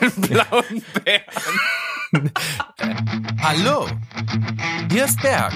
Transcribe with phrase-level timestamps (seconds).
[0.00, 2.32] einen blauen Bären.
[3.42, 3.86] Hallo,
[4.90, 5.52] hier ist Berg.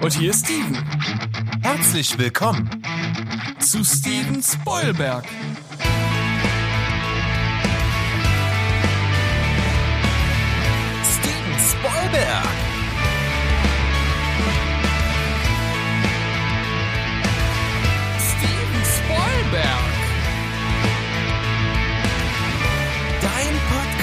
[0.00, 0.76] Und hier ist Steven.
[1.62, 2.82] Herzlich willkommen.
[3.58, 5.24] Zu Steven Spoilberg.
[11.04, 12.63] Steven Spoilberg.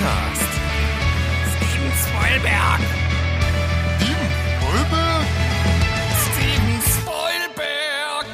[0.01, 0.51] Podcast.
[1.53, 2.81] Steven Spoilberg.
[3.97, 5.25] Steven Spoilberg.
[6.25, 8.25] Steven Spoilberg.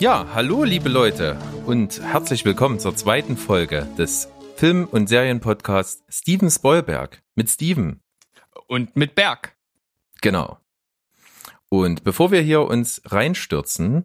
[0.00, 6.50] Ja, hallo liebe Leute und herzlich willkommen zur zweiten Folge des Film- und Serienpodcasts Steven
[6.50, 8.00] Spoilberg mit Steven.
[8.68, 9.54] Und mit Berg.
[10.22, 10.56] Genau.
[11.68, 14.04] Und bevor wir hier uns reinstürzen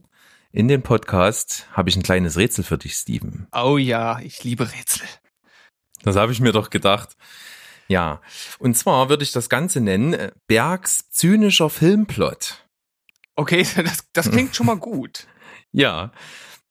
[0.56, 3.46] in den Podcast, habe ich ein kleines Rätsel für dich, Steven.
[3.52, 5.06] Oh ja, ich liebe Rätsel.
[6.04, 7.18] Das habe ich mir doch gedacht.
[7.90, 8.22] Ja,
[8.58, 12.66] und zwar würde ich das Ganze nennen äh, Bergs zynischer Filmplot.
[13.36, 15.28] Okay, das, das klingt schon mal gut.
[15.74, 16.14] Ja.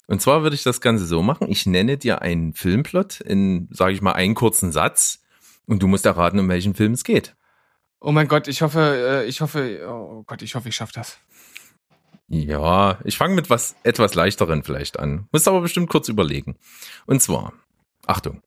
[0.06, 1.50] Und zwar würde ich das Ganze so machen.
[1.50, 5.20] Ich nenne dir einen Filmplot in, sage ich mal, einen kurzen Satz
[5.66, 7.36] und du musst erraten, um welchen Film es geht.
[8.00, 11.18] Oh mein Gott, ich hoffe, äh, ich hoffe, oh Gott, ich hoffe, ich schaffe das.
[12.28, 15.28] Ja, ich fange mit was etwas leichteren vielleicht an.
[15.30, 16.56] Musst aber bestimmt kurz überlegen.
[17.06, 17.52] Und zwar,
[18.06, 18.42] Achtung.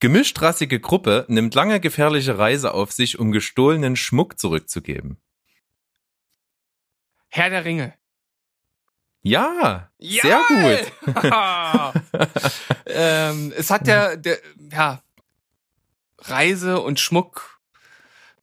[0.00, 5.18] Gemischtrassige Gruppe nimmt lange gefährliche Reise auf sich, um gestohlenen Schmuck zurückzugeben.
[7.28, 7.94] Herr der Ringe.
[9.22, 10.92] Ja, sehr gut.
[12.86, 14.38] ähm, es hat der, der,
[14.72, 15.02] ja,
[16.18, 17.60] Reise und Schmuck.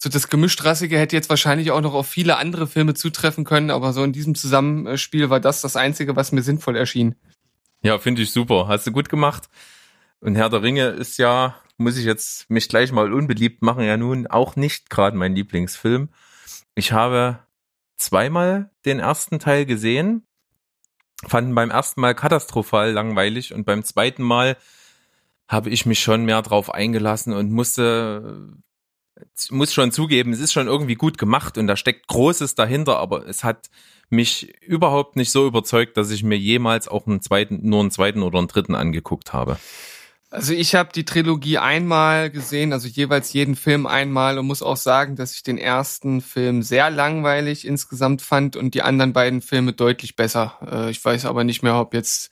[0.02, 3.92] So das Gemischtrassige hätte jetzt wahrscheinlich auch noch auf viele andere Filme zutreffen können, aber
[3.92, 7.16] so in diesem Zusammenspiel war das das Einzige, was mir sinnvoll erschien.
[7.81, 8.67] Ja, finde ich super.
[8.70, 9.50] Hast du gut gemacht.
[10.22, 13.97] Und Herr der Ringe ist ja, muss ich jetzt mich gleich mal unbeliebt machen, ja
[13.97, 16.09] nun auch nicht gerade mein Lieblingsfilm.
[16.76, 17.39] Ich habe
[17.98, 20.26] zweimal den ersten Teil gesehen,
[21.27, 24.55] fanden beim ersten Mal katastrophal langweilig und beim zweiten Mal
[25.49, 28.54] habe ich mich schon mehr drauf eingelassen und musste
[29.50, 33.28] muss schon zugeben, es ist schon irgendwie gut gemacht und da steckt Großes dahinter, aber
[33.28, 33.70] es hat
[34.10, 38.24] mich überhaupt nicht so überzeugt, dass ich mir jemals auch einen zweiten, nur einen zweiten
[38.24, 39.58] oder einen dritten angeguckt habe.
[40.32, 44.78] Also ich habe die Trilogie einmal gesehen, also jeweils jeden Film einmal und muss auch
[44.78, 49.74] sagen, dass ich den ersten Film sehr langweilig insgesamt fand und die anderen beiden Filme
[49.74, 50.60] deutlich besser.
[50.72, 52.30] Äh, ich weiß aber nicht mehr, ob jetzt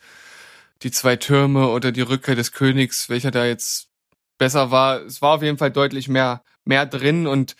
[0.83, 3.86] die zwei Türme oder die Rückkehr des Königs, welcher da jetzt
[4.37, 5.01] besser war.
[5.01, 7.55] Es war auf jeden Fall deutlich mehr, mehr drin und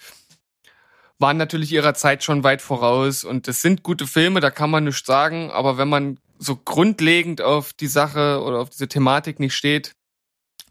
[1.20, 4.84] waren natürlich ihrer Zeit schon weit voraus und es sind gute Filme, da kann man
[4.84, 9.56] nichts sagen, aber wenn man so grundlegend auf die Sache oder auf diese Thematik nicht
[9.56, 9.96] steht,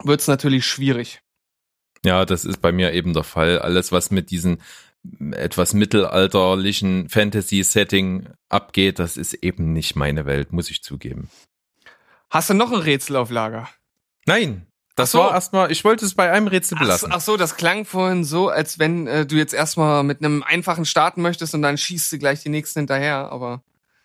[0.05, 1.21] wird es natürlich schwierig.
[2.05, 3.59] Ja, das ist bei mir eben der Fall.
[3.59, 4.63] Alles, was mit diesen
[5.33, 11.31] etwas mittelalterlichen Fantasy-Setting abgeht, das ist eben nicht meine Welt, muss ich zugeben.
[12.31, 13.69] Hast du noch ein Rätsel auf Lager?
[14.27, 15.19] Nein, das Ach so.
[15.21, 17.13] war erstmal, ich wollte es bei einem Rätsel Ach, belassen.
[17.13, 20.85] ach so, das klang vorhin so, als wenn äh, du jetzt erstmal mit einem einfachen
[20.85, 23.63] starten möchtest und dann schießt du gleich die nächsten hinterher, aber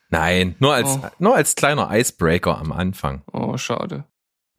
[0.09, 1.07] Nein, nur als, Oh.
[1.19, 3.23] nur als kleiner Icebreaker am Anfang.
[3.31, 4.03] oh, schade.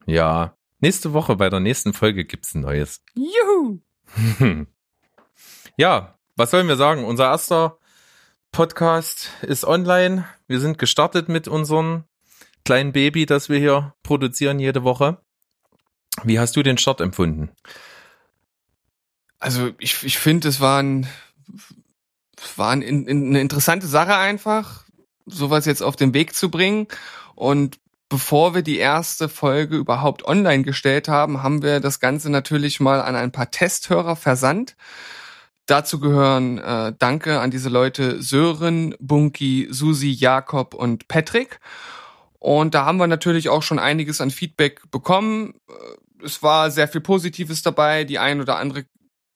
[0.05, 3.01] Ja, nächste Woche bei der nächsten Folge gibt's ein neues.
[3.15, 3.79] Juhu!
[5.77, 7.03] Ja, was sollen wir sagen?
[7.03, 7.77] Unser erster
[8.51, 10.25] Podcast ist online.
[10.47, 12.03] Wir sind gestartet mit unserem
[12.65, 15.17] kleinen Baby, das wir hier produzieren jede Woche.
[16.23, 17.49] Wie hast du den Start empfunden?
[19.39, 21.07] Also ich, ich finde, es war, ein,
[22.55, 24.85] war ein, in, in, eine interessante Sache einfach,
[25.25, 26.87] sowas jetzt auf den Weg zu bringen.
[27.35, 27.79] Und
[28.09, 33.01] bevor wir die erste Folge überhaupt online gestellt haben, haben wir das Ganze natürlich mal
[33.01, 34.75] an ein paar Testhörer versandt.
[35.65, 41.59] Dazu gehören äh, Danke an diese Leute Sören, Bunky, Susi, Jakob und Patrick.
[42.39, 45.53] Und da haben wir natürlich auch schon einiges an Feedback bekommen.
[46.23, 48.85] Es war sehr viel Positives dabei, die ein oder andere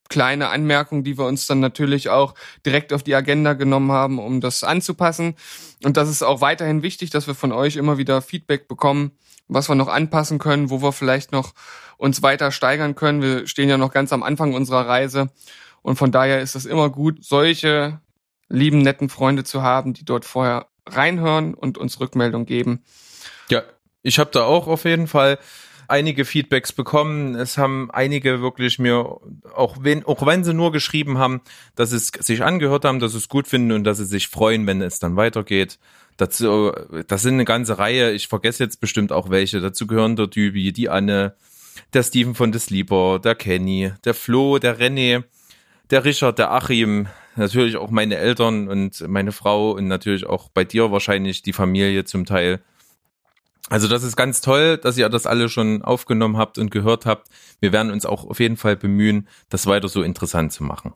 [0.09, 2.33] kleine Anmerkung, die wir uns dann natürlich auch
[2.65, 5.35] direkt auf die Agenda genommen haben, um das anzupassen.
[5.83, 9.11] Und das ist auch weiterhin wichtig, dass wir von euch immer wieder Feedback bekommen,
[9.47, 11.53] was wir noch anpassen können, wo wir vielleicht noch
[11.97, 13.21] uns weiter steigern können.
[13.21, 15.29] Wir stehen ja noch ganz am Anfang unserer Reise.
[15.81, 17.99] Und von daher ist es immer gut, solche
[18.49, 22.83] lieben, netten Freunde zu haben, die dort vorher reinhören und uns Rückmeldung geben.
[23.49, 23.63] Ja,
[24.03, 25.37] ich habe da auch auf jeden Fall
[25.87, 27.35] einige Feedbacks bekommen.
[27.35, 29.19] Es haben einige wirklich mir,
[29.53, 31.41] auch wenn, auch wenn sie nur geschrieben haben,
[31.75, 34.67] dass es sich angehört haben, dass sie es gut finden und dass sie sich freuen,
[34.67, 35.79] wenn es dann weitergeht.
[36.17, 36.71] Dazu,
[37.07, 38.11] das sind eine ganze Reihe.
[38.11, 39.61] Ich vergesse jetzt bestimmt auch welche.
[39.61, 41.35] Dazu gehören der Dübi, die Anne,
[41.93, 45.23] der Steven von des Lieber, der Kenny, der Flo, der René,
[45.91, 50.63] der Richard, der Achim, natürlich auch meine Eltern und meine Frau und natürlich auch bei
[50.63, 52.61] dir wahrscheinlich die Familie zum Teil.
[53.69, 57.27] Also das ist ganz toll, dass ihr das alle schon aufgenommen habt und gehört habt.
[57.59, 60.93] Wir werden uns auch auf jeden Fall bemühen, das weiter so interessant zu machen.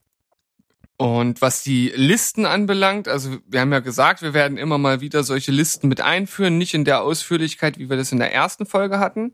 [0.97, 5.23] Und was die Listen anbelangt, also wir haben ja gesagt, wir werden immer mal wieder
[5.23, 8.99] solche Listen mit einführen, nicht in der Ausführlichkeit, wie wir das in der ersten Folge
[8.99, 9.33] hatten,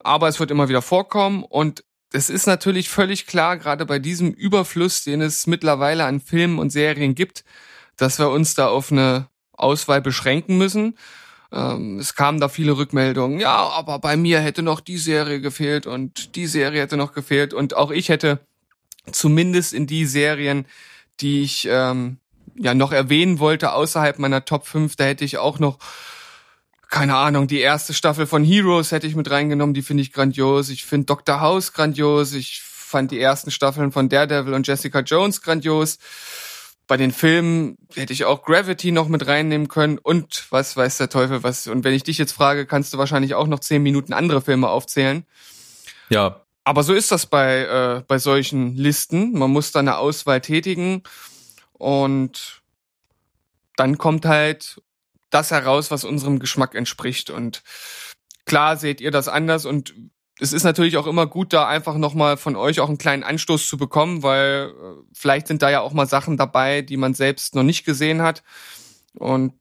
[0.00, 4.32] aber es wird immer wieder vorkommen und es ist natürlich völlig klar, gerade bei diesem
[4.32, 7.44] Überfluss, den es mittlerweile an Filmen und Serien gibt,
[7.96, 10.96] dass wir uns da auf eine Auswahl beschränken müssen.
[11.52, 15.86] Ähm, es kamen da viele Rückmeldungen, ja, aber bei mir hätte noch die Serie gefehlt
[15.86, 18.40] und die Serie hätte noch gefehlt und auch ich hätte
[19.12, 20.66] zumindest in die Serien,
[21.20, 22.18] die ich ähm,
[22.58, 25.78] ja noch erwähnen wollte, außerhalb meiner Top 5, da hätte ich auch noch
[26.88, 30.68] keine Ahnung, die erste Staffel von Heroes hätte ich mit reingenommen, die finde ich grandios.
[30.68, 31.40] Ich finde Dr.
[31.40, 32.32] House grandios.
[32.32, 35.98] Ich fand die ersten Staffeln von Daredevil und Jessica Jones grandios.
[36.88, 41.08] Bei den Filmen hätte ich auch Gravity noch mit reinnehmen können und was weiß der
[41.08, 41.66] Teufel was.
[41.66, 44.68] Und wenn ich dich jetzt frage, kannst du wahrscheinlich auch noch zehn Minuten andere Filme
[44.68, 45.26] aufzählen.
[46.10, 46.42] Ja.
[46.62, 49.32] Aber so ist das bei, äh, bei solchen Listen.
[49.32, 51.02] Man muss da eine Auswahl tätigen
[51.72, 52.62] und
[53.76, 54.80] dann kommt halt
[55.30, 57.30] das heraus, was unserem Geschmack entspricht.
[57.30, 57.62] Und
[58.44, 59.94] klar seht ihr das anders und
[60.38, 63.68] es ist natürlich auch immer gut, da einfach nochmal von euch auch einen kleinen Anstoß
[63.68, 67.54] zu bekommen, weil äh, vielleicht sind da ja auch mal Sachen dabei, die man selbst
[67.54, 68.42] noch nicht gesehen hat.
[69.14, 69.54] Und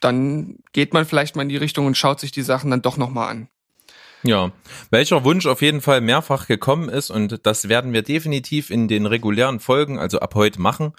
[0.00, 2.96] dann geht man vielleicht mal in die Richtung und schaut sich die Sachen dann doch
[2.96, 3.48] nochmal an.
[4.24, 4.50] Ja,
[4.90, 9.06] welcher Wunsch auf jeden Fall mehrfach gekommen ist und das werden wir definitiv in den
[9.06, 10.92] regulären Folgen, also ab heute machen,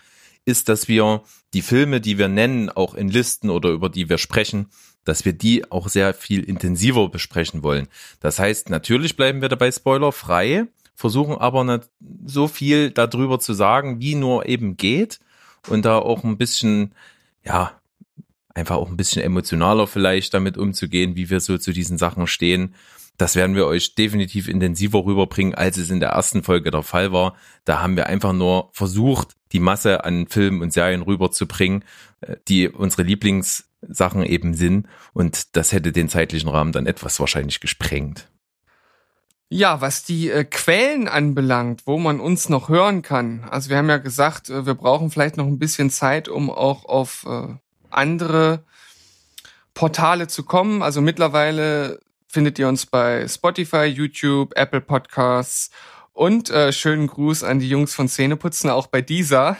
[0.45, 1.24] ist, dass wir
[1.54, 4.69] die Filme, die wir nennen, auch in Listen oder über die wir sprechen,
[5.10, 7.88] dass wir die auch sehr viel intensiver besprechen wollen.
[8.20, 10.66] Das heißt, natürlich bleiben wir dabei spoilerfrei,
[10.96, 11.90] versuchen aber nicht
[12.26, 15.20] so viel darüber zu sagen, wie nur eben geht
[15.68, 16.94] und da auch ein bisschen,
[17.44, 17.74] ja,
[18.54, 22.76] einfach auch ein bisschen emotionaler vielleicht damit umzugehen, wie wir so zu diesen Sachen stehen
[23.20, 27.12] das werden wir euch definitiv intensiver rüberbringen, als es in der ersten Folge der Fall
[27.12, 27.36] war.
[27.66, 31.84] Da haben wir einfach nur versucht, die Masse an Filmen und Serien rüberzubringen,
[32.22, 33.04] äh, die unsere
[33.81, 34.88] Lieblingssachen eben sind.
[35.14, 38.28] Und das hätte den zeitlichen Rahmen dann etwas wahrscheinlich gesprengt.
[39.52, 43.44] Ja, was die äh, Quellen anbelangt, wo man uns noch hören kann.
[43.50, 46.86] Also wir haben ja gesagt, äh, wir brauchen vielleicht noch ein bisschen Zeit, um auch
[46.86, 47.56] auf äh,
[47.90, 48.64] andere
[49.74, 50.84] Portale zu kommen.
[50.84, 55.72] Also mittlerweile findet ihr uns bei Spotify, YouTube, Apple Podcasts
[56.19, 59.56] und äh, schönen Gruß an die Jungs von Szeneputzen, auch bei dieser.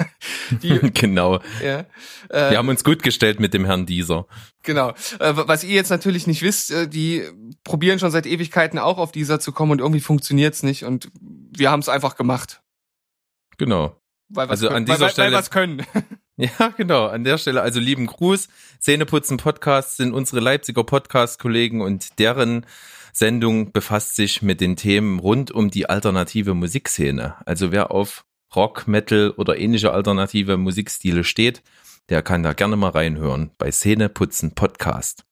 [0.50, 1.38] die, genau.
[1.62, 1.86] Ja,
[2.28, 4.26] äh, Wir haben uns gut gestellt mit dem Herrn Dieser.
[4.64, 4.90] Genau.
[5.20, 7.22] Äh, was ihr jetzt natürlich nicht wisst, äh, die
[7.62, 11.70] probieren schon seit Ewigkeiten auch auf dieser zu kommen und irgendwie funktioniert's nicht und wir
[11.70, 12.62] haben es einfach gemacht.
[13.56, 13.96] Genau.
[14.28, 15.36] Weil also können, an dieser weil, Stelle.
[15.36, 15.86] Weil können.
[16.36, 17.06] Ja, genau.
[17.06, 18.48] An der Stelle also lieben Gruß.
[18.80, 22.64] Zähneputzen Podcasts sind unsere Leipziger Podcast-Kollegen und deren
[23.12, 27.36] Sendung befasst sich mit den Themen rund um die alternative Musikszene.
[27.44, 28.24] Also wer auf
[28.56, 31.62] Rock, Metal oder ähnliche alternative Musikstile steht,
[32.08, 35.24] der kann da gerne mal reinhören bei Szeneputzen Podcast.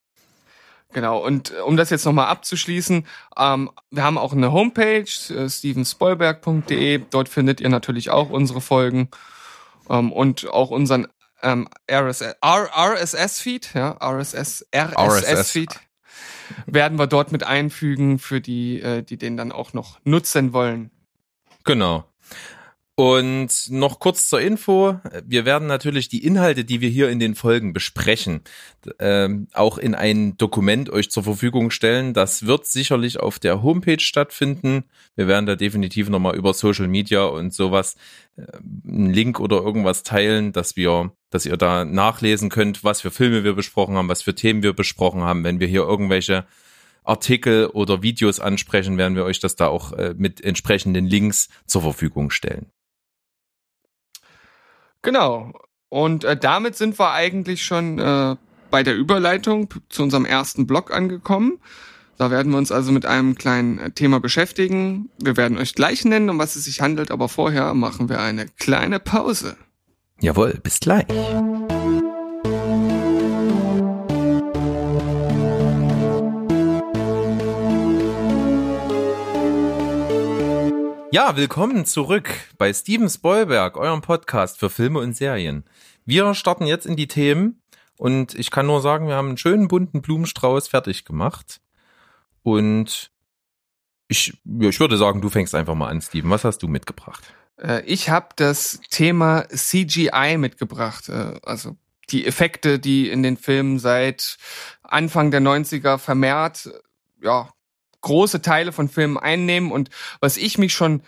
[0.92, 3.06] Genau, und um das jetzt nochmal abzuschließen,
[3.36, 9.08] ähm, wir haben auch eine Homepage, äh, stevenspoilberg.de, dort findet ihr natürlich auch unsere Folgen
[9.88, 11.06] ähm, und auch unseren
[11.42, 15.80] ähm, RSS-Feed, ja, RSS, RSS-Feed
[16.66, 20.90] werden wir dort mit einfügen für die, äh, die den dann auch noch nutzen wollen.
[21.64, 22.04] Genau.
[23.00, 25.00] Und noch kurz zur Info.
[25.24, 28.42] Wir werden natürlich die Inhalte, die wir hier in den Folgen besprechen,
[28.98, 32.12] ähm, auch in ein Dokument euch zur Verfügung stellen.
[32.12, 34.84] Das wird sicherlich auf der Homepage stattfinden.
[35.16, 37.96] Wir werden da definitiv nochmal über Social Media und sowas
[38.36, 38.42] äh,
[38.86, 43.44] einen Link oder irgendwas teilen, dass wir, dass ihr da nachlesen könnt, was für Filme
[43.44, 45.42] wir besprochen haben, was für Themen wir besprochen haben.
[45.42, 46.44] Wenn wir hier irgendwelche
[47.02, 51.80] Artikel oder Videos ansprechen, werden wir euch das da auch äh, mit entsprechenden Links zur
[51.80, 52.66] Verfügung stellen.
[55.02, 55.52] Genau.
[55.88, 58.36] Und äh, damit sind wir eigentlich schon äh,
[58.70, 61.58] bei der Überleitung zu unserem ersten Blog angekommen.
[62.16, 65.10] Da werden wir uns also mit einem kleinen äh, Thema beschäftigen.
[65.18, 68.46] Wir werden euch gleich nennen, um was es sich handelt, aber vorher machen wir eine
[68.58, 69.56] kleine Pause.
[70.20, 71.06] Jawohl, bis gleich.
[81.12, 85.64] Ja, willkommen zurück bei Steven Spoilberg, eurem Podcast für Filme und Serien.
[86.04, 87.60] Wir starten jetzt in die Themen
[87.96, 91.60] und ich kann nur sagen, wir haben einen schönen bunten Blumenstrauß fertig gemacht.
[92.42, 93.10] Und
[94.06, 96.30] ich, ich würde sagen, du fängst einfach mal an, Steven.
[96.30, 97.24] Was hast du mitgebracht?
[97.60, 101.76] Äh, Ich habe das Thema CGI mitgebracht, äh, also
[102.10, 104.36] die Effekte, die in den Filmen seit
[104.84, 106.70] Anfang der 90er vermehrt,
[107.20, 107.50] ja,
[108.00, 109.90] große Teile von Filmen einnehmen und
[110.20, 111.02] was ich mich schon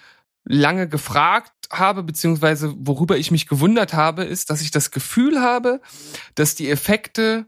[0.45, 5.81] lange gefragt habe, beziehungsweise worüber ich mich gewundert habe, ist, dass ich das Gefühl habe,
[6.35, 7.47] dass die Effekte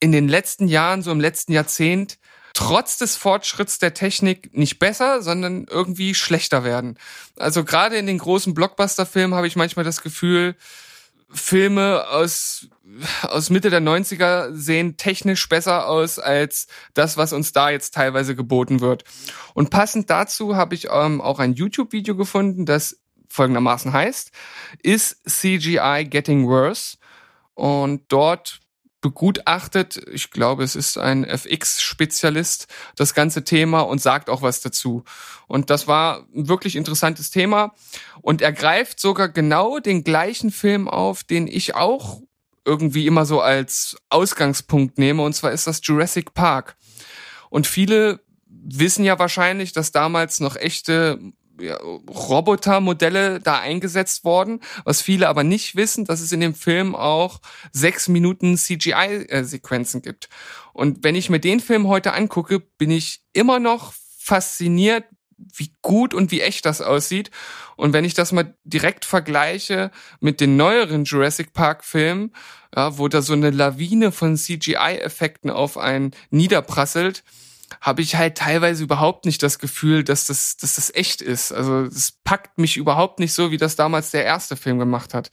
[0.00, 2.18] in den letzten Jahren, so im letzten Jahrzehnt,
[2.54, 6.98] trotz des Fortschritts der Technik nicht besser, sondern irgendwie schlechter werden.
[7.36, 10.56] Also gerade in den großen Blockbuster-Filmen habe ich manchmal das Gefühl,
[11.32, 12.68] Filme aus,
[13.22, 18.36] aus Mitte der 90er sehen technisch besser aus als das, was uns da jetzt teilweise
[18.36, 19.04] geboten wird.
[19.54, 24.30] Und passend dazu habe ich ähm, auch ein YouTube-Video gefunden, das folgendermaßen heißt,
[24.82, 26.98] Is CGI Getting Worse?
[27.54, 28.60] Und dort
[29.02, 35.04] begutachtet, ich glaube, es ist ein FX-Spezialist, das ganze Thema und sagt auch was dazu.
[35.46, 37.74] Und das war ein wirklich interessantes Thema.
[38.22, 42.22] Und er greift sogar genau den gleichen Film auf, den ich auch
[42.64, 45.22] irgendwie immer so als Ausgangspunkt nehme.
[45.22, 46.76] Und zwar ist das Jurassic Park.
[47.50, 51.18] Und viele wissen ja wahrscheinlich, dass damals noch echte
[51.60, 54.60] ja, Robotermodelle da eingesetzt worden.
[54.84, 57.40] Was viele aber nicht wissen, dass es in dem Film auch
[57.72, 60.28] sechs Minuten CGI-Sequenzen gibt.
[60.72, 65.04] Und wenn ich mir den Film heute angucke, bin ich immer noch fasziniert,
[65.54, 67.30] wie gut und wie echt das aussieht.
[67.76, 69.90] Und wenn ich das mal direkt vergleiche
[70.20, 72.32] mit den neueren Jurassic Park Filmen,
[72.74, 77.24] ja, wo da so eine Lawine von CGI-Effekten auf einen niederprasselt,
[77.80, 81.52] habe ich halt teilweise überhaupt nicht das Gefühl, dass das, dass das echt ist.
[81.52, 85.30] Also es packt mich überhaupt nicht so, wie das damals der erste Film gemacht hat.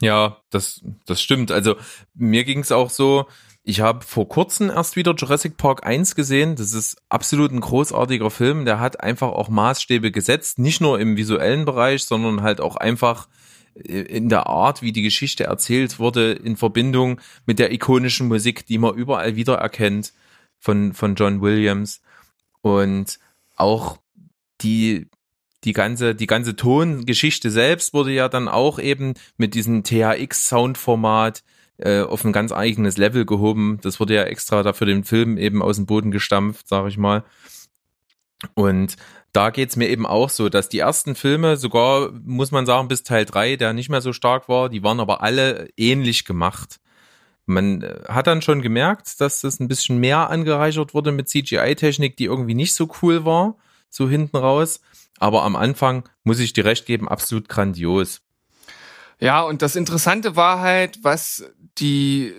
[0.00, 1.50] Ja, das, das stimmt.
[1.50, 1.76] Also
[2.14, 3.26] mir ging es auch so,
[3.64, 6.56] ich habe vor kurzem erst wieder Jurassic Park 1 gesehen.
[6.56, 8.64] Das ist absolut ein großartiger Film.
[8.64, 13.28] Der hat einfach auch Maßstäbe gesetzt, nicht nur im visuellen Bereich, sondern halt auch einfach
[13.74, 18.78] in der Art, wie die Geschichte erzählt wurde, in Verbindung mit der ikonischen Musik, die
[18.78, 20.12] man überall wieder erkennt
[20.58, 22.00] von, von John Williams.
[22.60, 23.18] Und
[23.56, 23.98] auch
[24.60, 25.08] die,
[25.64, 31.42] die ganze, die ganze Tongeschichte selbst wurde ja dann auch eben mit diesem THX-Soundformat
[31.78, 33.78] äh, auf ein ganz eigenes Level gehoben.
[33.82, 37.24] Das wurde ja extra dafür den Film eben aus dem Boden gestampft, sag ich mal.
[38.54, 38.96] Und
[39.32, 43.02] da geht's mir eben auch so, dass die ersten Filme, sogar muss man sagen, bis
[43.02, 46.80] Teil drei, der nicht mehr so stark war, die waren aber alle ähnlich gemacht.
[47.48, 52.16] Man äh, hat dann schon gemerkt, dass das ein bisschen mehr angereichert wurde mit CGI-Technik,
[52.16, 53.56] die irgendwie nicht so cool war,
[53.88, 54.80] so hinten raus.
[55.18, 58.20] Aber am Anfang muss ich dir recht geben, absolut grandios.
[59.18, 61.44] Ja, und das Interessante war halt, was
[61.78, 62.34] die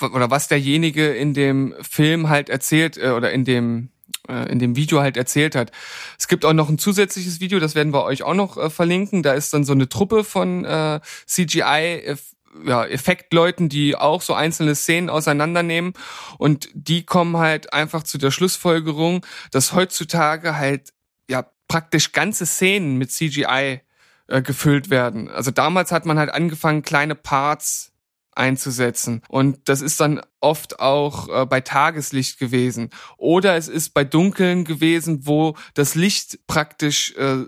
[0.00, 3.90] oder was derjenige in dem Film halt erzählt äh, oder in dem
[4.28, 5.70] äh, in dem Video halt erzählt hat.
[6.18, 9.22] Es gibt auch noch ein zusätzliches Video, das werden wir euch auch noch äh, verlinken.
[9.22, 12.16] Da ist dann so eine Truppe von äh, CGI
[12.64, 15.94] ja, Effektleuten, die auch so einzelne Szenen auseinandernehmen
[16.38, 20.92] und die kommen halt einfach zu der Schlussfolgerung, dass heutzutage halt
[21.28, 23.80] ja praktisch ganze Szenen mit CGI
[24.28, 25.28] äh, gefüllt werden.
[25.28, 27.92] Also damals hat man halt angefangen, kleine Parts
[28.36, 29.22] einzusetzen.
[29.28, 32.90] Und das ist dann oft auch äh, bei Tageslicht gewesen.
[33.16, 37.44] Oder es ist bei Dunkeln gewesen, wo das Licht praktisch äh,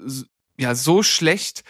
[0.59, 1.65] ja so schlecht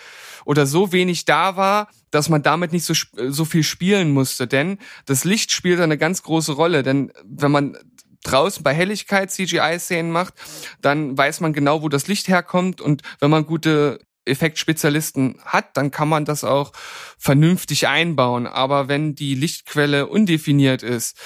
[0.47, 2.95] oder so wenig da war, dass man damit nicht so,
[3.29, 4.47] so viel spielen musste.
[4.47, 6.83] Denn das Licht spielt eine ganz große Rolle.
[6.83, 7.77] Denn wenn man
[8.23, 10.35] draußen bei Helligkeit CGI-Szenen macht,
[10.81, 12.81] dann weiß man genau, wo das Licht herkommt.
[12.81, 16.73] Und wenn man gute Effektspezialisten hat, dann kann man das auch
[17.19, 18.47] vernünftig einbauen.
[18.47, 21.19] Aber wenn die Lichtquelle undefiniert ist,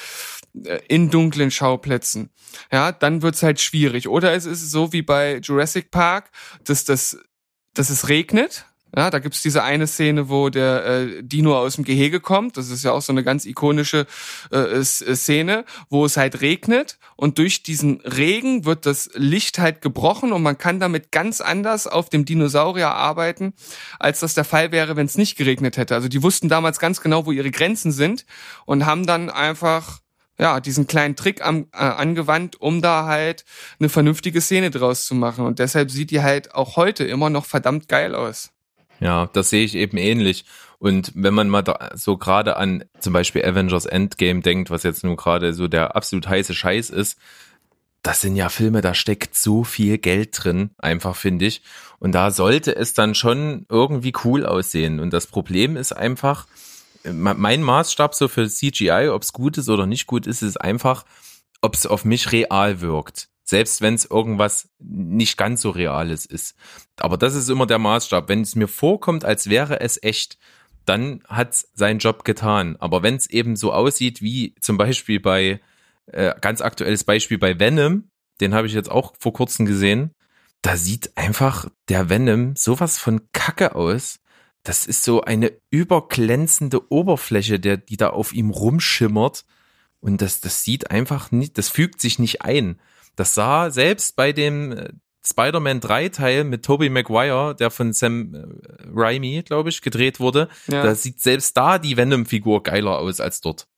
[0.65, 2.31] äh, in dunklen Schauplätzen,
[2.73, 4.09] ja, dann wird's halt schwierig.
[4.09, 6.31] Oder es ist so wie bei Jurassic Park,
[6.65, 7.19] dass das,
[7.75, 8.65] dass es regnet,
[8.97, 12.57] ja, da gibt's diese eine Szene, wo der äh, Dino aus dem Gehege kommt.
[12.57, 14.07] Das ist ja auch so eine ganz ikonische
[14.53, 19.81] äh, äh, Szene, wo es halt regnet und durch diesen Regen wird das Licht halt
[19.81, 23.55] gebrochen und man kann damit ganz anders auf dem Dinosaurier arbeiten,
[23.99, 25.95] als das der Fall wäre, wenn es nicht geregnet hätte.
[25.95, 28.27] Also die wussten damals ganz genau, wo ihre Grenzen sind
[28.65, 30.01] und haben dann einfach
[30.39, 33.45] ja, diesen kleinen Trick am, äh, angewandt, um da halt
[33.79, 35.45] eine vernünftige Szene draus zu machen.
[35.45, 38.51] Und deshalb sieht die halt auch heute immer noch verdammt geil aus.
[39.01, 40.45] Ja, das sehe ich eben ähnlich.
[40.79, 41.65] Und wenn man mal
[41.95, 46.29] so gerade an zum Beispiel Avengers Endgame denkt, was jetzt nun gerade so der absolut
[46.29, 47.19] heiße Scheiß ist,
[48.03, 51.63] das sind ja Filme, da steckt so viel Geld drin, einfach finde ich.
[51.99, 55.01] Und da sollte es dann schon irgendwie cool aussehen.
[55.01, 56.47] Und das Problem ist einfach,
[57.05, 61.05] mein Maßstab so für CGI, ob es gut ist oder nicht gut ist, ist einfach,
[61.61, 63.29] ob es auf mich real wirkt.
[63.51, 66.55] Selbst wenn es irgendwas nicht ganz so Reales ist.
[66.99, 68.29] Aber das ist immer der Maßstab.
[68.29, 70.39] Wenn es mir vorkommt, als wäre es echt,
[70.87, 72.77] dann hat es seinen Job getan.
[72.79, 75.61] Aber wenn es eben so aussieht wie zum Beispiel bei,
[76.07, 78.09] äh, ganz aktuelles Beispiel bei Venom,
[78.41, 80.15] den habe ich jetzt auch vor kurzem gesehen,
[80.63, 84.21] da sieht einfach der Venom sowas von Kacke aus
[84.63, 89.45] das ist so eine überglänzende Oberfläche, der, die da auf ihm rumschimmert.
[90.01, 92.81] Und das, das sieht einfach nicht, das fügt sich nicht ein.
[93.21, 94.89] Das sah selbst bei dem äh,
[95.23, 98.47] Spider-Man 3 Teil mit Tobey Maguire, der von Sam äh,
[98.95, 100.83] Raimi, glaube ich, gedreht wurde, ja.
[100.83, 103.69] da sieht selbst da die Venom-Figur geiler aus als dort.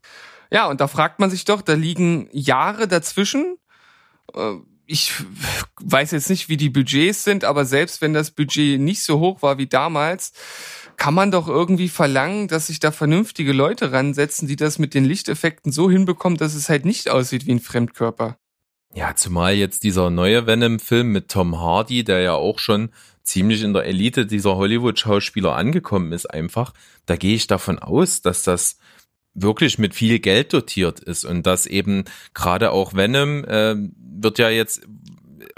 [0.52, 3.56] Ja, und da fragt man sich doch, da liegen Jahre dazwischen.
[4.32, 5.12] Äh, ich
[5.80, 9.42] weiß jetzt nicht, wie die Budgets sind, aber selbst wenn das Budget nicht so hoch
[9.42, 10.34] war wie damals,
[10.96, 15.04] kann man doch irgendwie verlangen, dass sich da vernünftige Leute ransetzen, die das mit den
[15.04, 18.36] Lichteffekten so hinbekommen, dass es halt nicht aussieht wie ein Fremdkörper.
[18.94, 22.90] Ja, zumal jetzt dieser neue Venom-Film mit Tom Hardy, der ja auch schon
[23.22, 26.74] ziemlich in der Elite dieser Hollywood-Schauspieler angekommen ist, einfach.
[27.06, 28.76] Da gehe ich davon aus, dass das
[29.34, 34.50] wirklich mit viel Geld dotiert ist und dass eben gerade auch Venom äh, wird ja
[34.50, 34.82] jetzt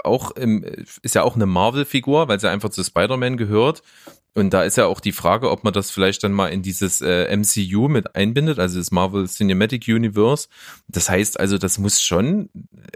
[0.03, 0.63] auch im,
[1.01, 3.83] ist ja auch eine Marvel-Figur, weil sie einfach zu Spider-Man gehört.
[4.35, 7.01] Und da ist ja auch die Frage, ob man das vielleicht dann mal in dieses
[7.01, 10.49] äh, MCU mit einbindet, also das Marvel Cinematic Universe.
[10.89, 12.49] Das heißt also, das muss schon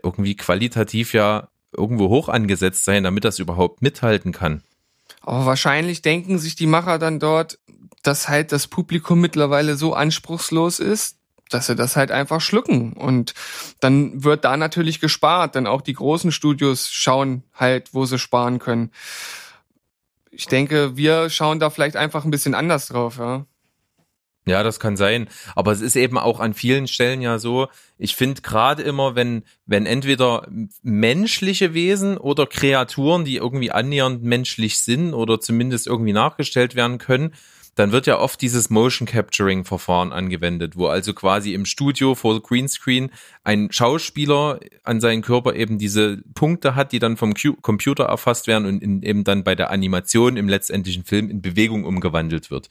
[0.04, 4.64] irgendwie qualitativ ja irgendwo hoch angesetzt sein, damit das überhaupt mithalten kann.
[5.22, 7.58] Aber wahrscheinlich denken sich die Macher dann dort,
[8.04, 11.18] dass halt das Publikum mittlerweile so anspruchslos ist,
[11.50, 12.94] dass sie das halt einfach schlucken.
[12.94, 13.34] Und
[13.80, 18.60] dann wird da natürlich gespart, denn auch die großen Studios schauen halt, wo sie sparen
[18.60, 18.92] können.
[20.40, 23.46] Ich denke, wir schauen da vielleicht einfach ein bisschen anders drauf, ja.
[24.46, 25.28] Ja, das kann sein.
[25.54, 27.68] Aber es ist eben auch an vielen Stellen ja so,
[27.98, 30.48] ich finde gerade immer, wenn, wenn entweder
[30.82, 37.34] menschliche Wesen oder Kreaturen, die irgendwie annähernd menschlich sind oder zumindest irgendwie nachgestellt werden können,
[37.80, 42.44] dann wird ja oft dieses Motion Capturing Verfahren angewendet, wo also quasi im Studio vor
[42.44, 43.10] Greenscreen
[43.46, 48.48] ein Schauspieler an seinen Körper eben diese Punkte hat, die dann vom Q Computer erfasst
[48.48, 52.70] werden und in, eben dann bei der Animation im letztendlichen Film in Bewegung umgewandelt wird.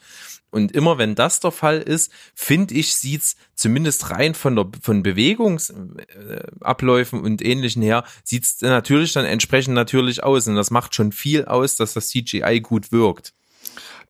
[0.50, 5.02] Und immer wenn das der Fall ist, finde ich, sieht's zumindest rein von der von
[5.02, 10.46] Bewegungsabläufen und ähnlichen her, sieht's natürlich dann entsprechend natürlich aus.
[10.46, 13.32] Und das macht schon viel aus, dass das CGI gut wirkt.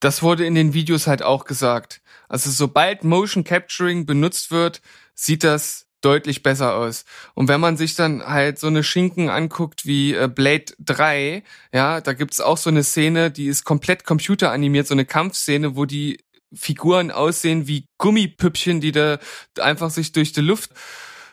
[0.01, 2.01] Das wurde in den Videos halt auch gesagt.
[2.29, 4.81] Also sobald Motion Capturing benutzt wird,
[5.15, 7.05] sieht das deutlich besser aus.
[7.35, 12.01] Und wenn man sich dann halt so eine Schinken anguckt wie äh, Blade 3, ja,
[12.01, 16.21] da gibt's auch so eine Szene, die ist komplett computeranimiert, so eine Kampfszene, wo die
[16.55, 19.19] Figuren aussehen wie Gummipüppchen, die da
[19.59, 20.71] einfach sich durch die Luft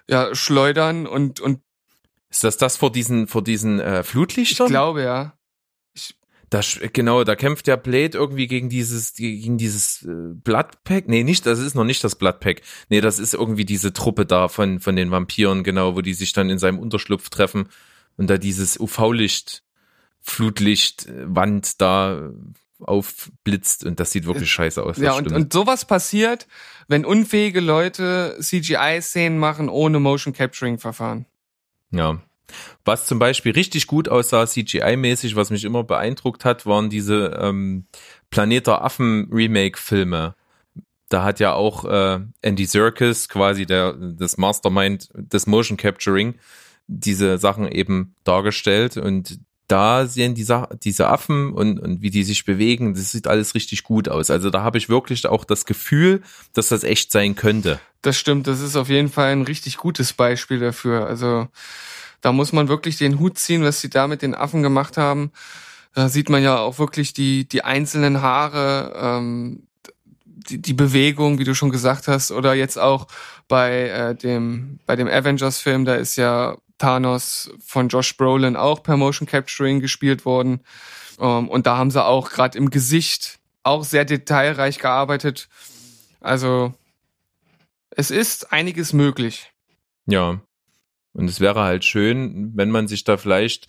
[0.10, 1.62] ja, schleudern und und
[2.30, 4.68] ist das das vor diesen vor diesen äh, Flutlichtern?
[4.68, 5.34] Ich glaube ja.
[6.56, 11.10] Das, genau, da kämpft der Blade irgendwie gegen dieses, gegen dieses äh, Bloodpack.
[11.10, 12.62] Nee, nicht, das ist noch nicht das Bloodpack.
[12.88, 16.32] Nee, das ist irgendwie diese Truppe da von, von den Vampiren, genau, wo die sich
[16.32, 17.68] dann in seinem Unterschlupf treffen
[18.16, 19.64] und da dieses UV-Licht,
[20.22, 22.32] Flutlicht, äh, Wand da
[22.80, 24.96] aufblitzt und das sieht wirklich scheiße aus.
[24.96, 26.48] Ja, und, und sowas passiert,
[26.88, 31.26] wenn unfähige Leute CGI-Szenen machen ohne Motion Capturing-Verfahren.
[31.92, 32.22] Ja,
[32.84, 37.86] was zum Beispiel richtig gut aussah, CGI-mäßig, was mich immer beeindruckt hat, waren diese ähm,
[38.30, 40.36] Planet der Affen-Remake-Filme.
[41.10, 46.36] Da hat ja auch äh, Andy Serkis, quasi der das Mastermind des Motion Capturing,
[46.88, 52.46] diese Sachen eben dargestellt und da sehen diese, diese Affen und, und wie die sich
[52.46, 54.30] bewegen, das sieht alles richtig gut aus.
[54.30, 56.22] Also da habe ich wirklich auch das Gefühl,
[56.54, 57.80] dass das echt sein könnte.
[58.02, 61.08] Das stimmt, das ist auf jeden Fall ein richtig gutes Beispiel dafür.
[61.08, 61.48] Also
[62.26, 65.32] da muss man wirklich den Hut ziehen, was sie da mit den Affen gemacht haben.
[65.94, 69.68] Da sieht man ja auch wirklich die, die einzelnen Haare, ähm,
[70.26, 73.06] die, die Bewegung, wie du schon gesagt hast, oder jetzt auch
[73.48, 78.98] bei äh, dem bei dem Avengers-Film, da ist ja Thanos von Josh Brolin auch per
[78.98, 80.62] Motion Capturing gespielt worden.
[81.20, 85.48] Ähm, und da haben sie auch gerade im Gesicht auch sehr detailreich gearbeitet.
[86.22, 86.74] Also
[87.92, 89.52] es ist einiges möglich.
[90.08, 90.40] Ja,
[91.16, 93.68] und es wäre halt schön, wenn man sich da vielleicht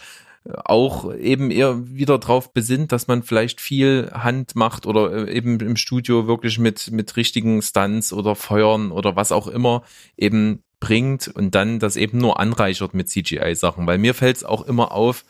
[0.65, 5.59] auch eben eher wieder drauf besinnt, dass man vielleicht viel Hand macht oder äh, eben
[5.61, 9.83] im Studio wirklich mit, mit richtigen Stunts oder Feuern oder was auch immer
[10.17, 13.87] eben bringt und dann das eben nur anreichert mit CGI-Sachen.
[13.87, 15.25] Weil mir fällt es auch immer auf,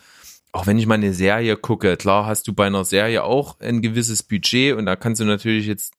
[0.52, 3.82] auch wenn ich mal eine Serie gucke, klar hast du bei einer Serie auch ein
[3.82, 5.94] gewisses Budget und da kannst du natürlich jetzt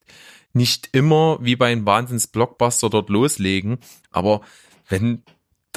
[0.54, 3.78] nicht immer wie bei einem Wahnsinns-Blockbuster dort loslegen,
[4.12, 4.42] aber
[4.90, 5.24] wenn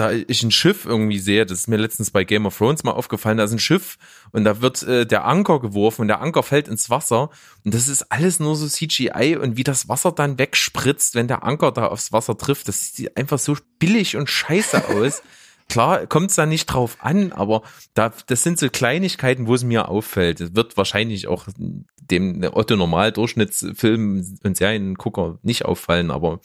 [0.01, 2.93] da ich ein Schiff irgendwie sehe, das ist mir letztens bei Game of Thrones mal
[2.93, 3.99] aufgefallen, da ist ein Schiff
[4.33, 7.29] und da wird äh, der Anker geworfen und der Anker fällt ins Wasser
[7.67, 11.45] und das ist alles nur so CGI und wie das Wasser dann wegspritzt, wenn der
[11.45, 15.23] Anker da aufs Wasser trifft, das sieht einfach so billig und scheiße aus.
[15.69, 19.65] Klar, kommt es da nicht drauf an, aber da, das sind so Kleinigkeiten, wo es
[19.65, 20.41] mir auffällt.
[20.41, 26.41] Es wird wahrscheinlich auch dem Otto Normal Durchschnittsfilm und Seriengucker nicht auffallen, aber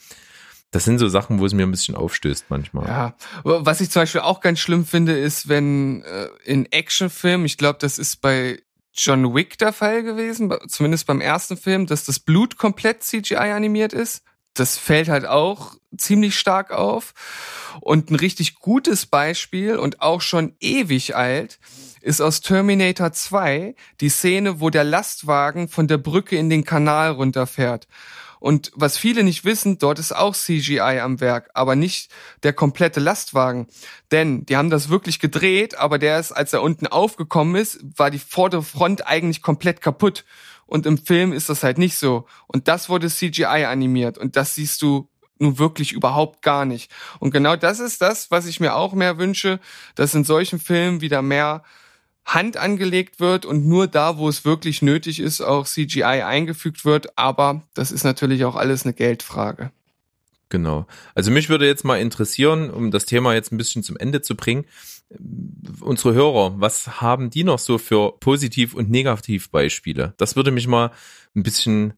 [0.76, 2.86] das sind so Sachen, wo es mir ein bisschen aufstößt manchmal.
[2.86, 7.56] Ja, was ich zum Beispiel auch ganz schlimm finde, ist, wenn äh, in Actionfilmen, ich
[7.56, 8.60] glaube, das ist bei
[8.92, 13.94] John Wick der Fall gewesen, zumindest beim ersten Film, dass das Blut komplett CGI animiert
[13.94, 14.22] ist.
[14.52, 17.14] Das fällt halt auch ziemlich stark auf.
[17.80, 21.58] Und ein richtig gutes Beispiel und auch schon ewig alt
[22.02, 27.12] ist aus Terminator 2 die Szene, wo der Lastwagen von der Brücke in den Kanal
[27.12, 27.88] runterfährt.
[28.40, 32.10] Und was viele nicht wissen, dort ist auch CGI am Werk, aber nicht
[32.42, 33.66] der komplette Lastwagen.
[34.10, 38.10] Denn die haben das wirklich gedreht, aber der ist, als er unten aufgekommen ist, war
[38.10, 40.24] die vordere Front eigentlich komplett kaputt.
[40.66, 42.26] Und im Film ist das halt nicht so.
[42.46, 44.18] Und das wurde CGI animiert.
[44.18, 46.90] Und das siehst du nun wirklich überhaupt gar nicht.
[47.18, 49.60] Und genau das ist das, was ich mir auch mehr wünsche,
[49.94, 51.62] dass in solchen Filmen wieder mehr
[52.26, 57.16] Hand angelegt wird und nur da, wo es wirklich nötig ist, auch CGI eingefügt wird.
[57.16, 59.70] Aber das ist natürlich auch alles eine Geldfrage.
[60.48, 60.86] Genau.
[61.14, 64.36] Also mich würde jetzt mal interessieren, um das Thema jetzt ein bisschen zum Ende zu
[64.36, 64.64] bringen,
[65.80, 70.14] unsere Hörer, was haben die noch so für Positiv- und Negativbeispiele?
[70.16, 70.90] Das würde mich mal
[71.34, 71.94] ein bisschen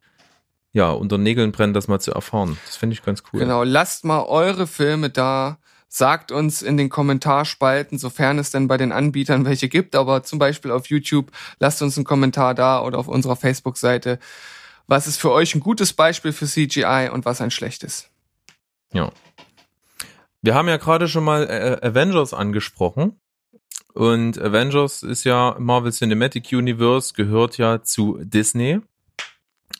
[0.72, 2.58] ja, unter Nägeln brennen, das mal zu erfahren.
[2.66, 3.40] Das finde ich ganz cool.
[3.40, 8.76] Genau, lasst mal eure Filme da Sagt uns in den Kommentarspalten, sofern es denn bei
[8.76, 12.98] den Anbietern welche gibt, aber zum Beispiel auf YouTube, lasst uns einen Kommentar da oder
[12.98, 14.18] auf unserer Facebook-Seite.
[14.86, 18.10] Was ist für euch ein gutes Beispiel für CGI und was ein schlechtes?
[18.92, 19.12] Ja.
[20.42, 23.18] Wir haben ja gerade schon mal äh, Avengers angesprochen.
[23.94, 28.80] Und Avengers ist ja Marvel Cinematic Universe, gehört ja zu Disney.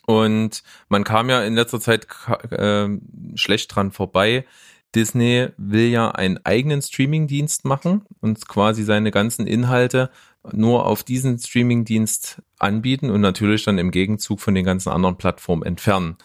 [0.07, 2.07] Und man kam ja in letzter Zeit
[2.51, 2.89] äh,
[3.35, 4.47] schlecht dran vorbei,
[4.95, 10.11] Disney will ja einen eigenen Streamingdienst machen und quasi seine ganzen Inhalte
[10.53, 15.63] nur auf diesen Streamingdienst anbieten und natürlich dann im Gegenzug von den ganzen anderen Plattformen
[15.63, 16.17] entfernen.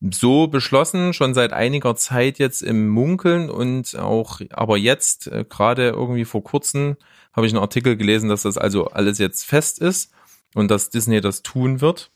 [0.00, 5.88] So beschlossen, schon seit einiger Zeit jetzt im Munkeln und auch, aber jetzt, äh, gerade
[5.88, 6.96] irgendwie vor kurzem,
[7.32, 10.12] habe ich einen Artikel gelesen, dass das also alles jetzt fest ist
[10.54, 12.10] und dass Disney das tun wird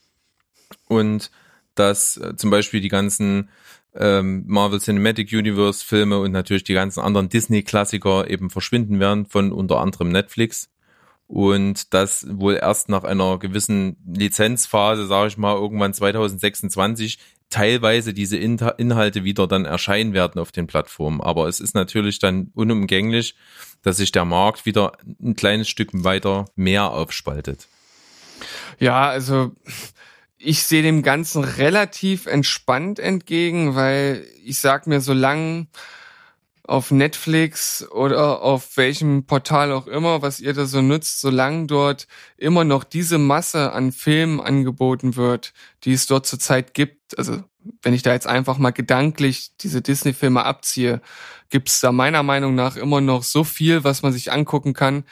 [0.87, 1.29] und
[1.75, 3.49] dass äh, zum Beispiel die ganzen
[3.95, 9.51] ähm, Marvel Cinematic Universe Filme und natürlich die ganzen anderen Disney-Klassiker eben verschwinden werden von
[9.51, 10.69] unter anderem Netflix.
[11.27, 17.17] Und das wohl erst nach einer gewissen Lizenzphase, sage ich mal, irgendwann 2026
[17.49, 21.21] teilweise diese Inhalte wieder dann erscheinen werden auf den Plattformen.
[21.21, 23.35] Aber es ist natürlich dann unumgänglich,
[23.83, 27.67] dass sich der Markt wieder ein kleines Stück weiter mehr aufspaltet.
[28.79, 29.51] Ja, also
[30.43, 35.67] ich sehe dem Ganzen relativ entspannt entgegen, weil ich sag mir, solange
[36.65, 42.07] auf Netflix oder auf welchem Portal auch immer, was ihr da so nutzt, solange dort
[42.37, 45.53] immer noch diese Masse an Filmen angeboten wird,
[45.83, 47.43] die es dort zurzeit gibt, also
[47.81, 51.01] wenn ich da jetzt einfach mal gedanklich diese Disney-Filme abziehe,
[51.49, 55.05] gibt es da meiner Meinung nach immer noch so viel, was man sich angucken kann,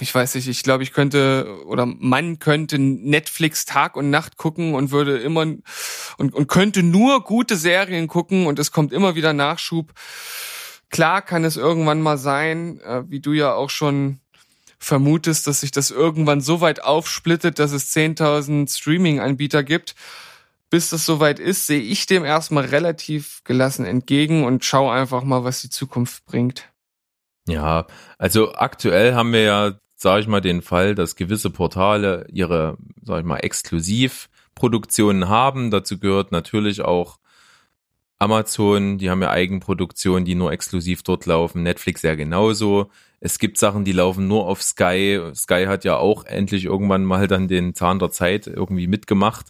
[0.00, 4.74] ich weiß nicht, ich glaube, ich könnte oder man könnte Netflix Tag und Nacht gucken
[4.74, 9.34] und würde immer und, und könnte nur gute Serien gucken und es kommt immer wieder
[9.34, 9.92] Nachschub.
[10.88, 14.20] Klar kann es irgendwann mal sein, äh, wie du ja auch schon
[14.78, 19.94] vermutest, dass sich das irgendwann so weit aufsplittet, dass es 10.000 Streaming-Anbieter gibt.
[20.70, 25.44] Bis das soweit ist, sehe ich dem erstmal relativ gelassen entgegen und schaue einfach mal,
[25.44, 26.73] was die Zukunft bringt.
[27.46, 27.86] Ja,
[28.18, 33.20] also aktuell haben wir ja, sage ich mal, den Fall, dass gewisse Portale ihre, sage
[33.20, 35.70] ich mal, Exklusivproduktionen haben.
[35.70, 37.18] Dazu gehört natürlich auch
[38.18, 41.62] Amazon, die haben ja Eigenproduktionen, die nur exklusiv dort laufen.
[41.62, 42.90] Netflix ja genauso.
[43.20, 45.20] Es gibt Sachen, die laufen nur auf Sky.
[45.34, 49.46] Sky hat ja auch endlich irgendwann mal dann den Zahn der Zeit irgendwie mitgemacht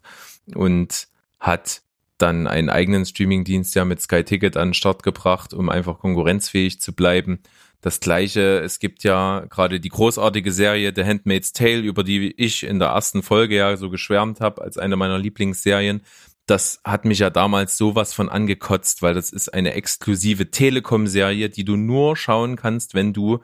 [0.55, 1.83] und hat
[2.19, 6.81] dann einen eigenen Streamingdienst ja mit Sky Ticket an den Start gebracht, um einfach konkurrenzfähig
[6.81, 7.41] zu bleiben.
[7.85, 12.63] Das gleiche, es gibt ja gerade die großartige Serie The Handmaid's Tale, über die ich
[12.63, 16.01] in der ersten Folge ja so geschwärmt habe, als eine meiner Lieblingsserien.
[16.47, 21.67] das hat mich ja damals sowas von angekotzt, weil das ist eine exklusive Telekom-Serie, die
[21.67, 23.41] du nur schauen kannst, wenn du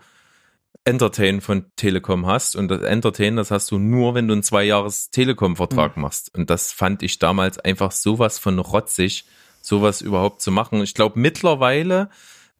[0.84, 2.56] Entertain von Telekom hast.
[2.56, 6.02] Und das Entertain, das hast du nur, wenn du einen zwei Jahres Telekom-Vertrag mhm.
[6.02, 6.34] machst.
[6.34, 9.26] Und das fand ich damals einfach sowas von rotzig,
[9.60, 10.80] sowas überhaupt zu machen.
[10.80, 12.08] Ich glaube, mittlerweile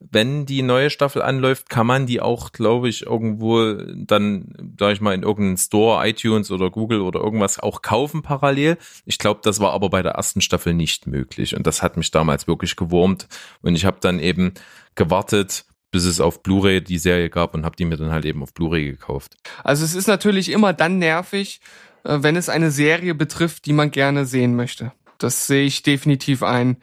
[0.00, 5.00] wenn die neue Staffel anläuft, kann man die auch, glaube ich, irgendwo dann, sag ich
[5.00, 8.78] mal, in irgendeinem Store, iTunes oder Google oder irgendwas auch kaufen parallel.
[9.04, 12.10] Ich glaube, das war aber bei der ersten Staffel nicht möglich und das hat mich
[12.10, 13.28] damals wirklich gewurmt
[13.60, 14.54] und ich habe dann eben
[14.94, 18.42] gewartet, bis es auf Blu-ray die Serie gab und habe die mir dann halt eben
[18.42, 19.36] auf Blu-ray gekauft.
[19.64, 21.60] Also es ist natürlich immer dann nervig,
[22.04, 24.92] äh, wenn es eine Serie betrifft, die man gerne sehen möchte.
[25.18, 26.78] Das sehe ich definitiv ein.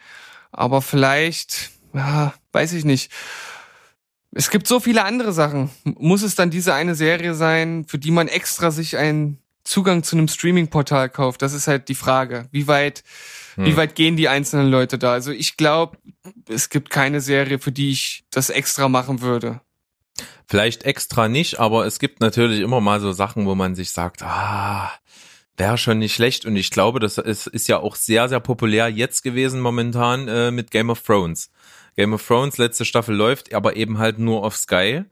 [0.51, 3.11] Aber vielleicht ja, weiß ich nicht.
[4.31, 5.69] Es gibt so viele andere Sachen.
[5.83, 10.15] Muss es dann diese eine Serie sein, für die man extra sich einen Zugang zu
[10.15, 11.41] einem Streaming-Portal kauft?
[11.41, 12.47] Das ist halt die Frage.
[12.51, 13.03] Wie weit,
[13.55, 13.65] hm.
[13.65, 15.13] wie weit gehen die einzelnen Leute da?
[15.13, 15.97] Also ich glaube,
[16.47, 19.61] es gibt keine Serie, für die ich das extra machen würde.
[20.47, 24.21] Vielleicht extra nicht, aber es gibt natürlich immer mal so Sachen, wo man sich sagt,
[24.21, 24.91] ah,
[25.57, 26.45] wäre schon nicht schlecht.
[26.45, 30.51] Und ich glaube, das ist, ist ja auch sehr, sehr populär jetzt gewesen momentan äh,
[30.51, 31.49] mit Game of Thrones.
[31.97, 35.03] Game of Thrones letzte Staffel läuft, aber eben halt nur auf Sky.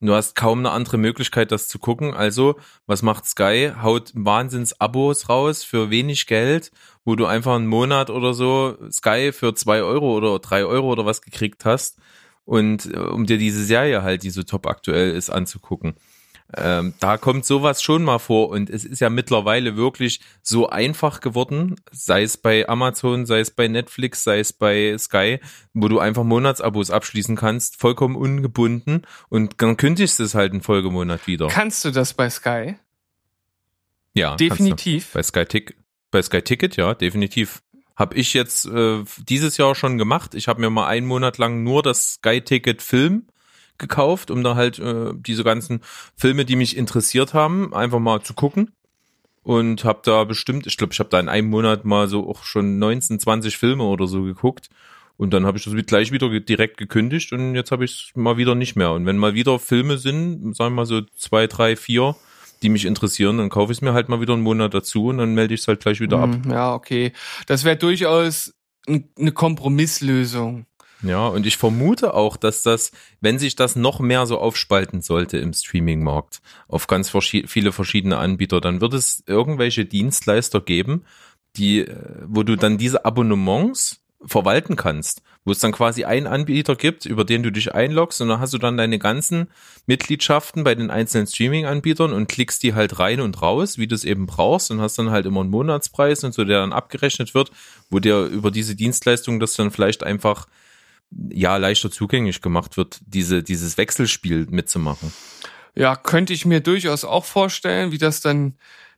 [0.00, 2.12] Du hast kaum eine andere Möglichkeit, das zu gucken.
[2.12, 3.72] Also, was macht Sky?
[3.80, 6.72] Haut Wahnsinns-Abos raus für wenig Geld,
[7.04, 11.06] wo du einfach einen Monat oder so Sky für zwei Euro oder drei Euro oder
[11.06, 11.98] was gekriegt hast.
[12.44, 15.94] Und äh, um dir diese Serie halt, die so top aktuell ist, anzugucken.
[16.54, 21.20] Ähm, da kommt sowas schon mal vor und es ist ja mittlerweile wirklich so einfach
[21.20, 25.40] geworden, sei es bei Amazon, sei es bei Netflix, sei es bei Sky,
[25.72, 30.60] wo du einfach Monatsabos abschließen kannst, vollkommen ungebunden und dann kündigst du es halt einen
[30.60, 31.48] Folgemonat wieder.
[31.48, 32.76] Kannst du das bei Sky?
[34.12, 35.12] Ja, definitiv.
[35.14, 35.76] Bei Sky Tick,
[36.10, 37.62] bei Sky Ticket, ja, definitiv.
[37.96, 40.34] Hab ich jetzt äh, dieses Jahr schon gemacht.
[40.34, 43.26] Ich habe mir mal einen Monat lang nur das Sky Ticket Film
[43.78, 45.80] gekauft, um da halt äh, diese ganzen
[46.16, 48.72] Filme, die mich interessiert haben, einfach mal zu gucken.
[49.44, 52.44] Und habe da bestimmt, ich glaube, ich habe da in einem Monat mal so auch
[52.44, 54.70] schon 19, 20 Filme oder so geguckt.
[55.16, 58.36] Und dann habe ich das gleich wieder direkt gekündigt und jetzt habe ich es mal
[58.36, 58.92] wieder nicht mehr.
[58.92, 62.16] Und wenn mal wieder Filme sind, sagen wir mal so zwei, drei, vier,
[62.62, 65.18] die mich interessieren, dann kaufe ich es mir halt mal wieder einen Monat dazu und
[65.18, 66.30] dann melde ich es halt gleich wieder ab.
[66.30, 67.12] Hm, ja, okay.
[67.46, 68.54] Das wäre durchaus
[68.86, 70.66] eine Kompromisslösung.
[71.02, 75.38] Ja, und ich vermute auch, dass das, wenn sich das noch mehr so aufspalten sollte
[75.38, 81.04] im Streaming-Markt auf ganz verschi viele verschiedene Anbieter, dann wird es irgendwelche Dienstleister geben,
[81.56, 86.76] die, äh, wo du dann diese Abonnements verwalten kannst, wo es dann quasi einen Anbieter
[86.76, 89.48] gibt, über den du dich einloggst und dann hast du dann deine ganzen
[89.86, 94.04] Mitgliedschaften bei den einzelnen Streaming-Anbietern und klickst die halt rein und raus, wie du es
[94.04, 97.50] eben brauchst und hast dann halt immer einen Monatspreis und so, der dann abgerechnet wird,
[97.90, 100.46] wo dir über diese Dienstleistung das dann vielleicht einfach
[101.30, 105.12] ja leichter zugänglich gemacht wird, diese, dieses Wechselspiel mitzumachen.
[105.74, 108.56] Ja, könnte ich mir durchaus auch vorstellen, wie das dann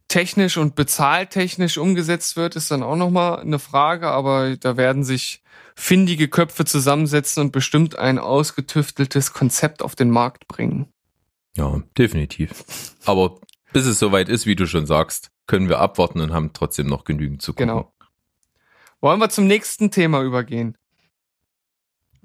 [0.08, 5.42] technisch und bezahltechnisch umgesetzt wird, ist dann auch nochmal eine Frage, aber da werden sich
[5.74, 10.92] findige Köpfe zusammensetzen und bestimmt ein ausgetüfteltes Konzept auf den Markt bringen.
[11.56, 12.64] Ja, definitiv.
[13.04, 13.40] Aber
[13.72, 17.04] bis es soweit ist, wie du schon sagst, können wir abwarten und haben trotzdem noch
[17.04, 17.68] genügend zu gucken.
[17.68, 17.92] Genau.
[19.00, 20.76] Wollen wir zum nächsten Thema übergehen?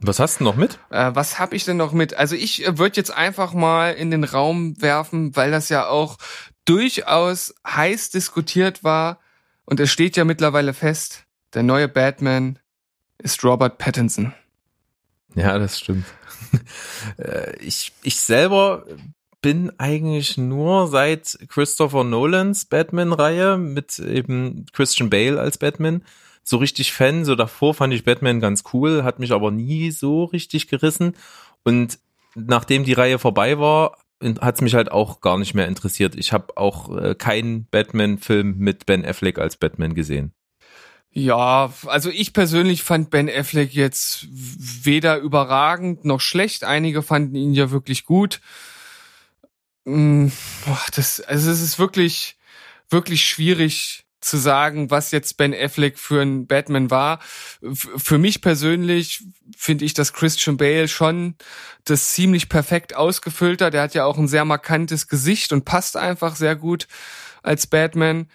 [0.01, 0.79] Was hast du noch mit?
[0.89, 2.13] Äh, was habe ich denn noch mit?
[2.13, 6.17] Also ich äh, würde jetzt einfach mal in den Raum werfen, weil das ja auch
[6.65, 9.19] durchaus heiß diskutiert war
[9.65, 12.59] und es steht ja mittlerweile fest, der neue Batman
[13.17, 14.33] ist Robert Pattinson.
[15.35, 16.05] Ja, das stimmt.
[17.17, 18.85] Äh, ich, ich selber
[19.41, 26.03] bin eigentlich nur seit Christopher Nolans Batman-Reihe mit eben Christian Bale als Batman
[26.49, 27.25] so richtig Fan.
[27.25, 31.15] So davor fand ich Batman ganz cool, hat mich aber nie so richtig gerissen.
[31.63, 31.99] Und
[32.35, 33.97] nachdem die Reihe vorbei war,
[34.41, 36.15] hat es mich halt auch gar nicht mehr interessiert.
[36.15, 40.33] Ich habe auch äh, keinen Batman-Film mit Ben Affleck als Batman gesehen.
[41.11, 46.63] Ja, also ich persönlich fand Ben Affleck jetzt weder überragend noch schlecht.
[46.63, 48.41] Einige fanden ihn ja wirklich gut.
[49.85, 50.31] Hm,
[50.95, 52.37] das, also es ist wirklich,
[52.89, 57.19] wirklich schwierig, zu sagen, was jetzt Ben Affleck für ein Batman war.
[57.73, 59.23] für mich persönlich
[59.57, 61.35] finde ich, dass Christian Bale schon
[61.85, 63.73] das ziemlich perfekt ausgefüllt hat.
[63.73, 66.87] Der hat ja auch ein sehr markantes Gesicht und passt einfach sehr gut
[67.43, 68.29] als Batman.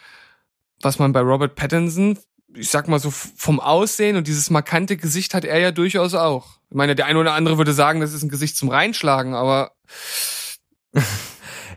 [0.80, 2.18] Was man bei Robert Pattinson,
[2.54, 6.58] ich sag mal so vom Aussehen und dieses markante Gesicht hat er ja durchaus auch.
[6.70, 9.72] Ich meine, der eine oder andere würde sagen, das ist ein Gesicht zum Reinschlagen, aber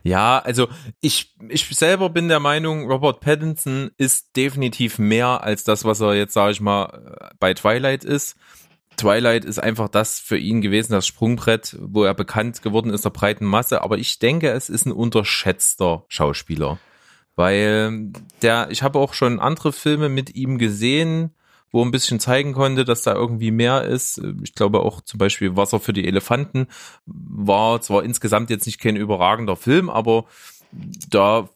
[0.08, 0.70] Ja, also
[1.02, 6.16] ich, ich selber bin der Meinung, Robert Pattinson ist definitiv mehr als das, was er
[6.16, 8.38] jetzt, sage ich mal, bei Twilight ist.
[8.96, 13.10] Twilight ist einfach das für ihn gewesen, das Sprungbrett, wo er bekannt geworden ist der
[13.10, 13.82] breiten Masse.
[13.82, 16.80] Aber ich denke, es ist ein unterschätzter Schauspieler.
[17.36, 21.36] Weil der, ich habe auch schon andere Filme mit ihm gesehen,
[21.78, 24.20] wo ein bisschen zeigen konnte, dass da irgendwie mehr ist.
[24.42, 26.66] Ich glaube auch zum Beispiel Wasser für die Elefanten
[27.06, 30.26] war zwar insgesamt jetzt nicht kein überragender Film, aber
[31.08, 31.50] da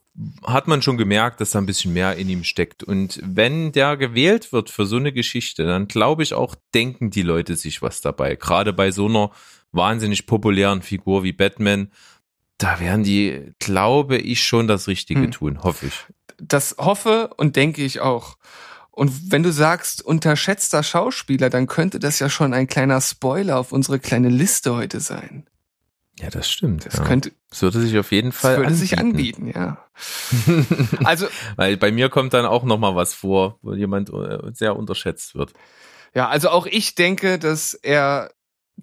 [0.43, 2.83] hat man schon gemerkt, dass da ein bisschen mehr in ihm steckt.
[2.83, 7.23] Und wenn der gewählt wird für so eine Geschichte, dann glaube ich auch, denken die
[7.23, 8.35] Leute sich was dabei.
[8.35, 9.31] Gerade bei so einer
[9.71, 11.89] wahnsinnig populären Figur wie Batman,
[12.59, 15.31] da werden die, glaube ich, schon das Richtige hm.
[15.31, 16.05] tun, hoffe ich.
[16.37, 18.37] Das hoffe und denke ich auch.
[19.01, 23.71] Und wenn du sagst, unterschätzter Schauspieler, dann könnte das ja schon ein kleiner Spoiler auf
[23.71, 25.49] unsere kleine Liste heute sein.
[26.19, 26.85] Ja, das stimmt.
[26.85, 27.03] Das ja.
[27.03, 29.47] könnte, das würde sich auf jeden Fall das würde anbieten.
[29.47, 31.03] sich anbieten, ja.
[31.03, 34.75] also, weil bei mir kommt dann auch noch mal was vor, wo jemand äh, sehr
[34.75, 35.53] unterschätzt wird.
[36.13, 38.29] Ja, also auch ich denke, dass er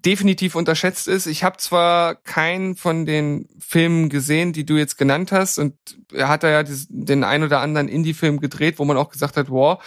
[0.05, 1.25] definitiv unterschätzt ist.
[1.25, 5.75] Ich habe zwar keinen von den Filmen gesehen, die du jetzt genannt hast, und
[6.13, 9.49] er hat da ja den ein oder anderen Indie-Film gedreht, wo man auch gesagt hat,
[9.49, 9.83] wow,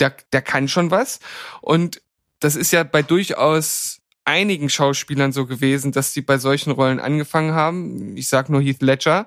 [0.00, 1.20] der, der kann schon was.
[1.60, 2.02] Und
[2.40, 7.52] das ist ja bei durchaus einigen Schauspielern so gewesen, dass sie bei solchen Rollen angefangen
[7.52, 8.16] haben.
[8.16, 9.26] Ich sag nur Heath Ledger,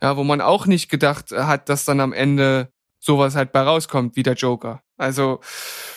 [0.00, 4.16] ja, wo man auch nicht gedacht hat, dass dann am Ende sowas halt bei rauskommt
[4.16, 4.82] wie der Joker.
[4.96, 5.40] Also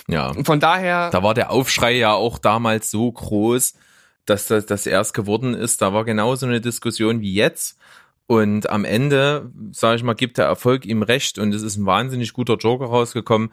[0.08, 0.34] ja.
[0.44, 1.10] von daher.
[1.12, 3.74] Da war der Aufschrei ja auch damals so groß,
[4.26, 5.82] dass das, das erst geworden ist.
[5.82, 7.78] Da war genauso eine Diskussion wie jetzt.
[8.28, 11.88] Und am Ende, sage ich mal, gibt der Erfolg ihm recht und es ist ein
[11.88, 13.52] wahnsinnig guter Joker rausgekommen,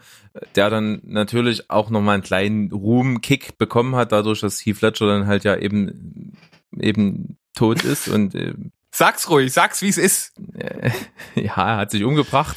[0.55, 5.27] der dann natürlich auch nochmal einen kleinen Ruhm-Kick bekommen hat, dadurch, dass Heath Ledger dann
[5.27, 6.37] halt ja eben
[6.79, 8.53] eben tot ist und äh,
[8.97, 10.33] Sag's ruhig, sag's wie es ist.
[11.35, 12.57] Ja, er hat sich umgebracht.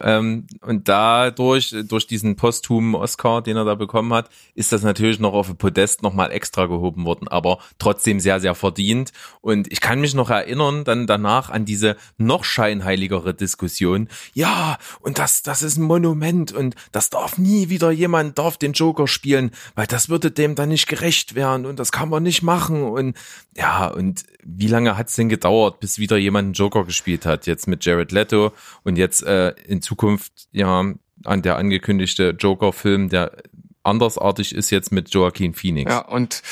[0.00, 5.18] Ähm, und dadurch, durch diesen posthumen Oscar, den er da bekommen hat, ist das natürlich
[5.18, 9.12] noch auf ein Podest nochmal extra gehoben worden, aber trotzdem sehr, sehr verdient.
[9.40, 14.08] Und ich kann mich noch erinnern, dann danach an diese noch scheinheiligere Diskussion.
[14.32, 18.72] Ja, und das, das ist ein Monument und das darf nie wieder jemand darf den
[18.72, 22.42] Joker spielen, weil das würde dem dann nicht gerecht werden und das kann man nicht
[22.42, 22.82] machen.
[22.82, 23.16] Und
[23.54, 27.46] ja, und wie lange hat's denn gedauert, bis wieder jemand einen Joker gespielt hat?
[27.46, 28.52] Jetzt mit Jared Leto
[28.82, 33.36] und jetzt äh, in Zukunft ja an der angekündigte Joker-Film, der
[33.82, 35.90] andersartig ist jetzt mit Joaquin Phoenix.
[35.90, 36.42] Ja, und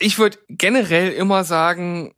[0.00, 2.14] ich würde generell immer sagen,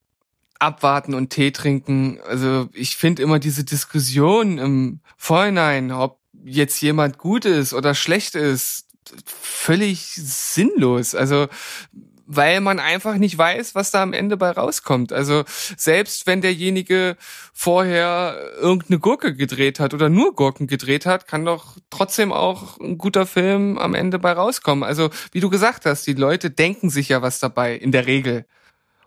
[0.58, 2.20] abwarten und Tee trinken.
[2.26, 8.34] Also ich finde immer diese Diskussion im Vorhinein, ob jetzt jemand gut ist oder schlecht
[8.34, 8.86] ist,
[9.24, 11.14] völlig sinnlos.
[11.14, 11.48] Also
[12.28, 15.12] weil man einfach nicht weiß, was da am Ende bei rauskommt.
[15.14, 17.16] Also selbst wenn derjenige
[17.54, 22.98] vorher irgendeine Gurke gedreht hat oder nur Gurken gedreht hat, kann doch trotzdem auch ein
[22.98, 24.84] guter Film am Ende bei rauskommen.
[24.84, 28.44] Also wie du gesagt hast, die Leute denken sich ja was dabei in der Regel.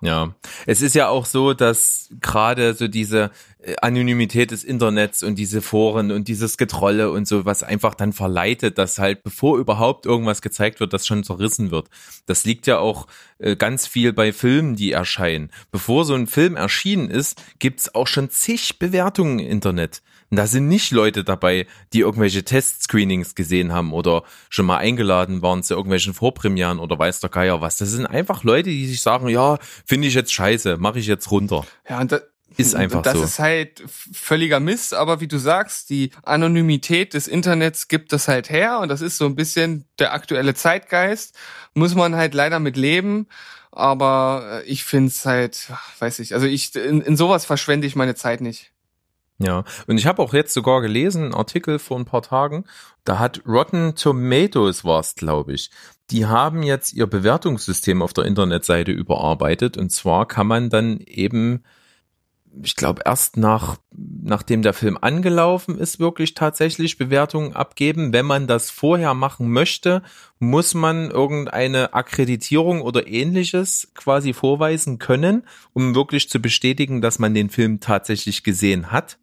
[0.04, 0.34] Ja,
[0.66, 5.62] es ist ja auch so, dass gerade so diese äh, Anonymität des Internets und diese
[5.62, 10.42] Foren und dieses Getrolle und so, was einfach dann verleitet, dass halt bevor überhaupt irgendwas
[10.42, 11.88] gezeigt wird, das schon zerrissen wird.
[12.26, 13.06] Das liegt ja auch
[13.38, 15.52] äh, ganz viel bei Filmen, die erscheinen.
[15.70, 20.02] Bevor so ein Film erschienen ist, gibt's auch schon zig Bewertungen im Internet.
[20.32, 25.42] Und da sind nicht Leute dabei, die irgendwelche Testscreenings gesehen haben oder schon mal eingeladen
[25.42, 27.76] waren zu irgendwelchen Vorpremieren oder weiß der Geier was.
[27.78, 31.30] Das sind einfach Leute, die sich sagen, ja, finde ich jetzt scheiße, mache ich jetzt
[31.32, 31.66] runter.
[31.88, 32.22] Ja, und da,
[32.58, 33.22] ist einfach das so.
[33.22, 38.28] Das ist halt völliger Mist, aber wie du sagst, die Anonymität des Internets gibt das
[38.28, 41.36] halt her und das ist so ein bisschen der aktuelle Zeitgeist.
[41.74, 43.28] Muss man halt leider mit leben.
[43.74, 48.16] Aber ich finde es halt, weiß ich, also ich in, in sowas verschwende ich meine
[48.16, 48.72] Zeit nicht.
[49.44, 52.66] Ja, und ich habe auch jetzt sogar gelesen, einen Artikel vor ein paar Tagen,
[53.04, 55.72] da hat Rotten Tomatoes war's, glaube ich.
[56.12, 61.64] Die haben jetzt ihr Bewertungssystem auf der Internetseite überarbeitet und zwar kann man dann eben
[62.64, 68.14] ich glaube, erst nach, nachdem der Film angelaufen ist, wirklich tatsächlich Bewertungen abgeben.
[68.14, 70.02] Wenn man das vorher machen möchte,
[70.40, 77.34] muss man irgendeine Akkreditierung oder ähnliches quasi vorweisen können, um wirklich zu bestätigen, dass man
[77.34, 79.18] den Film tatsächlich gesehen hat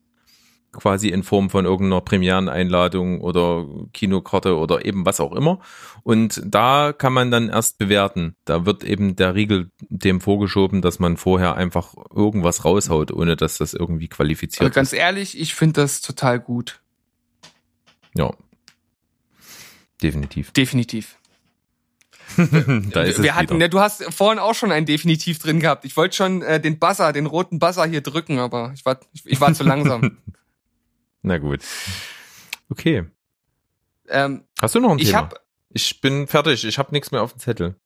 [0.72, 5.60] quasi in Form von irgendeiner Premiereneinladung oder Kinokarte oder eben was auch immer.
[6.02, 8.36] Und da kann man dann erst bewerten.
[8.44, 13.58] Da wird eben der Riegel dem vorgeschoben, dass man vorher einfach irgendwas raushaut, ohne dass
[13.58, 14.98] das irgendwie qualifiziert Aber ganz ist.
[14.98, 16.80] ehrlich, ich finde das total gut.
[18.14, 18.30] Ja.
[20.02, 20.52] Definitiv.
[20.52, 21.16] Definitiv.
[22.36, 23.64] da ist wir es hatten, wieder.
[23.64, 25.84] ja, du hast vorhin auch schon einen definitiv drin gehabt.
[25.84, 29.22] Ich wollte schon äh, den Buzzer, den roten Buzzer hier drücken, aber ich war, ich,
[29.24, 30.18] ich war zu langsam.
[31.22, 31.64] Na gut.
[32.70, 33.06] Okay.
[34.08, 35.18] ähm, Hast du noch ein ich Thema?
[35.18, 35.40] habe
[35.70, 36.64] ich bin fertig.
[36.64, 37.76] Ich habe nichts mehr auf dem Zettel.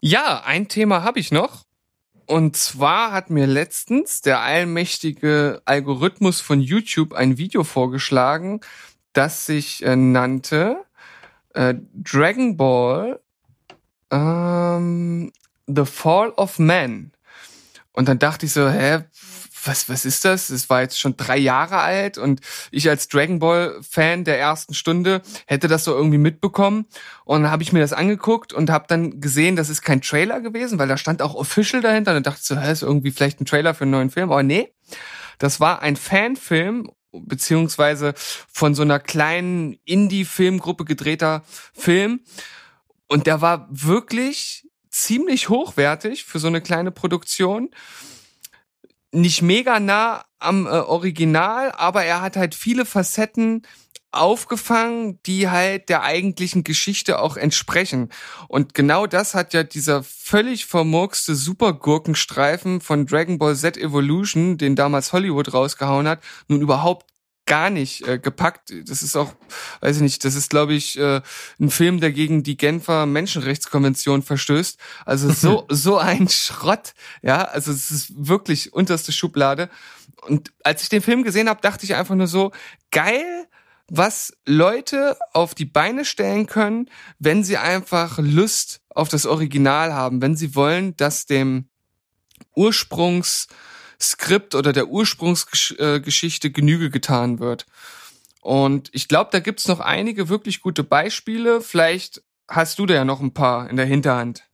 [0.00, 1.64] Ja, ein Thema habe ich noch.
[2.26, 8.60] Und zwar hat mir letztens der allmächtige Algorithmus von YouTube ein Video vorgeschlagen,
[9.12, 10.84] das sich äh, nannte
[11.52, 13.20] äh, Dragon Ball
[14.10, 15.32] ähm,
[15.66, 17.12] The Fall of Man.
[17.92, 19.04] Und dann dachte ich so, hä,
[19.66, 20.50] was, was ist das?
[20.50, 22.40] Es war jetzt schon drei Jahre alt und
[22.70, 26.86] ich als Dragon Ball Fan der ersten Stunde hätte das so irgendwie mitbekommen.
[27.24, 30.40] Und dann habe ich mir das angeguckt und habe dann gesehen, das ist kein Trailer
[30.40, 32.16] gewesen, weil da stand auch Official dahinter.
[32.16, 34.30] Und dachte so, hä, ist irgendwie vielleicht ein Trailer für einen neuen Film.
[34.30, 34.72] Aber nee,
[35.38, 41.42] das war ein Fanfilm beziehungsweise von so einer kleinen Indie-Filmgruppe gedrehter
[41.72, 42.20] Film.
[43.08, 47.70] Und der war wirklich ziemlich hochwertig für so eine kleine Produktion.
[49.14, 53.62] Nicht mega nah am äh, Original, aber er hat halt viele Facetten
[54.10, 58.10] aufgefangen, die halt der eigentlichen Geschichte auch entsprechen.
[58.48, 64.76] Und genau das hat ja dieser völlig vermurkste Supergurkenstreifen von Dragon Ball Z Evolution, den
[64.76, 67.13] damals Hollywood rausgehauen hat, nun überhaupt
[67.46, 68.72] gar nicht äh, gepackt.
[68.86, 69.34] Das ist auch,
[69.80, 71.20] weiß ich nicht, das ist, glaube ich, äh,
[71.60, 74.78] ein Film, der gegen die Genfer Menschenrechtskonvention verstößt.
[75.04, 79.68] Also so, so ein Schrott, ja, also es ist wirklich unterste Schublade.
[80.22, 82.52] Und als ich den Film gesehen habe, dachte ich einfach nur so,
[82.90, 83.46] geil,
[83.88, 86.88] was Leute auf die Beine stellen können,
[87.18, 91.68] wenn sie einfach Lust auf das Original haben, wenn sie wollen, dass dem
[94.04, 97.66] Ursprungsskript oder der Ursprungsgeschichte Genüge getan wird.
[98.40, 101.62] Und ich glaube, da gibt's noch einige wirklich gute Beispiele.
[101.62, 104.44] Vielleicht hast du da ja noch ein paar in der Hinterhand.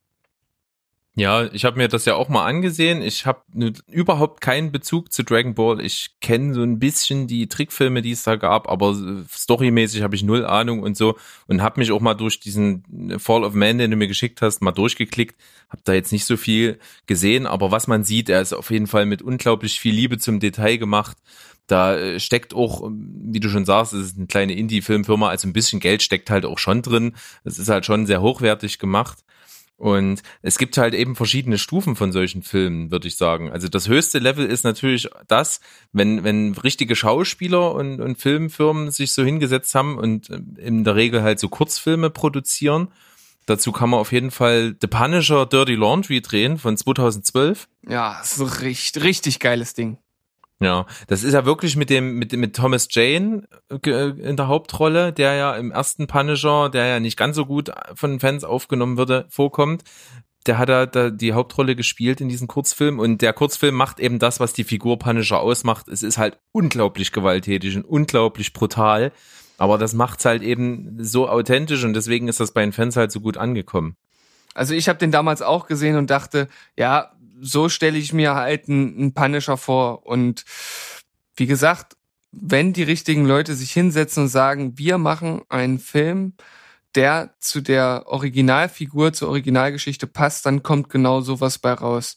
[1.16, 3.02] Ja, ich habe mir das ja auch mal angesehen.
[3.02, 3.42] Ich habe
[3.88, 5.80] überhaupt keinen Bezug zu Dragon Ball.
[5.80, 8.96] Ich kenne so ein bisschen die Trickfilme, die es da gab, aber
[9.28, 13.42] storymäßig habe ich null Ahnung und so und habe mich auch mal durch diesen Fall
[13.42, 15.38] of Man, den du mir geschickt hast, mal durchgeklickt.
[15.68, 18.86] Habe da jetzt nicht so viel gesehen, aber was man sieht, er ist auf jeden
[18.86, 21.16] Fall mit unglaublich viel Liebe zum Detail gemacht.
[21.66, 25.52] Da äh, steckt auch, wie du schon sagst, es ist eine kleine Indie-Filmfirma, also ein
[25.52, 27.16] bisschen Geld steckt halt auch schon drin.
[27.44, 29.18] Es ist halt schon sehr hochwertig gemacht.
[29.80, 33.50] Und es gibt halt eben verschiedene Stufen von solchen Filmen, würde ich sagen.
[33.50, 35.60] Also das höchste Level ist natürlich das,
[35.90, 40.28] wenn, wenn richtige Schauspieler und, und Filmfirmen sich so hingesetzt haben und
[40.58, 42.88] in der Regel halt so Kurzfilme produzieren.
[43.46, 47.66] Dazu kann man auf jeden Fall The Punisher Dirty Laundry drehen von 2012.
[47.88, 49.96] Ja, so richtig, richtig geiles Ding.
[50.62, 53.48] Ja, das ist ja wirklich mit dem mit mit Thomas Jane
[53.82, 58.20] in der Hauptrolle, der ja im ersten Punisher, der ja nicht ganz so gut von
[58.20, 59.84] Fans aufgenommen würde, vorkommt.
[60.46, 64.18] Der hat da, da die Hauptrolle gespielt in diesem Kurzfilm und der Kurzfilm macht eben
[64.18, 65.88] das, was die Figur Punisher ausmacht.
[65.88, 69.12] Es ist halt unglaublich gewalttätig und unglaublich brutal,
[69.56, 73.12] aber das macht's halt eben so authentisch und deswegen ist das bei den Fans halt
[73.12, 73.96] so gut angekommen.
[74.54, 78.68] Also ich habe den damals auch gesehen und dachte, ja, so stelle ich mir halt
[78.68, 80.06] einen, Punisher vor.
[80.06, 80.44] Und
[81.36, 81.96] wie gesagt,
[82.32, 86.34] wenn die richtigen Leute sich hinsetzen und sagen, wir machen einen Film,
[86.94, 92.16] der zu der Originalfigur, zur Originalgeschichte passt, dann kommt genau sowas bei raus.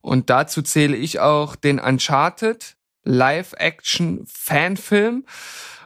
[0.00, 5.24] Und dazu zähle ich auch den Uncharted Live-Action-Fanfilm.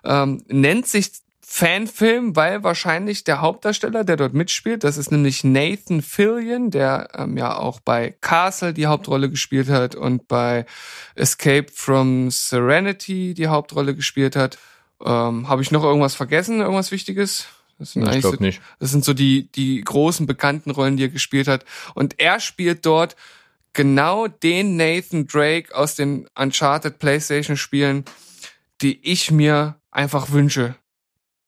[0.05, 1.11] Ähm, nennt sich
[1.51, 7.39] Fanfilm, weil wahrscheinlich der Hauptdarsteller, der dort mitspielt, das ist nämlich Nathan Fillion, der ähm,
[7.39, 10.67] ja auch bei Castle die Hauptrolle gespielt hat und bei
[11.15, 14.59] Escape from Serenity die Hauptrolle gespielt hat.
[15.03, 17.47] Ähm, Habe ich noch irgendwas vergessen, irgendwas Wichtiges?
[17.79, 18.61] Das sind Ich so, nicht.
[18.79, 21.65] das sind so die, die großen bekannten Rollen, die er gespielt hat.
[21.95, 23.17] Und er spielt dort
[23.73, 28.05] genau den Nathan Drake aus den Uncharted PlayStation Spielen,
[28.83, 30.77] die ich mir einfach wünsche.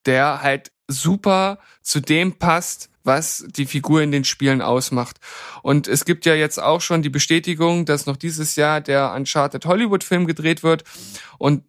[0.06, 5.18] Der halt super zu dem passt, was die Figur in den Spielen ausmacht.
[5.62, 9.64] Und es gibt ja jetzt auch schon die Bestätigung, dass noch dieses Jahr der Uncharted
[9.66, 10.84] Hollywood Film gedreht wird.
[11.38, 11.64] Und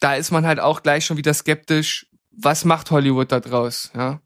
[0.00, 4.20] da ist man halt auch gleich schon wieder skeptisch, was macht Hollywood da draus, ja?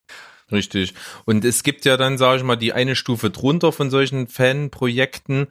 [0.53, 0.95] Richtig.
[1.27, 5.47] Und es gibt ja dann, sage ich mal, die eine Stufe drunter von solchen Fanprojekten,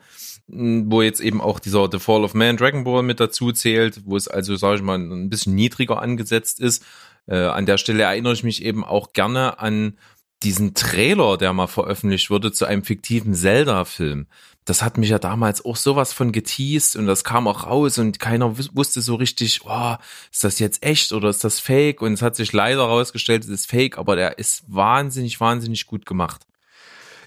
[0.47, 4.01] mh, wo jetzt eben auch dieser The Fall of Man Dragon Ball mit dazu zählt,
[4.05, 6.86] wo es also, sage ich mal, ein bisschen niedriger angesetzt ist.
[7.28, 9.97] Äh, an der Stelle erinnere ich mich eben auch gerne an
[10.43, 14.28] diesen Trailer, der mal veröffentlicht wurde zu einem fiktiven Zelda-Film,
[14.70, 18.20] das hat mich ja damals auch sowas von geteased und das kam auch raus und
[18.20, 19.95] keiner wus- wusste so richtig, oh,
[20.32, 22.01] ist das jetzt echt oder ist das fake?
[22.01, 26.05] Und es hat sich leider herausgestellt, es ist fake, aber der ist wahnsinnig, wahnsinnig gut
[26.05, 26.43] gemacht.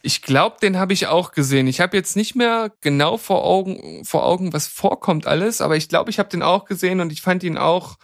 [0.03, 1.67] Ich glaube, den habe ich auch gesehen.
[1.67, 5.89] Ich habe jetzt nicht mehr genau vor Augen, vor Augen, was vorkommt alles, aber ich
[5.89, 7.99] glaube, ich habe den auch gesehen und ich fand ihn auch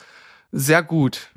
[0.53, 1.28] sehr gut.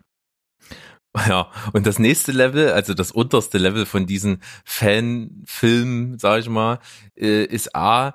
[1.27, 6.79] Ja, und das nächste Level, also das unterste Level von diesen Fanfilmen, sag ich mal,
[7.17, 8.13] äh, ist A,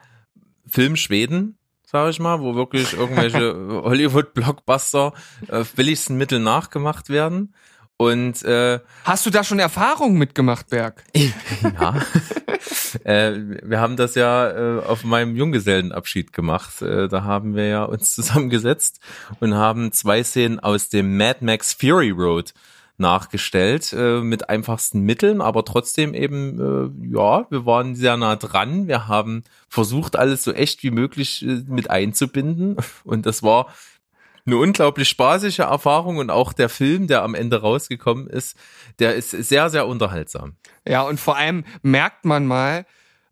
[0.66, 5.12] Film Schweden, sag ich mal, wo wirklich irgendwelche Hollywood-Blockbuster
[5.48, 7.54] äh, billigsten Mittel nachgemacht werden.
[7.98, 11.02] Und äh, Hast du da schon Erfahrungen mitgemacht, Berg?
[11.14, 11.96] ja,
[13.04, 13.32] äh,
[13.62, 16.82] wir haben das ja äh, auf meinem Junggesellenabschied gemacht.
[16.82, 19.00] Äh, da haben wir ja uns zusammengesetzt
[19.40, 22.52] und haben zwei Szenen aus dem Mad Max Fury Road
[22.98, 28.88] nachgestellt äh, mit einfachsten Mitteln, aber trotzdem eben, äh, ja, wir waren sehr nah dran.
[28.88, 33.68] Wir haben versucht, alles so echt wie möglich äh, mit einzubinden und das war
[34.46, 38.56] eine unglaublich spaßige Erfahrung und auch der Film, der am Ende rausgekommen ist,
[39.00, 40.54] der ist sehr, sehr unterhaltsam.
[40.86, 42.86] Ja, und vor allem merkt man mal,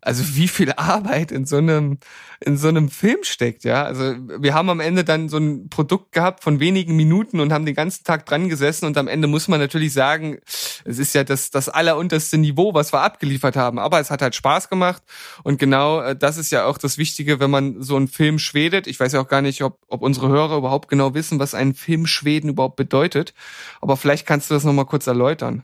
[0.05, 1.97] also wie viel Arbeit in so einem
[2.39, 3.83] in so einem Film steckt, ja.
[3.83, 7.65] Also wir haben am Ende dann so ein Produkt gehabt von wenigen Minuten und haben
[7.65, 10.37] den ganzen Tag dran gesessen und am Ende muss man natürlich sagen,
[10.85, 14.35] es ist ja das das allerunterste Niveau, was wir abgeliefert haben, aber es hat halt
[14.35, 15.01] Spaß gemacht
[15.43, 18.87] und genau äh, das ist ja auch das Wichtige, wenn man so einen Film schwedet.
[18.87, 21.73] Ich weiß ja auch gar nicht, ob ob unsere Hörer überhaupt genau wissen, was ein
[21.73, 23.33] Film Schweden überhaupt bedeutet,
[23.81, 25.63] aber vielleicht kannst du das noch mal kurz erläutern.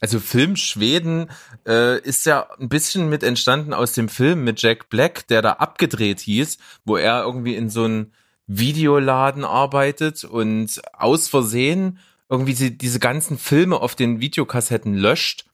[0.00, 1.30] Also Film Schweden
[1.66, 5.52] äh, ist ja ein bisschen mit entstanden aus dem Film mit Jack Black, der da
[5.52, 8.12] abgedreht hieß, wo er irgendwie in so einem
[8.46, 15.46] Videoladen arbeitet und aus Versehen irgendwie diese ganzen Filme auf den Videokassetten löscht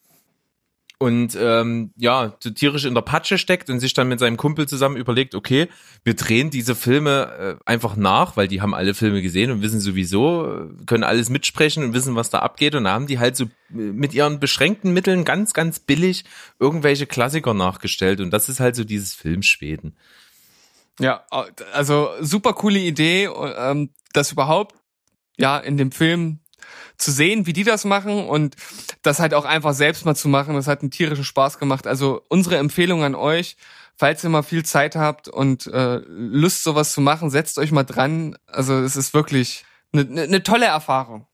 [1.03, 4.69] und ähm, ja, so tierisch in der Patsche steckt und sich dann mit seinem Kumpel
[4.69, 5.67] zusammen überlegt, okay,
[6.05, 9.81] wir drehen diese Filme äh, einfach nach, weil die haben alle Filme gesehen und wissen
[9.81, 13.35] sowieso, äh, können alles mitsprechen und wissen, was da abgeht und da haben die halt
[13.35, 16.25] so äh, mit ihren beschränkten Mitteln ganz, ganz billig
[16.61, 19.97] irgendwelche Klassiker nachgestellt und das ist halt so dieses Filmschweden.
[21.01, 21.27] Ja,
[21.73, 24.77] also super coole Idee, ähm, das überhaupt
[25.37, 26.39] ja in dem Film
[26.97, 28.57] zu sehen, wie die das machen und
[29.03, 30.55] das halt auch einfach selbst mal zu machen.
[30.55, 31.87] Das hat einen tierischen Spaß gemacht.
[31.87, 33.57] Also unsere Empfehlung an euch,
[33.97, 37.85] falls ihr mal viel Zeit habt und äh, Lust sowas zu machen, setzt euch mal
[37.85, 38.37] dran.
[38.47, 41.27] Also es ist wirklich eine ne, ne tolle Erfahrung.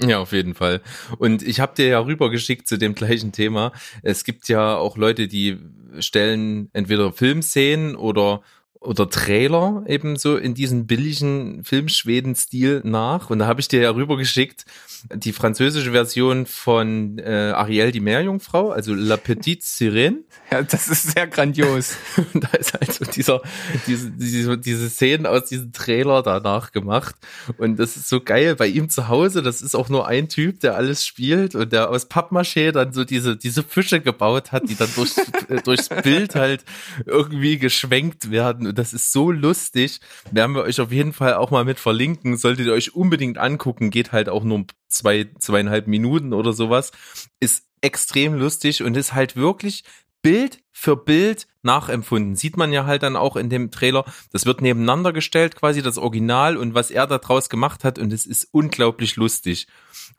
[0.00, 0.80] Ja, auf jeden Fall.
[1.18, 3.72] Und ich habe dir ja rübergeschickt zu dem gleichen Thema.
[4.02, 5.58] Es gibt ja auch Leute, die
[6.00, 8.42] stellen entweder Filmszenen oder
[8.82, 13.30] oder Trailer eben so in diesen billigen Filmschweden-Stil nach.
[13.30, 14.64] Und da habe ich dir ja rübergeschickt
[15.12, 20.18] die französische Version von äh, Ariel die Meerjungfrau, also La Petite Sirène.
[20.52, 21.96] Ja, das ist sehr grandios.
[22.34, 23.40] Und da ist halt so dieser,
[23.86, 27.14] diese, diese, diese Szenen aus diesem Trailer danach gemacht.
[27.56, 29.40] Und das ist so geil bei ihm zu Hause.
[29.40, 33.04] Das ist auch nur ein Typ, der alles spielt und der aus Pappmaché dann so
[33.04, 35.16] diese, diese Fische gebaut hat, die dann durchs,
[35.64, 36.64] durchs Bild halt
[37.06, 38.71] irgendwie geschwenkt werden.
[38.72, 40.00] Das ist so lustig.
[40.30, 42.36] Werden wir euch auf jeden Fall auch mal mit verlinken.
[42.36, 43.90] Solltet ihr euch unbedingt angucken.
[43.90, 46.92] Geht halt auch nur zwei, zweieinhalb Minuten oder sowas.
[47.40, 49.84] Ist extrem lustig und ist halt wirklich
[50.22, 52.36] Bild für Bild nachempfunden.
[52.36, 54.04] Sieht man ja halt dann auch in dem Trailer.
[54.32, 57.98] Das wird nebeneinander gestellt, quasi das Original und was er da draus gemacht hat.
[57.98, 59.66] Und es ist unglaublich lustig.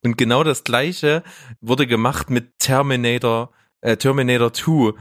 [0.03, 1.23] Und genau das gleiche
[1.61, 3.51] wurde gemacht mit Terminator,
[3.81, 4.93] äh, Terminator 2.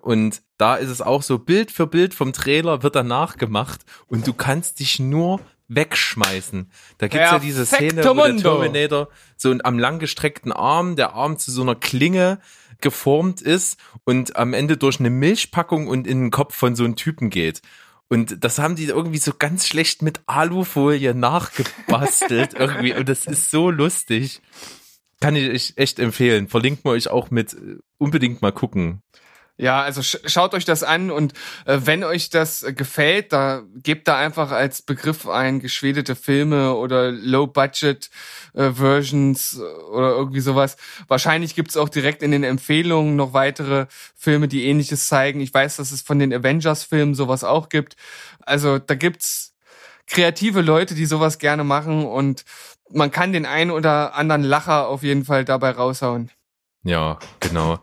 [0.00, 4.26] Und da ist es auch so, Bild für Bild vom Trailer wird danach gemacht und
[4.26, 6.70] du kannst dich nur wegschmeißen.
[6.98, 11.50] Da gibt's ja diese Szene, wo der Terminator so am langgestreckten Arm, der Arm zu
[11.50, 12.38] so einer Klinge
[12.80, 16.96] geformt ist und am Ende durch eine Milchpackung und in den Kopf von so einem
[16.96, 17.62] Typen geht.
[18.08, 22.94] Und das haben die irgendwie so ganz schlecht mit Alufolie nachgebastelt irgendwie.
[22.94, 24.40] Und das ist so lustig.
[25.20, 26.46] Kann ich euch echt empfehlen.
[26.46, 27.56] Verlinkt wir euch auch mit
[27.98, 29.02] unbedingt mal gucken.
[29.58, 31.32] Ja, also sch schaut euch das an und
[31.64, 36.74] äh, wenn euch das äh, gefällt, da gebt da einfach als Begriff ein geschwedete Filme
[36.74, 38.10] oder Low-Budget
[38.52, 39.58] äh, Versions
[39.90, 40.76] oder irgendwie sowas.
[41.08, 45.40] Wahrscheinlich gibt's auch direkt in den Empfehlungen noch weitere Filme, die ähnliches zeigen.
[45.40, 47.96] Ich weiß, dass es von den Avengers-Filmen sowas auch gibt.
[48.40, 49.54] Also da gibt's
[50.06, 52.44] kreative Leute, die sowas gerne machen und
[52.90, 56.30] man kann den einen oder anderen Lacher auf jeden Fall dabei raushauen.
[56.84, 57.80] Ja, genau.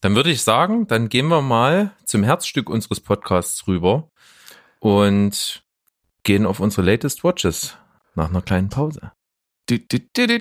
[0.00, 4.08] Dann würde ich sagen, dann gehen wir mal zum Herzstück unseres Podcasts rüber
[4.78, 5.64] und
[6.22, 7.76] gehen auf unsere Latest Watches
[8.14, 9.10] nach einer kleinen Pause.
[9.66, 10.38] Du, du, du,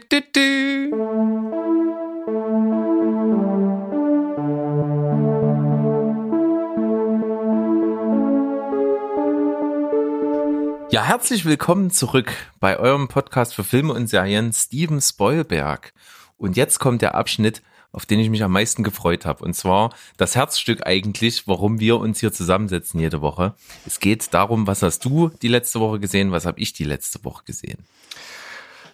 [10.91, 15.93] Ja, herzlich willkommen zurück bei eurem Podcast für Filme und Serien Steven Spoilberg.
[16.37, 17.63] Und jetzt kommt der Abschnitt
[17.97, 19.43] auf den ich mich am meisten gefreut habe.
[19.43, 23.55] Und zwar das Herzstück eigentlich, warum wir uns hier zusammensetzen jede Woche.
[23.87, 27.25] Es geht darum, was hast du die letzte Woche gesehen, was habe ich die letzte
[27.25, 27.79] Woche gesehen.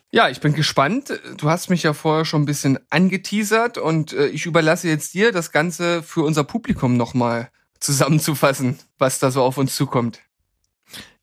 [0.09, 1.19] Ja, ich bin gespannt.
[1.35, 5.33] Du hast mich ja vorher schon ein bisschen angeteasert und äh, ich überlasse jetzt dir,
[5.33, 7.49] das Ganze für unser Publikum nochmal
[7.81, 10.21] zusammenzufassen, was da so auf uns zukommt.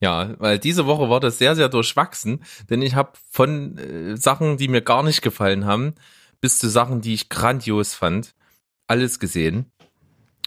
[0.00, 4.58] Ja, weil diese Woche war das sehr, sehr durchwachsen, denn ich habe von äh, Sachen,
[4.58, 5.94] die mir gar nicht gefallen haben,
[6.40, 8.34] bis zu Sachen, die ich grandios fand,
[8.86, 9.66] alles gesehen.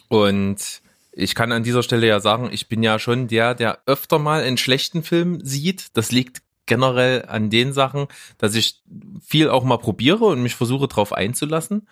[0.10, 0.82] Und
[1.12, 4.42] ich kann an dieser Stelle ja sagen, ich bin ja schon der, der öfter mal
[4.42, 5.96] einen schlechten Film sieht.
[5.96, 8.82] Das liegt generell an den Sachen, dass ich
[9.22, 11.88] viel auch mal probiere und mich versuche drauf einzulassen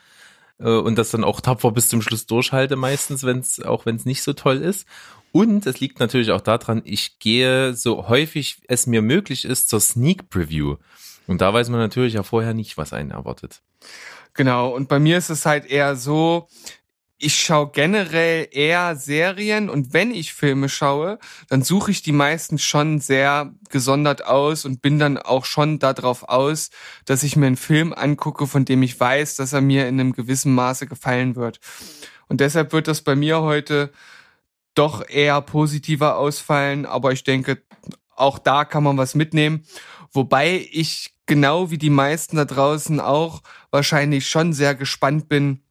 [0.60, 3.96] äh, und das dann auch tapfer bis zum Schluss durchhalte meistens, wenn es auch wenn
[3.96, 4.88] es nicht so toll ist.
[5.32, 9.80] Und es liegt natürlich auch daran, ich gehe so häufig es mir möglich ist zur
[9.80, 10.76] Sneak Preview.
[11.32, 13.62] Und da weiß man natürlich ja vorher nicht, was einen erwartet.
[14.34, 16.48] Genau, und bei mir ist es halt eher so,
[17.18, 22.58] ich schaue generell eher Serien und wenn ich Filme schaue, dann suche ich die meisten
[22.58, 26.70] schon sehr gesondert aus und bin dann auch schon darauf aus,
[27.06, 30.14] dass ich mir einen Film angucke, von dem ich weiß, dass er mir in einem
[30.14, 31.60] gewissen Maße gefallen wird.
[32.28, 33.92] Und deshalb wird das bei mir heute
[34.74, 37.62] doch eher positiver ausfallen, aber ich denke,
[38.16, 39.64] auch da kann man was mitnehmen.
[40.14, 45.62] Wobei ich genau wie die meisten da draußen auch wahrscheinlich schon sehr gespannt bin,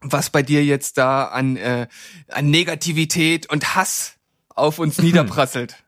[0.00, 1.88] was bei dir jetzt da an, äh,
[2.28, 4.16] an Negativität und Hass
[4.48, 5.82] auf uns niederprasselt.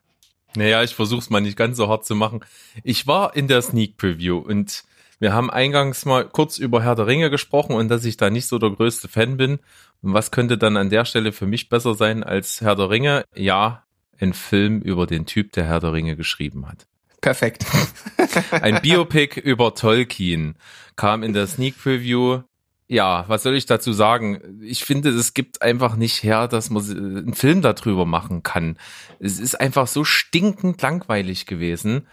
[0.55, 2.41] Naja, ich versuch's mal nicht ganz so hart zu machen.
[2.83, 4.83] Ich war in der Sneak Preview und
[5.19, 8.47] wir haben eingangs mal kurz über Herr der Ringe gesprochen und dass ich da nicht
[8.47, 9.59] so der größte Fan bin.
[10.01, 13.23] Und was könnte dann an der Stelle für mich besser sein als Herr der Ringe?
[13.33, 13.83] Ja,
[14.19, 16.85] ein Film über den Typ, der Herr der Ringe geschrieben hat.
[17.25, 17.65] Perfekt.
[18.51, 20.55] Ein Biopic über Tolkien
[20.95, 22.43] kam in der Sneak Preview
[22.87, 24.59] ja, was soll ich dazu sagen?
[24.61, 28.77] Ich finde, es gibt einfach nicht her, dass man einen Film darüber machen kann.
[29.19, 32.05] Es ist einfach so stinkend langweilig gewesen.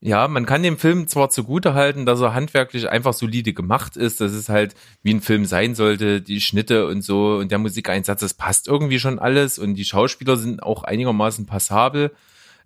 [0.00, 4.20] Ja, man kann dem Film zwar zugute halten, dass er handwerklich einfach solide gemacht ist.
[4.20, 8.18] Das ist halt, wie ein Film sein sollte, die Schnitte und so und der Musikeinsatz,
[8.18, 12.10] das passt irgendwie schon alles und die Schauspieler sind auch einigermaßen passabel.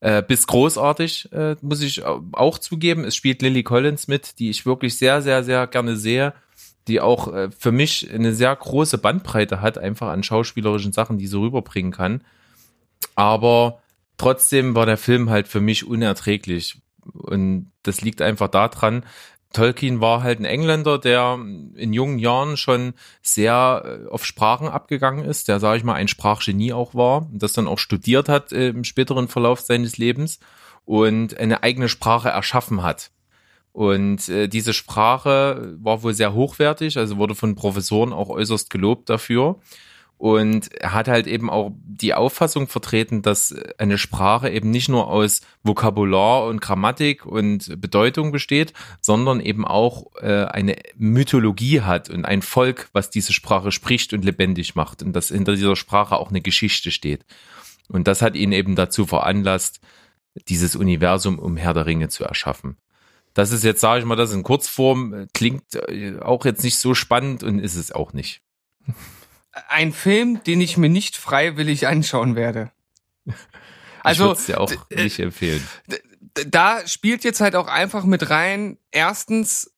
[0.01, 3.05] Äh, bis großartig, äh, muss ich auch zugeben.
[3.05, 6.32] Es spielt Lily Collins mit, die ich wirklich sehr, sehr, sehr gerne sehe
[6.88, 11.26] die auch äh, für mich eine sehr große Bandbreite hat, einfach an schauspielerischen Sachen, die
[11.26, 12.22] sie rüberbringen kann.
[13.14, 13.80] Aber
[14.16, 16.80] trotzdem war der Film halt für mich unerträglich.
[17.12, 19.05] Und das liegt einfach daran,
[19.53, 21.38] Tolkien war halt ein Engländer, der
[21.74, 26.09] in jungen Jahren schon sehr äh, auf Sprachen abgegangen ist, der, sage ich mal, ein
[26.09, 30.38] Sprachgenie auch war das dann auch studiert hat äh, im späteren Verlauf seines Lebens
[30.84, 33.11] und eine eigene Sprache erschaffen hat.
[33.72, 39.09] Und äh, diese Sprache war wohl sehr hochwertig, also wurde von Professoren auch äußerst gelobt
[39.09, 39.61] dafür.
[40.21, 45.09] Und er hat halt eben auch die Auffassung vertreten, dass eine Sprache eben nicht nur
[45.09, 52.27] aus Vokabular und Grammatik und Bedeutung besteht, sondern eben auch äh, eine Mythologie hat und
[52.27, 56.29] ein Volk, was diese Sprache spricht und lebendig macht und dass hinter dieser Sprache auch
[56.29, 57.25] eine Geschichte steht.
[57.89, 59.81] Und das hat ihn eben dazu veranlasst,
[60.51, 62.77] dieses Universum um Herr der Ringe zu erschaffen.
[63.33, 66.93] Das ist jetzt, sage ich mal, das in Kurzform, klingt äh, auch jetzt nicht so
[66.93, 68.43] spannend und ist es auch nicht.
[69.68, 72.70] Ein Film, den ich mir nicht freiwillig anschauen werde.
[74.03, 75.66] Also, ich dir auch nicht empfehlen.
[76.46, 78.78] Da spielt jetzt halt auch einfach mit rein.
[78.92, 79.72] Erstens,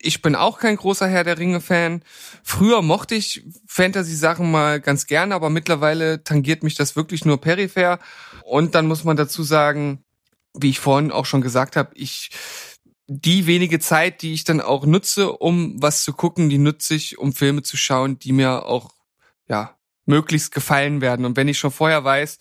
[0.00, 2.02] ich bin auch kein großer Herr der Ringe-Fan.
[2.42, 7.98] Früher mochte ich Fantasy-Sachen mal ganz gerne, aber mittlerweile tangiert mich das wirklich nur peripher.
[8.44, 10.04] Und dann muss man dazu sagen,
[10.54, 12.30] wie ich vorhin auch schon gesagt habe, ich
[13.06, 17.18] die wenige Zeit, die ich dann auch nutze, um was zu gucken, die nutze ich,
[17.18, 18.92] um Filme zu schauen, die mir auch,
[19.48, 19.76] ja,
[20.06, 21.24] möglichst gefallen werden.
[21.24, 22.38] Und wenn ich schon vorher weiß,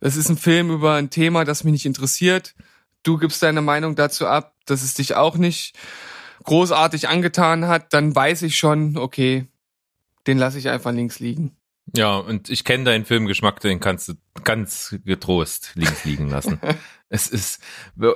[0.00, 2.54] es ist ein Film über ein Thema, das mich nicht interessiert,
[3.02, 5.76] du gibst deine Meinung dazu ab, dass es dich auch nicht
[6.44, 9.46] großartig angetan hat, dann weiß ich schon, okay,
[10.26, 11.56] den lasse ich einfach links liegen.
[11.94, 16.58] Ja, und ich kenne deinen Filmgeschmack, den kannst du ganz getrost links liegen lassen.
[17.08, 17.60] es ist,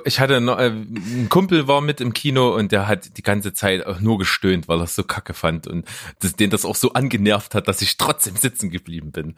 [0.05, 3.53] ich hatte noch, äh, ein Kumpel war mit im Kino und der hat die ganze
[3.53, 5.87] Zeit auch nur gestöhnt, weil er es so kacke fand und
[6.19, 9.35] das, den das auch so angenervt hat, dass ich trotzdem sitzen geblieben bin.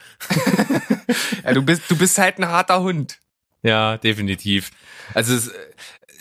[1.44, 3.20] ja, du bist, du bist halt ein harter Hund.
[3.64, 4.72] Ja, definitiv.
[5.14, 5.52] Also es,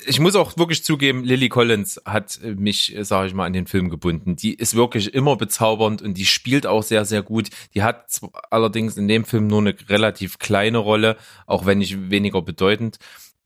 [0.06, 3.90] ich muss auch wirklich zugeben, Lily Collins hat mich, sage ich mal, an den Film
[3.90, 4.36] gebunden.
[4.36, 7.48] Die ist wirklich immer bezaubernd und die spielt auch sehr, sehr gut.
[7.74, 8.20] Die hat
[8.50, 12.98] allerdings in dem Film nur eine relativ kleine Rolle, auch wenn nicht weniger bedeutend.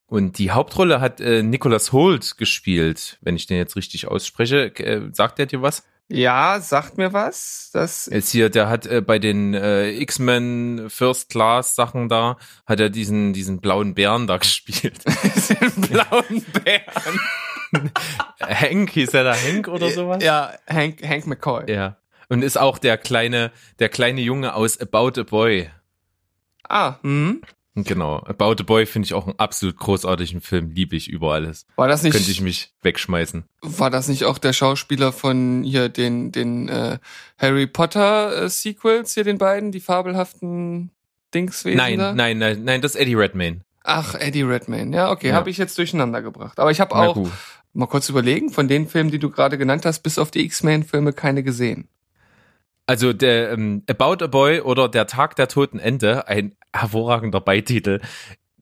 [0.06, 4.66] Und die Hauptrolle hat äh, Nicholas Holt gespielt, wenn ich den jetzt richtig ausspreche.
[4.78, 5.84] Äh, sagt der dir was?
[6.08, 7.70] Ja, sagt mir was.
[7.72, 12.36] Das Jetzt hier, der hat äh, bei den äh, X-Men First Class Sachen da,
[12.66, 15.02] hat er diesen, diesen blauen Bären da gespielt.
[15.04, 17.20] den blauen Bären.
[18.40, 20.22] Hank, hieß er da Hank oder sowas?
[20.22, 21.70] Ja, Hank, Hank McCoy.
[21.70, 21.96] Ja.
[22.28, 25.70] Und ist auch der kleine, der kleine Junge aus About a Boy.
[26.68, 27.42] Ah, hm.
[27.76, 28.18] Genau.
[28.24, 30.70] About a Boy finde ich auch einen absolut großartigen Film.
[30.70, 31.66] Liebe ich über alles.
[31.74, 33.44] War das nicht, Könnte ich mich wegschmeißen.
[33.62, 36.98] war das nicht auch der Schauspieler von hier den, den äh,
[37.38, 40.90] Harry Potter äh, Sequels, hier den beiden, die fabelhaften
[41.34, 42.14] Dingswesen Nein, da?
[42.14, 43.62] nein, nein, nein, das ist Eddie Redmayne.
[43.82, 44.94] Ach, Eddie Redmayne.
[44.96, 45.34] Ja, okay, Ja.
[45.34, 46.60] habe ich jetzt durcheinander gebracht.
[46.60, 47.28] Aber ich habe auch,
[47.72, 51.12] mal kurz überlegen, von den Filmen, die du gerade genannt hast, bis auf die X-Men-Filme
[51.12, 51.88] keine gesehen.
[52.86, 58.00] Also der ähm, About a Boy oder Der Tag der toten Ende, ein hervorragender Beititel,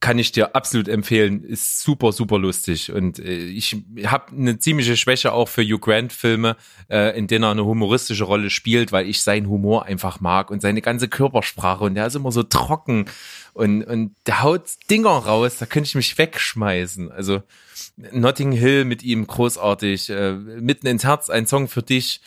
[0.03, 1.45] kann ich dir absolut empfehlen.
[1.45, 2.93] Ist super, super lustig.
[2.93, 6.57] Und äh, ich habe eine ziemliche Schwäche auch für Hugh Grant-Filme,
[6.91, 10.61] äh, in denen er eine humoristische Rolle spielt, weil ich seinen Humor einfach mag und
[10.61, 11.85] seine ganze Körpersprache.
[11.85, 13.07] Und der ist immer so trocken
[13.55, 17.13] und, und der haut Dinger raus, da könnte ich mich wegschmeißen.
[17.13, 17.43] Also
[17.97, 22.21] Notting Hill mit ihm großartig, äh, mitten ins Herz, ein Song für dich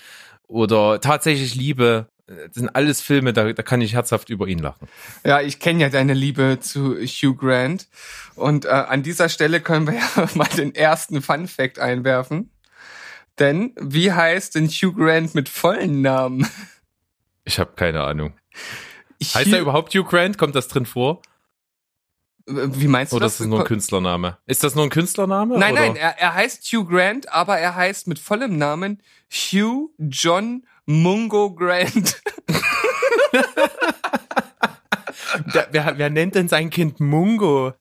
[0.47, 2.07] oder tatsächlich Liebe.
[2.27, 4.87] Das sind alles Filme, da, da kann ich herzhaft über ihn lachen.
[5.23, 7.87] Ja, ich kenne ja deine Liebe zu Hugh Grant.
[8.33, 12.49] Und äh, an dieser Stelle können wir ja mal den ersten Fun Fact einwerfen.
[13.37, 16.47] Denn wie heißt denn Hugh Grant mit vollen Namen?
[17.43, 18.33] Ich habe keine Ahnung.
[19.21, 20.39] Heißt Hugh- er überhaupt Hugh Grant?
[20.39, 21.21] Kommt das drin vor?
[22.47, 23.33] Wie meinst du Oder das?
[23.33, 24.37] ist das nur ein Künstlername?
[24.45, 25.57] Ist das nur ein Künstlername?
[25.57, 25.81] Nein, oder?
[25.81, 31.53] nein, er, er heißt Hugh Grant, aber er heißt mit vollem Namen Hugh John Mungo
[31.55, 32.21] Grant.
[35.53, 37.73] Der, wer, wer nennt denn sein Kind Mungo?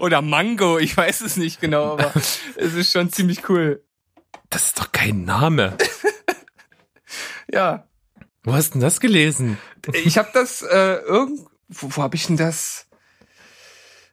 [0.00, 2.12] Oder Mango, ich weiß es nicht genau, aber
[2.56, 3.82] es ist schon ziemlich cool.
[4.50, 5.76] Das ist doch kein Name.
[7.52, 7.88] Ja,
[8.44, 9.58] Wo hast denn das gelesen?
[9.92, 12.86] ich habe das äh, irgend wo, wo habe ich denn das?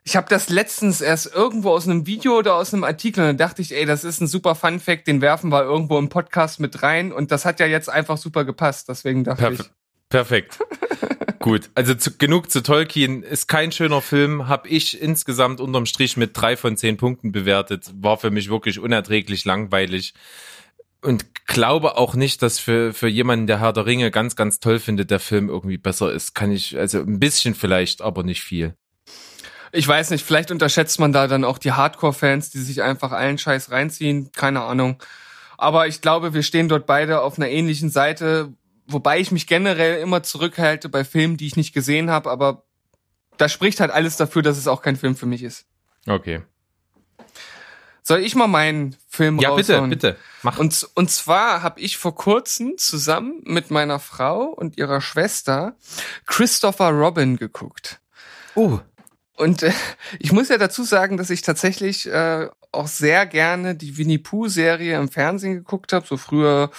[0.08, 3.38] Ich habe das letztens erst irgendwo aus einem Video oder aus einem Artikel und dann
[3.38, 6.62] dachte ich, ey, das ist ein super Fun Fact, den werfen wir irgendwo im Podcast
[6.62, 9.66] mit rein und das hat ja jetzt einfach super gepasst, deswegen dachte Perf ich.
[10.08, 10.60] perfekt.
[11.40, 13.22] Gut, also zu, genug zu Tolkien.
[13.22, 17.92] Ist kein schöner Film, habe ich insgesamt unterm Strich mit drei von zehn Punkten bewertet.
[17.94, 20.14] War für mich wirklich unerträglich langweilig.
[21.02, 24.80] Und glaube auch nicht, dass für, für jemanden, der Herr der Ringe ganz, ganz toll
[24.80, 26.34] findet, der Film irgendwie besser ist.
[26.34, 28.74] Kann ich, also ein bisschen vielleicht, aber nicht viel.
[29.72, 33.38] Ich weiß nicht, vielleicht unterschätzt man da dann auch die Hardcore-Fans, die sich einfach allen
[33.38, 35.02] Scheiß reinziehen, keine Ahnung.
[35.58, 38.54] Aber ich glaube, wir stehen dort beide auf einer ähnlichen Seite,
[38.88, 42.64] wobei ich mich generell immer zurückhalte bei Filmen, die ich nicht gesehen habe, aber
[43.38, 45.66] da spricht halt alles dafür, dass es auch kein Film für mich ist.
[46.08, 46.42] Okay.
[48.04, 49.90] Soll ich mal meinen Film Ja, bitte, raushauen?
[49.90, 50.16] bitte.
[50.42, 50.58] Mach.
[50.60, 55.76] Und, und zwar habe ich vor kurzem zusammen mit meiner Frau und ihrer Schwester
[56.26, 58.00] Christopher Robin geguckt.
[58.56, 58.80] Oh,
[59.38, 59.72] Und äh,
[60.20, 64.98] ich muss ja dazu sagen, dass ich tatsächlich äh, auch sehr gerne die Winnie Pooh-Serie
[64.98, 66.72] im Fernsehen geguckt habe, so früher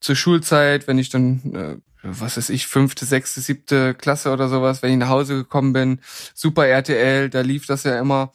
[0.00, 4.82] zur Schulzeit, wenn ich dann, äh, was weiß ich, fünfte, sechste, siebte Klasse oder sowas,
[4.82, 6.00] wenn ich nach Hause gekommen bin,
[6.34, 8.32] Super RTL, da lief das ja immer.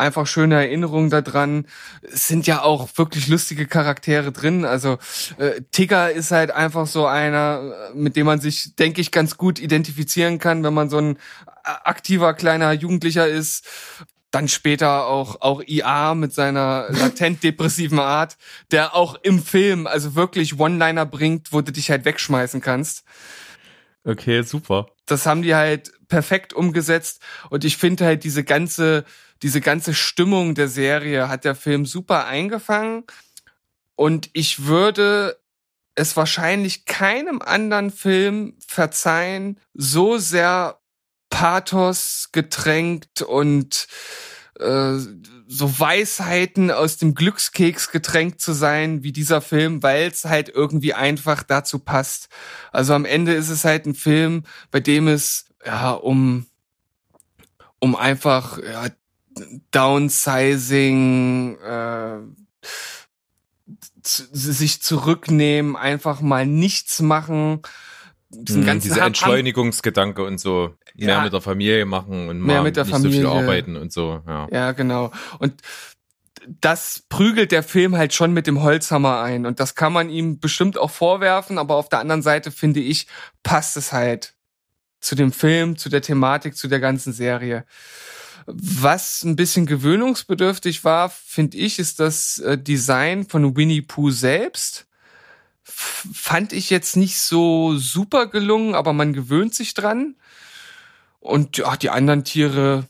[0.00, 1.66] Einfach schöne Erinnerungen daran.
[2.02, 4.64] Es sind ja auch wirklich lustige Charaktere drin.
[4.64, 4.96] Also
[5.36, 9.36] äh, Tigger ist halt einfach so einer, äh, mit dem man sich, denke ich, ganz
[9.36, 11.18] gut identifizieren kann, wenn man so ein äh,
[11.84, 13.68] aktiver kleiner Jugendlicher ist.
[14.30, 18.38] Dann später auch, auch IA mit seiner latent depressiven Art,
[18.70, 23.04] der auch im Film also wirklich One-Liner bringt, wo du dich halt wegschmeißen kannst.
[24.04, 24.86] okay, super.
[25.04, 29.04] Das haben die halt perfekt umgesetzt und ich finde halt diese ganze,
[29.42, 33.04] diese ganze Stimmung der Serie hat der Film super eingefangen
[33.96, 35.38] und ich würde
[35.94, 40.80] es wahrscheinlich keinem anderen Film verzeihen, so sehr
[41.28, 43.86] Pathos getränkt und
[44.58, 44.98] äh,
[45.46, 50.94] so Weisheiten aus dem Glückskeks getränkt zu sein wie dieser Film, weil es halt irgendwie
[50.94, 52.28] einfach dazu passt.
[52.72, 56.46] Also am Ende ist es halt ein Film, bei dem es ja um
[57.82, 58.88] um einfach ja,
[59.70, 62.18] Downsizing, äh,
[64.02, 67.62] sich zurücknehmen, einfach mal nichts machen.
[68.30, 71.22] Diesen Mhm, ganzen Dieser Ham- Entschleunigungsgedanke und so mehr Ja.
[71.22, 73.30] mit der Familie machen und Mehr mal mit der nicht so viel Familie.
[73.30, 74.22] arbeiten und so.
[74.26, 74.48] Ja.
[74.50, 75.10] Ja, genau.
[75.38, 75.60] Und
[76.60, 79.44] das prügelt der Film halt schon mit dem Holzhammer ein.
[79.46, 83.06] Und das kann man ihm bestimmt auch vorwerfen, aber auf der anderen Seite finde ich,
[83.42, 84.34] passt es halt
[85.00, 87.64] zu dem Film, zu der Thematik, zu der ganzen Serie.
[88.46, 94.86] Was ein bisschen gewöhnungsbedürftig war, finde ich, ist das äh, Design von Winnie Pooh selbst.
[95.62, 100.16] Fand ich jetzt nicht so super gelungen, aber man gewöhnt sich dran.
[101.20, 102.86] Und ja, die anderen Tiere,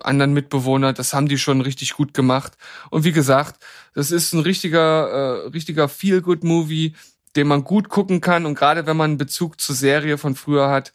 [0.00, 2.56] anderen Mitbewohner, das haben die schon richtig gut gemacht.
[2.90, 3.62] Und wie gesagt,
[3.94, 6.94] das ist ein richtiger, äh, richtiger Feel-Good-Movie,
[7.36, 8.46] den man gut gucken kann.
[8.46, 10.92] Und gerade wenn man einen Bezug zur Serie von früher hat,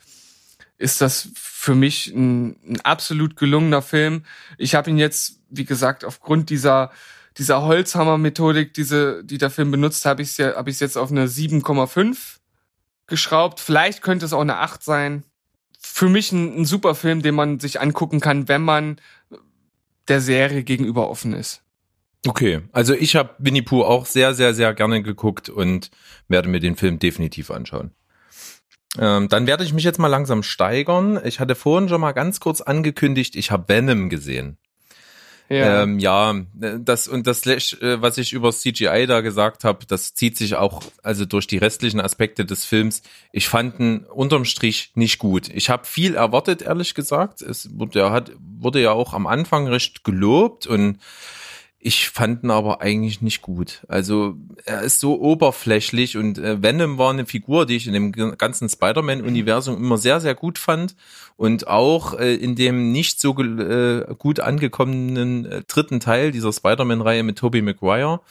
[0.77, 4.23] ist das für mich ein, ein absolut gelungener Film.
[4.57, 6.91] Ich habe ihn jetzt, wie gesagt, aufgrund dieser
[7.37, 11.27] dieser Holzhammer-Methodik, diese, die der Film benutzt, habe ich es ja, habe jetzt auf eine
[11.27, 12.37] 7,5
[13.05, 13.59] geschraubt.
[13.59, 15.23] Vielleicht könnte es auch eine 8 sein.
[15.79, 18.99] Für mich ein, ein super Film, den man sich angucken kann, wenn man
[20.07, 21.61] der Serie gegenüber offen ist.
[22.25, 25.91] Okay, also ich habe Winnie Pooh auch sehr, sehr, sehr gerne geguckt und
[26.27, 27.91] werde mir den Film definitiv anschauen.
[28.99, 31.19] Ähm, dann werde ich mich jetzt mal langsam steigern.
[31.23, 34.57] Ich hatte vorhin schon mal ganz kurz angekündigt, ich habe Venom gesehen.
[35.49, 35.83] Ja.
[35.83, 40.37] Ähm, ja, das und das, äh, was ich über CGI da gesagt habe, das zieht
[40.37, 43.01] sich auch also durch die restlichen Aspekte des Films.
[43.31, 45.47] Ich fand ihn unterm Strich nicht gut.
[45.47, 47.41] Ich habe viel erwartet, ehrlich gesagt.
[47.41, 50.97] Es wurde, hat, wurde ja auch am Anfang recht gelobt und
[51.79, 53.85] ich fand ihn aber eigentlich nicht gut.
[53.87, 58.11] Also er ist so oberflächlich und äh, Venom war eine Figur, die ich in dem
[58.11, 60.95] ganzen Spider-Man-Universum immer sehr, sehr gut fand
[61.35, 67.23] und auch äh, in dem nicht so äh, gut angekommenen äh, dritten Teil dieser Spider-Man-Reihe
[67.23, 68.21] mit Tobey Maguire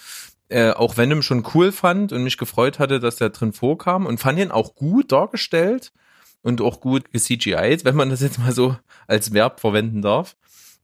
[0.48, 4.18] äh, auch Venom schon cool fand und mich gefreut hatte, dass der drin vorkam und
[4.18, 5.92] fand ihn auch gut dargestellt
[6.42, 8.76] und auch gut CGI, wenn man das jetzt mal so
[9.06, 10.36] als Verb verwenden darf.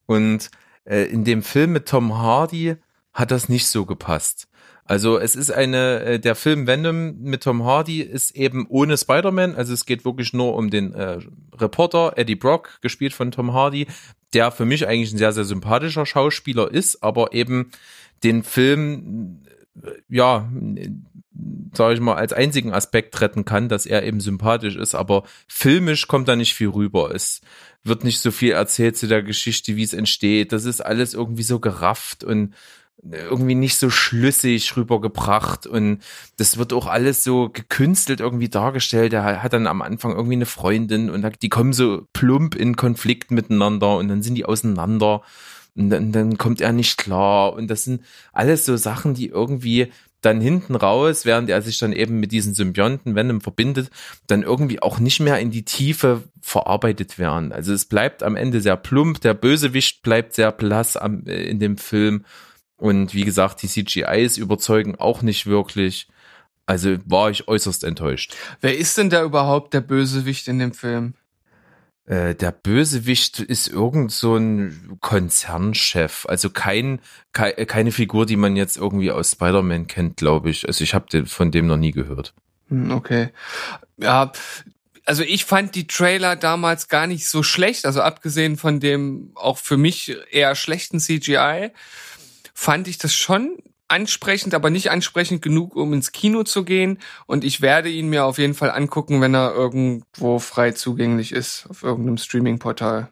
[0.05, 0.51] Und
[0.85, 2.75] äh, in dem Film mit Tom Hardy
[3.13, 4.47] hat das nicht so gepasst.
[4.85, 9.55] Also es ist eine, äh, der Film Venom mit Tom Hardy ist eben ohne Spider-Man,
[9.55, 11.19] also es geht wirklich nur um den äh,
[11.55, 13.87] Reporter Eddie Brock, gespielt von Tom Hardy,
[14.33, 17.71] der für mich eigentlich ein sehr, sehr sympathischer Schauspieler ist, aber eben
[18.23, 19.43] den Film,
[19.81, 20.51] äh, ja,
[21.73, 26.07] sage ich mal, als einzigen Aspekt retten kann, dass er eben sympathisch ist, aber filmisch
[26.07, 27.13] kommt da nicht viel rüber.
[27.13, 27.41] Es
[27.83, 30.51] wird nicht so viel erzählt zu der Geschichte, wie es entsteht.
[30.51, 32.53] Das ist alles irgendwie so gerafft und
[33.11, 35.99] irgendwie nicht so schlüssig rübergebracht und
[36.37, 39.11] das wird auch alles so gekünstelt irgendwie dargestellt.
[39.11, 43.31] Er hat dann am Anfang irgendwie eine Freundin und die kommen so plump in Konflikt
[43.31, 45.21] miteinander und dann sind die auseinander
[45.75, 49.91] und dann, dann kommt er nicht klar und das sind alles so Sachen, die irgendwie
[50.25, 53.89] dann hinten raus, während er sich dann eben mit diesen Symbionten Venom verbindet,
[54.27, 57.51] dann irgendwie auch nicht mehr in die Tiefe verarbeitet werden.
[57.51, 61.59] Also es bleibt am Ende sehr plump, der Bösewicht bleibt sehr blass am, äh, in
[61.59, 62.25] dem Film
[62.77, 66.07] und wie gesagt, die CGIs überzeugen auch nicht wirklich.
[66.65, 68.35] Also war ich äußerst enttäuscht.
[68.61, 71.13] Wer ist denn da überhaupt der Bösewicht in dem Film?
[72.05, 76.99] Äh, der Bösewicht ist irgend so ein Konzernchef, also kein,
[77.31, 80.67] ke keine Figur, die man jetzt irgendwie aus Spider-Man kennt, glaube ich.
[80.67, 82.33] Also ich habe von dem noch nie gehört.
[82.67, 83.29] Hm, okay.
[83.97, 84.33] Ja,
[85.05, 89.57] also ich fand die Trailer damals gar nicht so schlecht, also abgesehen von dem auch
[89.57, 91.71] für mich eher schlechten CGI,
[92.53, 93.57] fand ich das schon
[93.93, 96.99] ansprechend, aber nicht ansprechend genug, um ins Kino zu gehen.
[97.27, 101.67] Und ich werde ihn mir auf jeden Fall angucken, wenn er irgendwo frei zugänglich ist,
[101.69, 103.11] auf irgendeinem Streaming-Portal.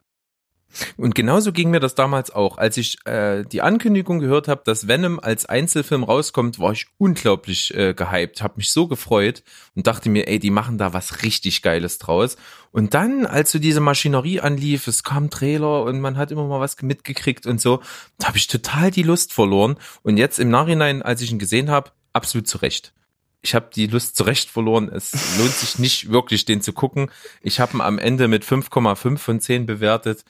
[0.97, 2.57] Und genauso ging mir das damals auch.
[2.57, 7.73] Als ich äh, die Ankündigung gehört habe, dass Venom als Einzelfilm rauskommt, war ich unglaublich
[7.73, 9.43] äh, gehypt, habe mich so gefreut
[9.75, 12.37] und dachte mir, ey, die machen da was richtig Geiles draus.
[12.71, 16.59] Und dann, als so diese Maschinerie anlief, es kam Trailer und man hat immer mal
[16.59, 17.81] was mitgekriegt und so,
[18.17, 19.77] da habe ich total die Lust verloren.
[20.03, 22.93] Und jetzt im Nachhinein, als ich ihn gesehen habe, absolut zu Recht
[23.41, 24.89] ich habe die Lust zurecht verloren.
[24.89, 27.09] Es lohnt sich nicht wirklich, den zu gucken.
[27.41, 30.23] Ich habe ihn am Ende mit 5,5 von 10 bewertet.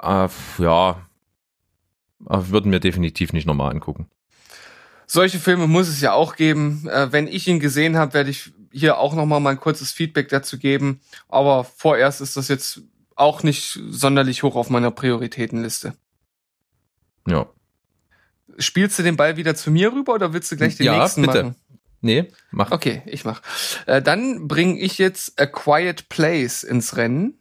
[0.00, 0.28] Äh,
[0.58, 1.06] ja,
[2.18, 4.08] würden mir definitiv nicht nochmal angucken.
[5.06, 6.88] Solche Filme muss es ja auch geben.
[6.88, 10.28] Äh, wenn ich ihn gesehen habe, werde ich hier auch nochmal mal ein kurzes Feedback
[10.28, 11.00] dazu geben.
[11.28, 12.82] Aber vorerst ist das jetzt
[13.14, 15.94] auch nicht sonderlich hoch auf meiner Prioritätenliste.
[17.26, 17.46] Ja.
[18.58, 21.22] Spielst du den Ball wieder zu mir rüber oder willst du gleich den ja, nächsten
[21.22, 21.42] bitte.
[21.44, 21.56] machen?
[22.00, 22.72] Nee, mach.
[22.72, 23.42] Okay, ich mach.
[23.86, 27.38] Äh, dann bringe ich jetzt A Quiet Place ins Rennen.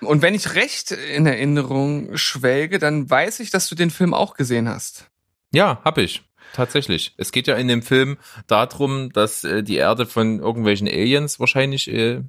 [0.00, 4.34] Und wenn ich recht in Erinnerung schwelge, dann weiß ich, dass du den Film auch
[4.34, 5.10] gesehen hast.
[5.52, 6.22] Ja, hab ich.
[6.52, 7.14] Tatsächlich.
[7.16, 11.90] Es geht ja in dem Film darum, dass äh, die Erde von irgendwelchen Aliens wahrscheinlich
[11.90, 12.22] äh,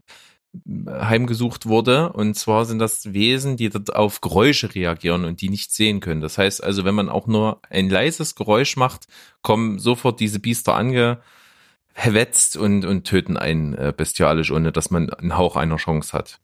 [0.87, 2.11] heimgesucht wurde.
[2.13, 6.21] Und zwar sind das Wesen, die dort auf Geräusche reagieren und die nicht sehen können.
[6.21, 9.07] Das heißt also, wenn man auch nur ein leises Geräusch macht,
[9.41, 15.37] kommen sofort diese Biester angewetzt und, und töten einen äh, bestialisch, ohne dass man einen
[15.37, 16.39] Hauch einer Chance hat.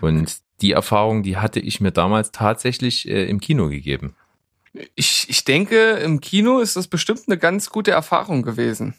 [0.00, 4.14] Und die Erfahrung, die hatte ich mir damals tatsächlich äh, im Kino gegeben.
[4.94, 8.94] Ich, ich denke, im Kino ist das bestimmt eine ganz gute Erfahrung gewesen.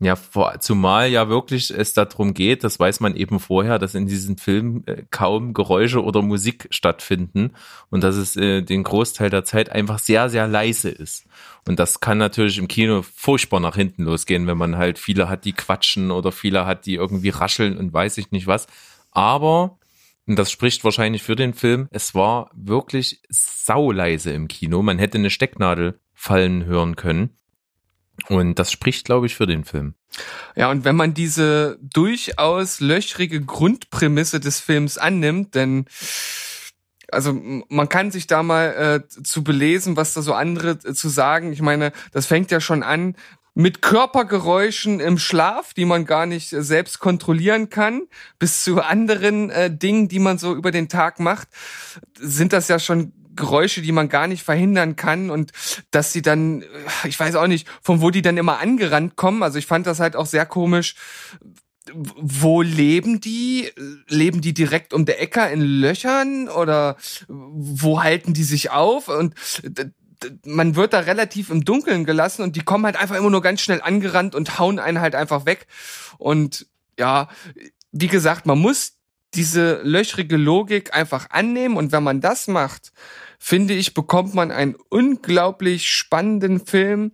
[0.00, 4.06] Ja, vor, zumal ja wirklich es darum geht, das weiß man eben vorher, dass in
[4.06, 7.54] diesem Film äh, kaum Geräusche oder Musik stattfinden
[7.90, 11.24] und dass es äh, den Großteil der Zeit einfach sehr, sehr leise ist.
[11.66, 15.44] Und das kann natürlich im Kino furchtbar nach hinten losgehen, wenn man halt viele hat,
[15.44, 18.68] die quatschen oder viele hat, die irgendwie rascheln und weiß ich nicht was.
[19.18, 19.80] Aber,
[20.26, 24.80] das spricht wahrscheinlich für den Film, es war wirklich sauleise im Kino.
[24.80, 27.36] Man hätte eine Stecknadel fallen hören können.
[28.28, 29.94] Und das spricht, glaube ich, für den Film.
[30.54, 35.86] Ja, und wenn man diese durchaus löchrige Grundprämisse des Films annimmt, denn
[37.10, 41.08] also man kann sich da mal äh, zu belesen, was da so andere äh, zu
[41.08, 41.52] sagen.
[41.52, 43.16] Ich meine, das fängt ja schon an
[43.58, 48.02] mit Körpergeräuschen im Schlaf, die man gar nicht äh, selbst kontrollieren kann,
[48.38, 51.48] bis zu anderen äh, Dingen, die man so über den Tag macht,
[52.20, 55.50] sind das ja schon Geräusche, die man gar nicht verhindern kann und
[55.90, 56.64] dass sie dann,
[57.04, 59.42] ich weiß auch nicht, von wo die dann immer angerannt kommen.
[59.42, 60.94] Also ich fand das halt auch sehr komisch.
[61.92, 63.70] Wo leben die?
[64.06, 66.96] Leben die direkt um der Ecke in Löchern oder
[67.26, 69.08] wo halten die sich auf?
[69.08, 69.34] Und
[70.44, 73.60] man wird da relativ im Dunkeln gelassen und die kommen halt einfach immer nur ganz
[73.60, 75.66] schnell angerannt und hauen einen halt einfach weg.
[76.18, 76.66] Und
[76.98, 77.28] ja,
[77.92, 78.94] wie gesagt, man muss
[79.34, 82.92] diese löchrige Logik einfach annehmen und wenn man das macht,
[83.38, 87.12] finde ich, bekommt man einen unglaublich spannenden Film.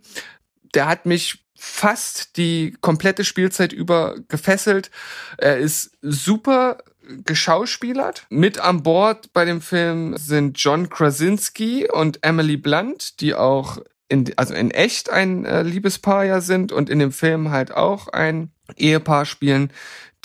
[0.73, 4.91] Der hat mich fast die komplette Spielzeit über gefesselt.
[5.37, 6.77] Er ist super
[7.23, 8.25] geschauspielert.
[8.29, 14.31] Mit an Bord bei dem Film sind John Krasinski und Emily Blunt, die auch in,
[14.35, 18.51] also in echt ein äh, Liebespaar ja sind und in dem Film halt auch ein
[18.75, 19.71] Ehepaar spielen,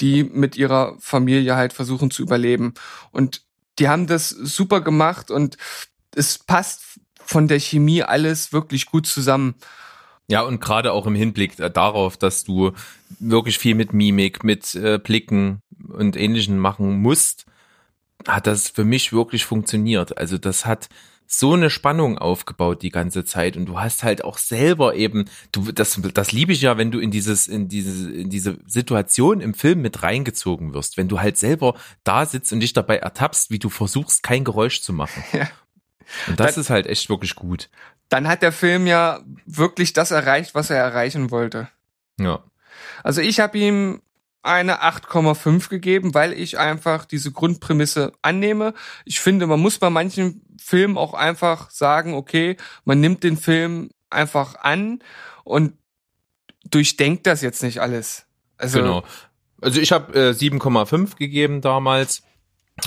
[0.00, 2.74] die mit ihrer Familie halt versuchen zu überleben.
[3.10, 3.42] Und
[3.78, 5.56] die haben das super gemacht und
[6.14, 9.54] es passt von der Chemie alles wirklich gut zusammen.
[10.28, 12.72] Ja, und gerade auch im Hinblick darauf, dass du
[13.18, 15.60] wirklich viel mit Mimik, mit äh, Blicken
[15.90, 17.46] und Ähnlichem machen musst,
[18.26, 20.18] hat das für mich wirklich funktioniert.
[20.18, 20.88] Also das hat
[21.32, 25.70] so eine Spannung aufgebaut die ganze Zeit und du hast halt auch selber eben, du,
[25.70, 29.54] das, das liebe ich ja, wenn du in dieses, in diese, in diese Situation im
[29.54, 33.60] Film mit reingezogen wirst, wenn du halt selber da sitzt und dich dabei ertappst, wie
[33.60, 35.22] du versuchst, kein Geräusch zu machen.
[35.32, 35.48] Ja.
[36.26, 37.70] Und das dann, ist halt echt wirklich gut.
[38.08, 41.68] Dann hat der Film ja wirklich das erreicht, was er erreichen wollte.
[42.18, 42.42] Ja.
[43.04, 44.02] Also ich habe ihm
[44.42, 48.74] eine 8,5 gegeben, weil ich einfach diese Grundprämisse annehme.
[49.04, 53.90] Ich finde, man muss bei manchen Filmen auch einfach sagen, okay, man nimmt den Film
[54.08, 55.02] einfach an
[55.44, 55.74] und
[56.64, 58.26] durchdenkt das jetzt nicht alles.
[58.56, 59.02] Also, genau.
[59.60, 62.22] Also ich habe äh, 7,5 gegeben damals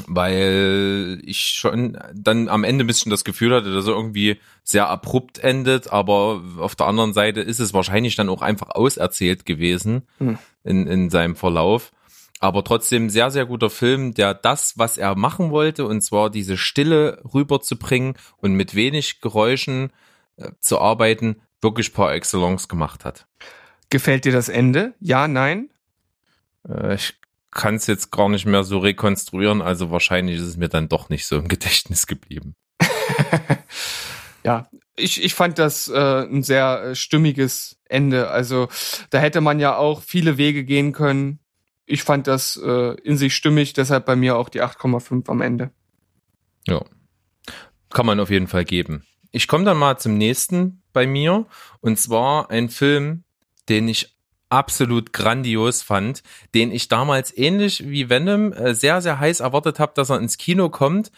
[0.08, 4.90] weil ich schon dann am Ende ein bisschen das Gefühl hatte, dass er irgendwie sehr
[4.90, 10.04] abrupt endet, aber auf der anderen Seite ist es wahrscheinlich dann auch einfach auserzählt gewesen
[10.20, 10.38] hm.
[10.64, 11.92] in, in seinem Verlauf.
[12.40, 16.58] Aber trotzdem sehr, sehr guter Film, der das, was er machen wollte, und zwar diese
[16.58, 19.94] Stille rüberzubringen und mit wenig Geräuschen
[20.36, 23.28] äh, zu arbeiten, wirklich par excellence gemacht hat.
[23.90, 24.94] Gefällt dir das Ende?
[25.00, 25.70] Ja, nein?
[26.68, 27.14] Äh, ich
[27.54, 31.10] kann es jetzt gar nicht mehr so rekonstruieren, also wahrscheinlich ist es mir dann doch
[31.10, 32.56] nicht so im Gedächtnis geblieben.
[34.44, 38.30] ja, ich, ich fand das äh, ein sehr äh, stimmiges Ende.
[38.30, 38.68] Also
[39.10, 41.40] da hätte man ja auch viele Wege gehen können.
[41.86, 45.72] Ich fand das äh, in sich stimmig, deshalb bei mir auch die 8,5 am Ende.
[46.68, 46.84] Ja,
[47.90, 49.06] kann man auf jeden Fall geben.
[49.32, 51.48] Ich komme dann mal zum nächsten bei mir
[51.82, 53.24] und zwar ein Film,
[53.68, 54.13] den ich
[54.54, 56.22] absolut grandios fand,
[56.54, 60.38] den ich damals ähnlich wie Venom äh, sehr, sehr heiß erwartet habe, dass er ins
[60.38, 61.12] Kino kommt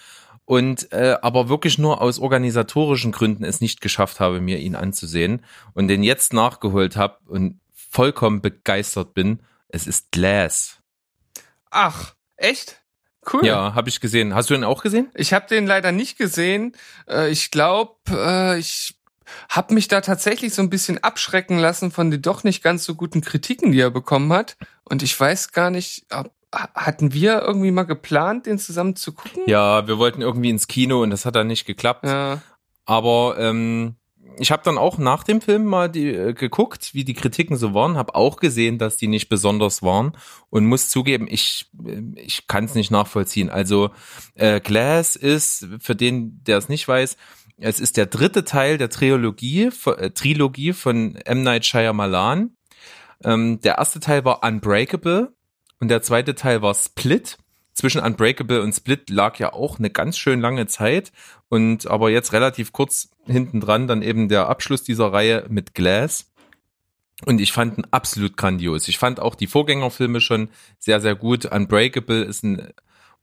[0.46, 5.44] und äh, aber wirklich nur aus organisatorischen Gründen es nicht geschafft habe, mir ihn anzusehen
[5.74, 9.42] und den jetzt nachgeholt habe und vollkommen begeistert bin.
[9.68, 10.80] Es ist Glass.
[11.72, 12.82] Ach, echt?
[13.32, 13.46] Cool.
[13.46, 14.34] Ja, habe ich gesehen.
[14.34, 15.10] Hast du ihn auch gesehen?
[15.14, 16.74] Ich habe den leider nicht gesehen.
[17.10, 18.96] Äh, ich glaube, äh, ich
[19.50, 22.96] hab mich da tatsächlich so ein bisschen abschrecken lassen von den doch nicht ganz so
[22.96, 24.58] guten Kritiken, die er bekommen hat.
[24.84, 26.06] Und ich weiß gar nicht,
[26.52, 29.44] hatten wir irgendwie mal geplant, den zusammen zu gucken?
[29.48, 32.06] Ja, wir wollten irgendwie ins Kino und das hat dann nicht geklappt.
[32.06, 32.42] Ja.
[32.86, 33.96] Aber ähm,
[34.40, 37.74] ich habe dann auch nach dem Film mal die, äh, geguckt, wie die Kritiken so
[37.74, 40.16] waren, habe auch gesehen, dass die nicht besonders waren
[40.50, 43.50] und muss zugeben, ich äh, ich kann es nicht nachvollziehen.
[43.50, 43.92] Also
[44.36, 47.18] äh, Glass ist für den, der es nicht weiß,
[47.58, 51.44] es ist der dritte Teil der Trilogie, äh, Trilogie von M.
[51.44, 52.56] Night Shyamalan.
[53.24, 55.34] Ähm, der erste Teil war Unbreakable
[55.80, 57.38] und der zweite Teil war Split.
[57.74, 61.12] zwischen Unbreakable und Split lag ja auch eine ganz schön lange Zeit
[61.50, 66.32] und aber jetzt relativ kurz hinten dran dann eben der Abschluss dieser Reihe mit Glass.
[67.26, 68.88] Und ich fand ihn absolut grandios.
[68.88, 70.50] Ich fand auch die Vorgängerfilme schon
[70.80, 71.46] sehr, sehr gut.
[71.46, 72.74] Unbreakable ist ein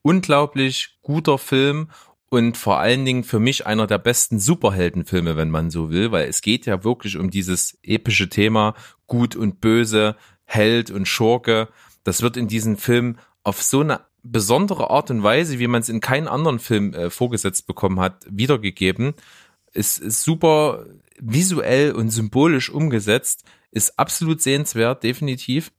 [0.03, 1.89] unglaublich guter Film
[2.33, 6.31] und vor allen Dingen für mich einer der besten Superheldenfilme, wenn man so will, weil
[6.31, 8.75] es geht ja wirklich um dieses epische Thema
[9.07, 11.69] Gut und Böse, Held und Schurke.
[12.05, 15.91] Das wird in diesem Film auf so eine besondere Art und Weise, wie man es
[15.91, 19.13] in keinem anderen Film äh, vorgesetzt bekommen hat, wiedergegeben.
[19.75, 20.87] Ist, ist super
[21.19, 25.71] visuell und symbolisch umgesetzt, ist absolut sehenswert, definitiv.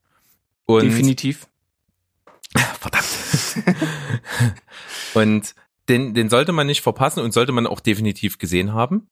[0.66, 1.48] Und Definitiv.
[2.80, 3.08] Verdammt.
[5.16, 5.56] und
[5.90, 9.08] den, den sollte man nicht verpassen und sollte man auch definitiv gesehen haben.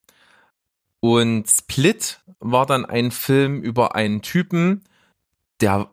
[1.00, 4.84] Und Split war dann ein Film über einen Typen,
[5.60, 5.90] der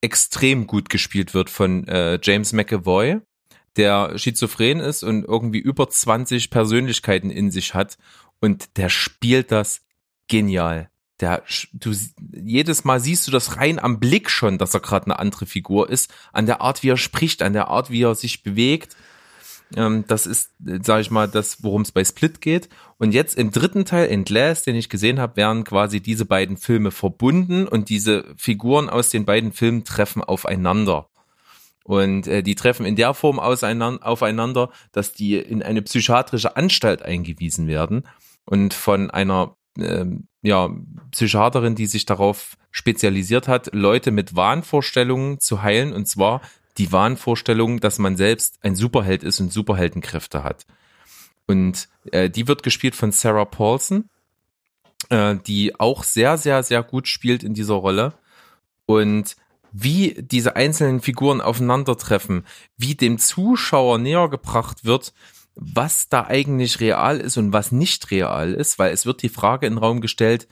[0.00, 3.20] extrem gut gespielt wird von äh, James McAvoy,
[3.76, 7.98] der schizophren ist und irgendwie über 20 Persönlichkeiten in sich hat
[8.40, 9.82] und der spielt das
[10.28, 10.90] genial.
[11.20, 11.42] Der,
[11.74, 11.94] du,
[12.32, 15.90] jedes Mal siehst du das rein am Blick schon, dass er gerade eine andere Figur
[15.90, 18.96] ist, an der Art, wie er spricht, an der Art, wie er sich bewegt.
[19.76, 20.52] Ähm, das ist,
[20.82, 22.68] sage ich mal, das, worum es bei Split geht.
[22.98, 26.56] Und jetzt im dritten Teil, in Glass, den ich gesehen habe, werden quasi diese beiden
[26.56, 31.08] Filme verbunden und diese Figuren aus den beiden Filmen treffen aufeinander.
[31.84, 37.66] Und äh, die treffen in der Form aufeinander, dass die in eine psychiatrische Anstalt eingewiesen
[37.66, 38.06] werden
[38.44, 40.70] und von einer ähm, ja,
[41.10, 46.40] Psychiaterin, die sich darauf spezialisiert hat, Leute mit Wahnvorstellungen zu heilen, und zwar
[46.80, 50.66] die Wahnvorstellung, dass man selbst ein Superheld ist und Superheldenkräfte hat.
[51.46, 54.08] Und äh, die wird gespielt von Sarah Paulson,
[55.10, 58.14] äh, die auch sehr, sehr, sehr gut spielt in dieser Rolle.
[58.86, 59.36] Und
[59.72, 62.46] wie diese einzelnen Figuren aufeinandertreffen,
[62.78, 65.12] wie dem Zuschauer näher gebracht wird,
[65.54, 69.66] was da eigentlich real ist und was nicht real ist, weil es wird die Frage
[69.66, 70.48] in den Raum gestellt,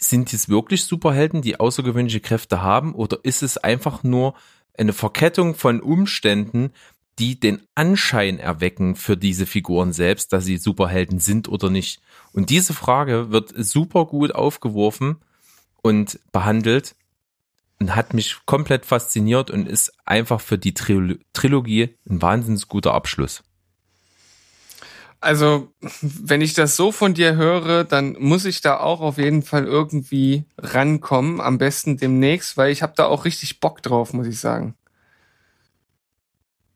[0.00, 4.34] sind es wirklich Superhelden, die außergewöhnliche Kräfte haben, oder ist es einfach nur
[4.78, 6.72] eine Verkettung von Umständen,
[7.18, 12.00] die den Anschein erwecken für diese Figuren selbst, dass sie Superhelden sind oder nicht?
[12.32, 15.16] Und diese Frage wird super gut aufgeworfen
[15.82, 16.94] und behandelt
[17.80, 23.42] und hat mich komplett fasziniert und ist einfach für die Trilogie ein wahnsinnig guter Abschluss.
[25.20, 29.42] Also, wenn ich das so von dir höre, dann muss ich da auch auf jeden
[29.42, 34.28] Fall irgendwie rankommen, am besten demnächst, weil ich habe da auch richtig Bock drauf, muss
[34.28, 34.74] ich sagen.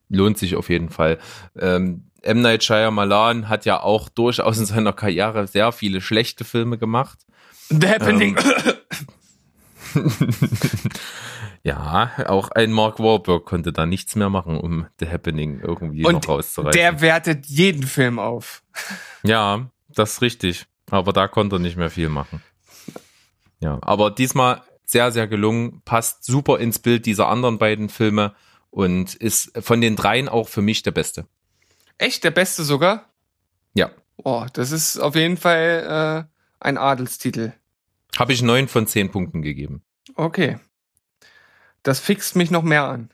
[0.08, 1.18] Lohnt sich auf jeden Fall.
[1.56, 2.40] Ähm, M.
[2.40, 7.20] Night Shyamalan hat ja auch durchaus in seiner Karriere sehr viele schlechte Filme gemacht.
[7.68, 8.36] The Happening.
[9.94, 10.10] Ähm,
[11.64, 16.14] Ja, auch ein Mark Wahlberg konnte da nichts mehr machen, um The Happening irgendwie Und
[16.14, 16.72] noch rauszureißen.
[16.72, 18.62] Der wertet jeden Film auf.
[19.22, 20.66] Ja, das ist richtig.
[20.90, 22.42] Aber da konnte er nicht mehr viel machen.
[23.60, 28.34] Ja, aber diesmal sehr, sehr gelungen, passt super ins Bild dieser anderen beiden Filme
[28.70, 31.26] und ist von den dreien auch für mich der beste.
[31.96, 33.08] Echt, der beste sogar?
[33.74, 33.90] Ja.
[34.16, 37.52] Oh, das ist auf jeden Fall äh, ein Adelstitel.
[38.18, 39.82] Habe ich neun von zehn Punkten gegeben.
[40.16, 40.58] Okay.
[41.82, 43.10] Das fixt mich noch mehr an.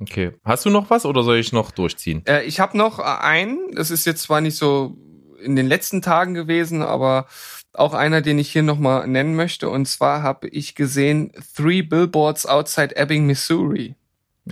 [0.00, 0.32] Okay.
[0.44, 2.22] Hast du noch was oder soll ich noch durchziehen?
[2.26, 4.96] Äh, ich habe noch äh, einen, das ist jetzt zwar nicht so
[5.40, 7.26] in den letzten Tagen gewesen, aber
[7.72, 9.68] auch einer, den ich hier nochmal nennen möchte.
[9.68, 13.94] Und zwar habe ich gesehen Three Billboards Outside Ebbing, Missouri.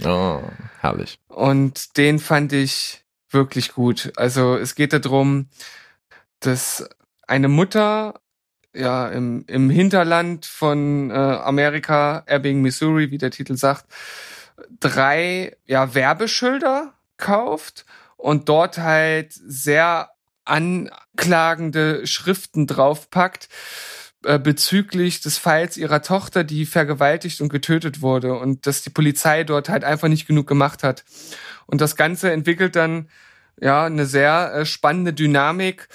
[0.04, 0.40] Oh,
[0.80, 1.18] herrlich.
[1.28, 4.12] Und den fand ich wirklich gut.
[4.16, 5.48] Also es geht darum,
[6.40, 6.88] dass
[7.26, 8.20] eine Mutter
[8.76, 13.86] ja im, im Hinterland von äh, Amerika, Ebbing, Missouri, wie der Titel sagt,
[14.80, 20.10] drei ja Werbeschilder kauft und dort halt sehr
[20.44, 23.48] anklagende Schriften draufpackt
[24.24, 29.44] äh, bezüglich des Falls ihrer Tochter, die vergewaltigt und getötet wurde und dass die Polizei
[29.44, 31.04] dort halt einfach nicht genug gemacht hat.
[31.66, 33.08] Und das Ganze entwickelt dann
[33.60, 35.88] ja eine sehr äh, spannende Dynamik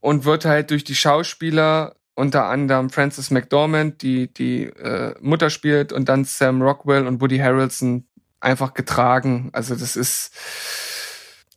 [0.00, 5.92] und wird halt durch die Schauspieler unter anderem Frances McDormand, die die äh, Mutter spielt,
[5.92, 8.06] und dann Sam Rockwell und Woody Harrelson
[8.40, 9.50] einfach getragen.
[9.52, 10.32] Also das ist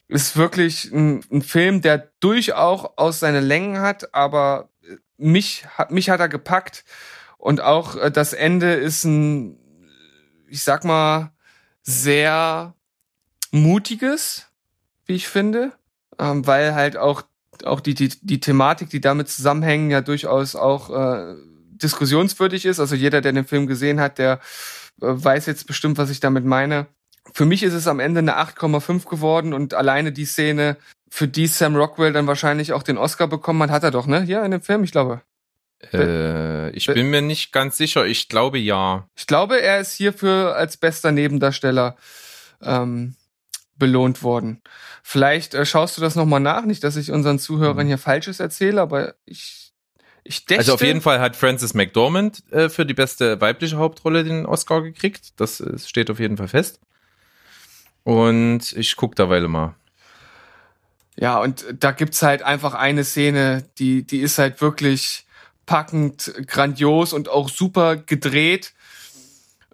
[0.09, 4.69] ist wirklich ein, ein Film, der durchaus seine Längen hat, aber
[5.17, 6.85] mich hat mich hat er gepackt
[7.38, 9.59] und auch äh, das Ende ist ein,
[10.47, 11.31] ich sag mal,
[11.84, 12.73] sehr
[13.51, 14.47] mutiges,
[15.05, 15.71] wie ich finde,
[16.19, 17.21] ähm, weil halt auch
[17.65, 21.35] auch die, die, die Thematik, die damit zusammenhängen, ja durchaus auch äh,
[21.81, 22.79] diskussionswürdig ist.
[22.79, 24.39] Also jeder, der den Film gesehen hat, der
[25.01, 26.88] äh, weiß jetzt bestimmt, was ich damit meine.
[27.34, 30.77] für mich ist es am Ende eine 8,5 geworden und alleine die Szene,
[31.09, 34.21] für die Sam Rockwell dann wahrscheinlich auch den Oscar bekommen hat, hat er doch, ne?
[34.21, 35.21] Hier in dem Film, ich glaube.
[35.93, 38.05] Äh, ich bin mir nicht ganz sicher.
[38.05, 39.07] Ich glaube ja.
[39.15, 41.95] Ich glaube, er ist hierfür als bester Nebendarsteller
[42.61, 43.15] ähm,
[43.77, 44.61] belohnt worden.
[45.03, 47.89] Vielleicht äh, schaust du das nochmal nach, nicht, dass ich unseren Zuhörern Mhm.
[47.89, 49.71] hier Falsches erzähle, aber ich,
[50.23, 54.23] ich dächte, Also auf jeden Fall hat Frances McDormand äh, für die beste weibliche Hauptrolle
[54.23, 55.39] den Oscar gekriegt.
[55.39, 56.79] Das äh, steht auf jeden Fall fest.
[58.03, 59.75] Und ich guck derweil mal.
[61.19, 65.25] Ja, und da gibt's halt einfach eine Szene, die, die ist halt wirklich
[65.65, 68.73] packend, grandios und auch super gedreht.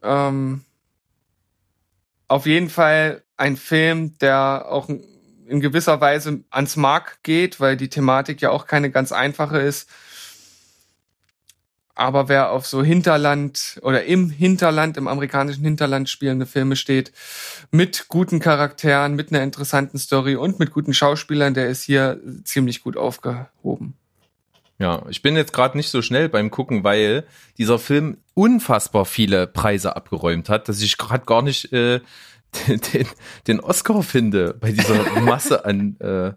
[0.01, 0.63] Ähm,
[2.27, 7.89] auf jeden Fall ein Film, der auch in gewisser Weise ans Mark geht, weil die
[7.89, 9.89] Thematik ja auch keine ganz einfache ist.
[11.95, 17.11] Aber wer auf so Hinterland oder im Hinterland, im amerikanischen Hinterland spielende Filme steht,
[17.69, 22.81] mit guten Charakteren, mit einer interessanten Story und mit guten Schauspielern, der ist hier ziemlich
[22.81, 23.95] gut aufgehoben.
[24.79, 27.25] Ja, ich bin jetzt gerade nicht so schnell beim Gucken, weil
[27.57, 31.99] dieser Film unfassbar viele Preise abgeräumt hat, dass ich gerade gar nicht äh,
[32.67, 33.07] den, den,
[33.47, 36.33] den Oscar finde bei dieser Masse an äh,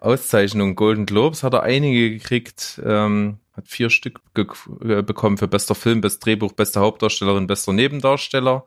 [0.00, 0.74] Auszeichnungen.
[0.74, 6.00] Golden Globes hat er einige gekriegt, ähm, hat vier Stück äh, bekommen für bester Film,
[6.00, 8.64] bestes Drehbuch, beste Hauptdarstellerin, bester Nebendarsteller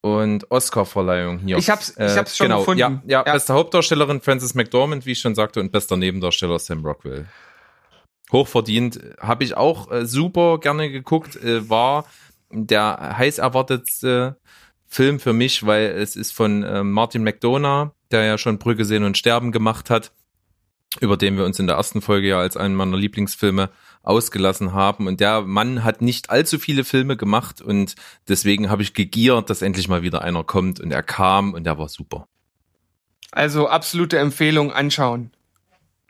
[0.00, 1.56] und Oscar-Verleihung hier.
[1.56, 2.80] Ich hab's- ich hab's schon genau, gefunden.
[2.80, 3.32] Ja, ja, Ja.
[3.32, 7.26] beste Hauptdarstellerin Frances McDormand, wie ich schon sagte, und bester Nebendarsteller Sam Rockwell
[8.32, 9.00] hochverdient.
[9.20, 11.36] Habe ich auch äh, super gerne geguckt.
[11.36, 12.06] Äh, war
[12.50, 14.38] der heiß erwartetste
[14.86, 19.04] Film für mich, weil es ist von äh, Martin McDonough, der ja schon Brücke sehen
[19.04, 20.12] und sterben gemacht hat,
[21.00, 23.70] über den wir uns in der ersten Folge ja als einen meiner Lieblingsfilme
[24.04, 25.08] ausgelassen haben.
[25.08, 27.96] Und der Mann hat nicht allzu viele Filme gemacht und
[28.28, 31.78] deswegen habe ich gegiert, dass endlich mal wieder einer kommt und er kam und der
[31.78, 32.28] war super.
[33.32, 35.32] Also absolute Empfehlung anschauen.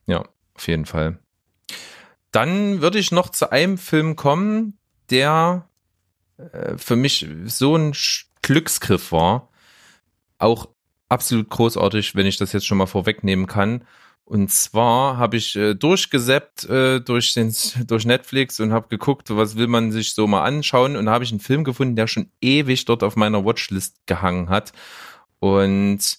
[0.06, 0.24] Ja,
[0.54, 1.18] auf jeden Fall.
[2.34, 4.76] Dann würde ich noch zu einem Film kommen,
[5.08, 5.68] der
[6.36, 7.92] äh, für mich so ein
[8.42, 9.50] Glücksgriff war.
[10.38, 10.68] Auch
[11.08, 13.84] absolut großartig, wenn ich das jetzt schon mal vorwegnehmen kann.
[14.24, 17.54] Und zwar habe ich äh, durchgesäppt äh, durch, den,
[17.86, 20.96] durch Netflix und habe geguckt, was will man sich so mal anschauen.
[20.96, 24.72] Und habe ich einen Film gefunden, der schon ewig dort auf meiner Watchlist gehangen hat.
[25.38, 26.18] Und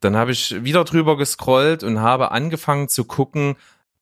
[0.00, 3.56] dann habe ich wieder drüber gescrollt und habe angefangen zu gucken,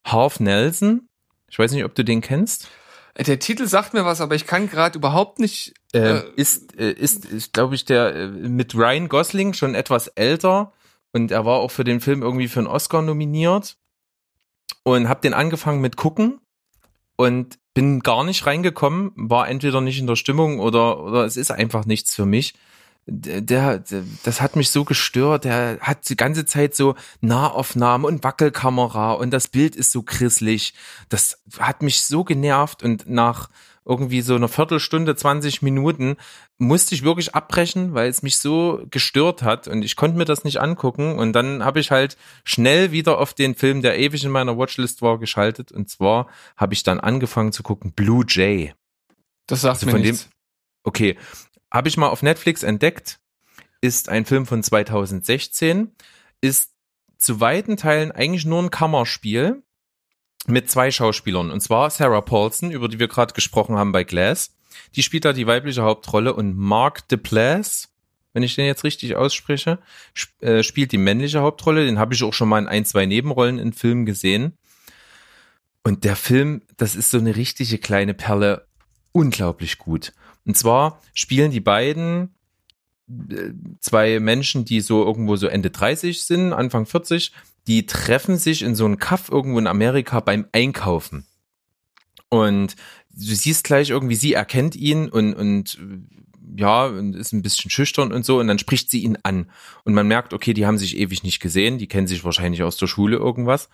[0.05, 1.09] Half Nelson.
[1.53, 2.69] Ich weiß nicht, ob du den kennst.
[3.13, 5.75] Äh, Der Titel sagt mir was, aber ich kann gerade überhaupt nicht.
[5.93, 10.09] Äh, Äh, ist, äh, ist, ist glaube ich, der äh, mit Ryan Gosling schon etwas
[10.09, 10.73] älter
[11.13, 13.77] und er war auch für den Film irgendwie für einen Oscar nominiert
[14.83, 16.41] und habe den angefangen mit gucken
[17.17, 21.51] und bin gar nicht reingekommen, war entweder nicht in der Stimmung oder oder es ist
[21.51, 22.55] einfach nichts für mich.
[23.07, 23.83] Der, der,
[24.23, 25.45] das hat mich so gestört.
[25.45, 30.75] Der hat die ganze Zeit so Nahaufnahmen und Wackelkamera und das Bild ist so grisselig.
[31.09, 33.49] Das hat mich so genervt und nach
[33.85, 36.17] irgendwie so einer Viertelstunde, 20 Minuten
[36.59, 40.45] musste ich wirklich abbrechen, weil es mich so gestört hat und ich konnte mir das
[40.45, 44.31] nicht angucken und dann habe ich halt schnell wieder auf den Film, der ewig in
[44.31, 48.73] meiner Watchlist war, geschaltet und zwar habe ich dann angefangen zu gucken Blue Jay.
[49.47, 50.29] das sagt also mir von nichts.
[50.85, 51.17] Okay,
[51.73, 53.19] habe ich mal auf Netflix entdeckt,
[53.81, 55.91] ist ein Film von 2016,
[56.41, 56.73] ist
[57.17, 59.63] zu weiten Teilen eigentlich nur ein Kammerspiel
[60.47, 61.51] mit zwei Schauspielern.
[61.51, 64.55] Und zwar Sarah Paulson, über die wir gerade gesprochen haben bei Glass.
[64.97, 67.89] Die spielt da die weibliche Hauptrolle und Mark DePlace,
[68.33, 69.79] wenn ich den jetzt richtig ausspreche,
[70.17, 71.87] sp äh, spielt die männliche Hauptrolle.
[71.87, 74.59] Den habe ich auch schon mal in ein, zwei Nebenrollen in Filmen gesehen.
[75.85, 78.67] Und der Film, das ist so eine richtige kleine Perle,
[79.13, 80.13] unglaublich gut.
[80.45, 82.35] Und zwar spielen die beiden
[83.09, 87.33] äh, zwei Menschen, die so irgendwo so Ende 30 sind, Anfang 40,
[87.67, 91.27] die treffen sich in so einem Kaff irgendwo in Amerika beim Einkaufen.
[92.29, 92.77] Und
[93.11, 95.79] du siehst gleich irgendwie, sie erkennt ihn und, und
[96.57, 99.51] ja, ist ein bisschen schüchtern und so, und dann spricht sie ihn an.
[99.85, 102.77] Und man merkt, okay, die haben sich ewig nicht gesehen, die kennen sich wahrscheinlich aus
[102.77, 103.69] der Schule irgendwas.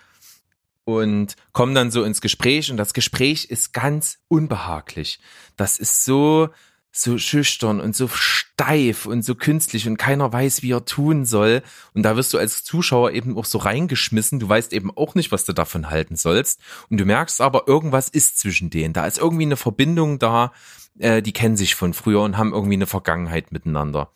[0.88, 5.20] Und kommen dann so ins Gespräch und das Gespräch ist ganz unbehaglich.
[5.54, 6.48] Das ist so,
[6.90, 11.60] so schüchtern und so steif und so künstlich und keiner weiß, wie er tun soll.
[11.92, 14.40] Und da wirst du als Zuschauer eben auch so reingeschmissen.
[14.40, 16.58] Du weißt eben auch nicht, was du davon halten sollst.
[16.88, 18.94] Und du merkst aber, irgendwas ist zwischen denen.
[18.94, 20.54] Da ist irgendwie eine Verbindung da.
[20.98, 24.10] Äh, die kennen sich von früher und haben irgendwie eine Vergangenheit miteinander.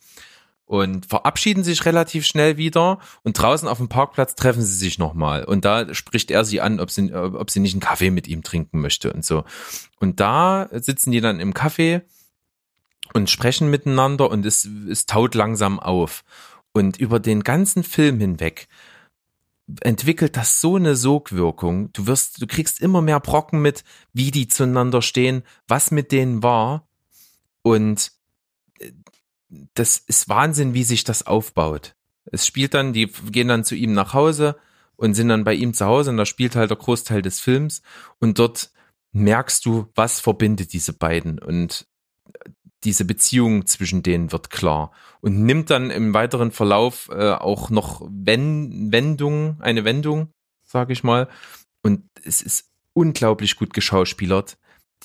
[0.65, 5.43] Und verabschieden sich relativ schnell wieder und draußen auf dem Parkplatz treffen sie sich nochmal.
[5.43, 8.43] Und da spricht er sie an, ob sie, ob sie nicht einen Kaffee mit ihm
[8.43, 9.43] trinken möchte und so.
[9.99, 12.01] Und da sitzen die dann im Café
[13.13, 16.23] und sprechen miteinander und es, es taut langsam auf.
[16.71, 18.67] Und über den ganzen Film hinweg
[19.81, 21.91] entwickelt das so eine Sogwirkung.
[21.93, 23.83] Du wirst, du kriegst immer mehr Brocken mit,
[24.13, 26.87] wie die zueinander stehen, was mit denen war.
[27.61, 28.11] Und
[29.73, 31.95] das ist Wahnsinn, wie sich das aufbaut.
[32.25, 34.55] Es spielt dann, die gehen dann zu ihm nach Hause
[34.95, 37.81] und sind dann bei ihm zu Hause und da spielt halt der Großteil des Films
[38.19, 38.71] und dort
[39.11, 41.87] merkst du, was verbindet diese beiden und
[42.83, 48.07] diese Beziehung zwischen denen wird klar und nimmt dann im weiteren Verlauf äh, auch noch
[48.09, 50.29] Wen Wendung, eine Wendung,
[50.63, 51.29] sage ich mal.
[51.81, 54.57] Und es ist unglaublich gut geschauspielert.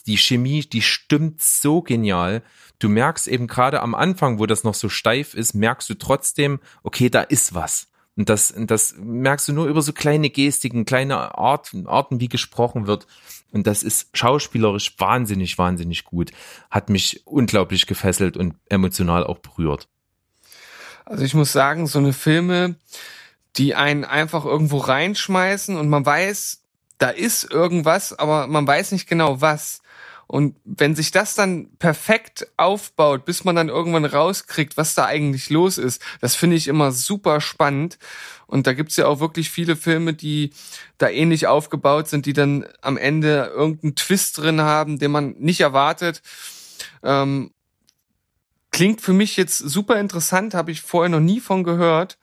[0.07, 2.43] Die Chemie, die stimmt so genial.
[2.79, 6.61] Du merkst eben gerade am Anfang, wo das noch so steif ist, merkst du trotzdem,
[6.83, 7.89] okay, da ist was.
[8.17, 12.89] Und das, das merkst du nur über so kleine Gestiken, kleine Arten, Arten, wie gesprochen
[12.89, 13.07] wird.
[13.53, 16.33] Und das ist schauspielerisch wahnsinnig, wahnsinnig gut.
[16.69, 19.89] Hat mich unglaublich gefesselt und emotional auch berührt.
[21.05, 22.75] Also ich muss sagen, so eine Filme,
[23.57, 26.63] die einen einfach irgendwo reinschmeißen und man weiß,
[26.99, 29.81] da ist irgendwas, aber man weiß nicht genau was.
[30.31, 35.49] Und wenn sich das dann perfekt aufbaut, bis man dann irgendwann rauskriegt, was da eigentlich
[35.49, 37.99] los ist, das finde ich immer super spannend.
[38.47, 40.51] Und da gibt's ja auch wirklich viele Filme, die
[40.99, 45.63] da ähnlich aufgebaut sind, die dann am Ende irgendeinen Twist drin haben, den man nicht
[45.63, 46.21] erwartet.
[47.03, 47.51] Ähm,
[48.71, 52.19] klingt für mich jetzt super interessant, habe ich vorher noch nie von gehört.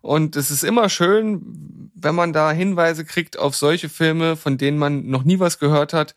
[0.00, 4.78] Und es ist immer schön, wenn man da Hinweise kriegt auf solche Filme, von denen
[4.78, 6.14] man noch nie was gehört hat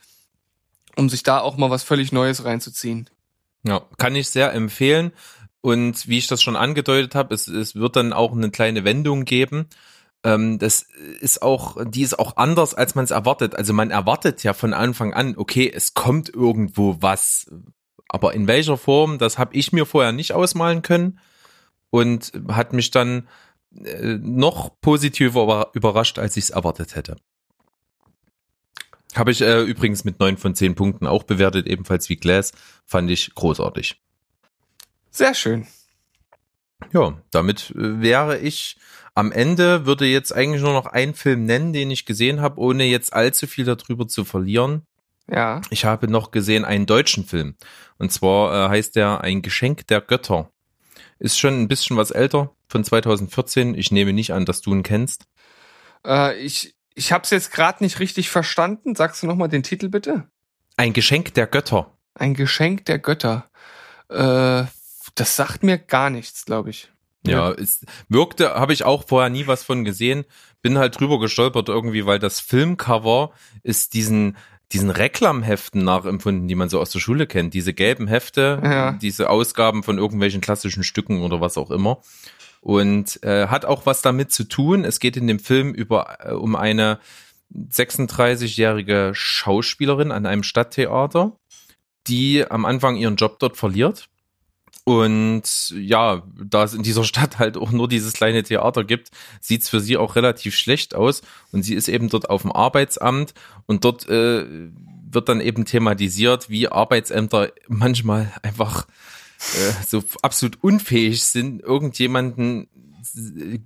[0.96, 3.10] um sich da auch mal was völlig Neues reinzuziehen.
[3.66, 5.12] Ja, kann ich sehr empfehlen.
[5.62, 9.24] Und wie ich das schon angedeutet habe, es, es wird dann auch eine kleine Wendung
[9.24, 9.68] geben.
[10.24, 10.82] Ähm, das
[11.22, 13.56] ist auch, die ist auch anders, als man es erwartet.
[13.56, 17.50] Also man erwartet ja von Anfang an, okay, es kommt irgendwo was.
[18.10, 21.20] Aber in welcher Form, das habe ich mir vorher nicht ausmalen können
[21.90, 23.28] und hat mich dann
[23.84, 27.16] äh, noch positiver überrascht, als ich es erwartet hätte.
[29.16, 32.52] Habe ich äh, übrigens mit neun von zehn Punkten auch bewertet, ebenfalls wie Glass.
[32.86, 34.02] Fand ich großartig.
[35.12, 35.68] Sehr schön.
[36.92, 38.78] Ja, damit äh, wäre ich
[39.16, 42.86] am Ende, würde jetzt eigentlich nur noch einen Film nennen, den ich gesehen habe, ohne
[42.86, 44.86] jetzt allzu viel darüber zu verlieren.
[45.30, 45.62] Ja.
[45.70, 47.56] Ich habe noch gesehen einen deutschen Film.
[47.98, 50.50] Und zwar äh, heißt der Ein Geschenk der Götter.
[51.20, 53.76] Ist schon ein bisschen was älter, von 2014.
[53.76, 55.26] Ich nehme nicht an, dass du ihn kennst.
[56.06, 58.96] Äh, ich ich habe es jetzt gerade nicht richtig verstanden.
[58.96, 60.28] Sagst du noch mal den Titel bitte?
[60.78, 61.92] Ein Geschenk der Götter.
[62.16, 63.50] Ein Geschenk der Götter.
[64.10, 64.66] Äh,
[65.16, 66.90] das sagt mir gar nichts, glaube ich.
[67.26, 70.26] Ja, ja, es wirkte, habe ich auch vorher nie was von gesehen.
[70.62, 73.32] Bin halt drüber gestolpert irgendwie, weil das Filmcover
[73.64, 74.38] ist diesen
[74.72, 77.54] diesen Reklamheften nachempfunden, die man so aus der Schule kennt.
[77.54, 78.92] Diese gelben Hefte, ja.
[78.94, 82.02] diese Ausgaben von irgendwelchen klassischen Stücken oder was auch immer
[82.64, 84.86] und äh, hat auch was damit zu tun.
[84.86, 87.00] Es geht in dem Film über äh, um eine
[87.54, 91.38] 36-jährige Schauspielerin an einem Stadttheater,
[92.08, 94.08] die am Anfang ihren Job dort verliert.
[94.86, 99.12] Und ja, da es in dieser Stadt halt auch nur dieses kleine Theater gibt,
[99.42, 101.22] sieht's für sie auch relativ schlecht aus.
[101.52, 103.34] Und sie ist eben dort auf dem Arbeitsamt
[103.66, 104.46] und dort äh,
[105.12, 108.88] wird dann eben thematisiert, wie Arbeitsämter manchmal einfach
[109.56, 112.68] äh, so absolut unfähig sind, irgendjemanden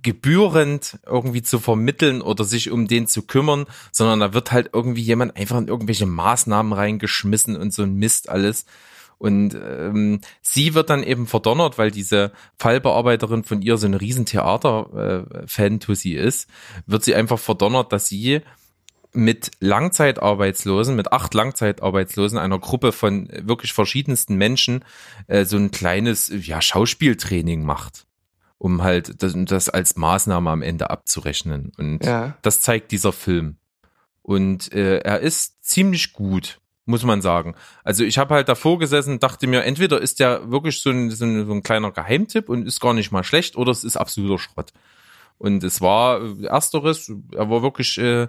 [0.02, 5.02] gebührend irgendwie zu vermitteln oder sich um den zu kümmern, sondern da wird halt irgendwie
[5.02, 8.66] jemand einfach in irgendwelche Maßnahmen reingeschmissen und so ein Mist alles.
[9.18, 14.26] Und ähm, sie wird dann eben verdonnert, weil diese Fallbearbeiterin von ihr so eine riesen
[14.26, 16.48] Theater-Fantasy äh, ist,
[16.86, 18.42] wird sie einfach verdonnert, dass sie
[19.12, 24.84] mit Langzeitarbeitslosen, mit acht Langzeitarbeitslosen, einer Gruppe von wirklich verschiedensten Menschen,
[25.26, 28.06] äh, so ein kleines ja, Schauspieltraining macht,
[28.58, 31.72] um halt das, das als Maßnahme am Ende abzurechnen.
[31.78, 32.36] Und ja.
[32.42, 33.56] das zeigt dieser Film.
[34.22, 37.54] Und äh, er ist ziemlich gut, muss man sagen.
[37.84, 41.24] Also ich habe halt davor gesessen, dachte mir, entweder ist der wirklich so ein, so
[41.24, 44.38] ein, so ein kleiner Geheimtipp und ist gar nicht mal schlecht, oder es ist absoluter
[44.38, 44.72] Schrott.
[45.38, 48.26] Und es war äh, ersteres, er war wirklich äh,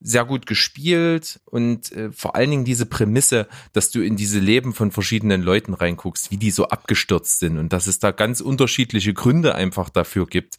[0.00, 4.72] sehr gut gespielt und äh, vor allen Dingen diese Prämisse, dass du in diese Leben
[4.72, 9.12] von verschiedenen Leuten reinguckst, wie die so abgestürzt sind und dass es da ganz unterschiedliche
[9.12, 10.56] Gründe einfach dafür gibt.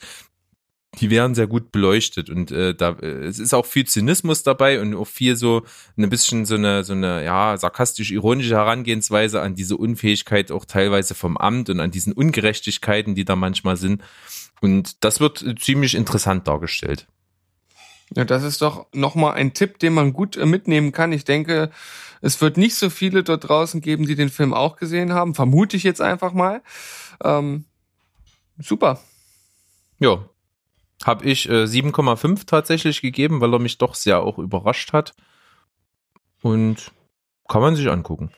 [1.00, 4.80] Die werden sehr gut beleuchtet und äh, da äh, es ist auch viel Zynismus dabei
[4.82, 5.64] und auch viel so
[5.98, 11.14] ein bisschen so eine so eine ja sarkastisch ironische Herangehensweise an diese Unfähigkeit auch teilweise
[11.14, 14.02] vom Amt und an diesen Ungerechtigkeiten, die da manchmal sind.
[14.62, 17.08] Und das wird ziemlich interessant dargestellt.
[18.16, 21.12] Ja, das ist doch nochmal ein Tipp, den man gut äh, mitnehmen kann.
[21.12, 21.72] Ich denke,
[22.22, 25.36] es wird nicht so viele dort draußen geben, die den Film auch gesehen haben.
[25.36, 26.62] Vermute ich jetzt einfach mal.
[27.24, 27.66] Ähm,
[28.58, 29.00] super.
[30.00, 30.30] Ja.
[31.06, 35.14] Habe ich äh, 7,5 tatsächlich gegeben, weil er mich doch sehr auch überrascht hat.
[36.42, 36.92] Und
[37.48, 38.32] kann man sich angucken.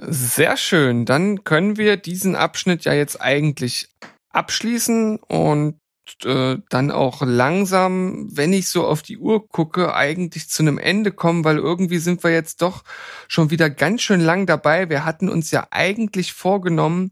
[0.00, 1.04] Sehr schön.
[1.04, 3.88] Dann können wir diesen Abschnitt ja jetzt eigentlich
[4.30, 5.80] abschließen und
[6.24, 11.10] äh, dann auch langsam, wenn ich so auf die Uhr gucke, eigentlich zu einem Ende
[11.10, 12.84] kommen, weil irgendwie sind wir jetzt doch
[13.26, 14.88] schon wieder ganz schön lang dabei.
[14.88, 17.10] Wir hatten uns ja eigentlich vorgenommen,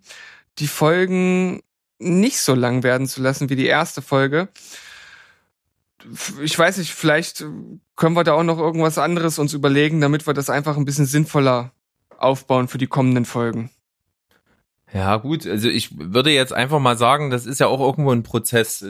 [0.59, 1.63] die Folgen
[1.99, 4.49] nicht so lang werden zu lassen wie die erste Folge.
[6.41, 7.45] Ich weiß nicht, vielleicht
[7.97, 11.07] können wir da auch noch irgendwas anderes uns überlegen, damit wir das einfach ein bisschen
[11.07, 11.73] sinnvoller
[12.19, 13.71] aufbauen für die kommenden Folgen.
[14.93, 18.23] Ja, gut, also ich würde jetzt einfach mal sagen, das ist ja auch irgendwo ein
[18.23, 18.85] Prozess.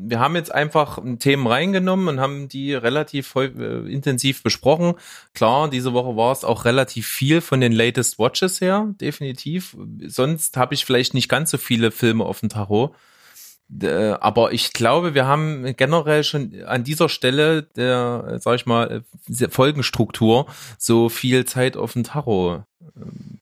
[0.00, 3.46] Wir haben jetzt einfach Themen reingenommen und haben die relativ äh,
[3.90, 4.94] intensiv besprochen.
[5.34, 9.76] Klar, diese Woche war es auch relativ viel von den Latest Watches her, definitiv.
[10.06, 12.94] Sonst habe ich vielleicht nicht ganz so viele Filme auf dem Tarot.
[13.82, 19.04] Äh, aber ich glaube, wir haben generell schon an dieser Stelle der, sag ich mal,
[19.50, 20.46] Folgenstruktur
[20.78, 22.62] so viel Zeit auf dem Tarot.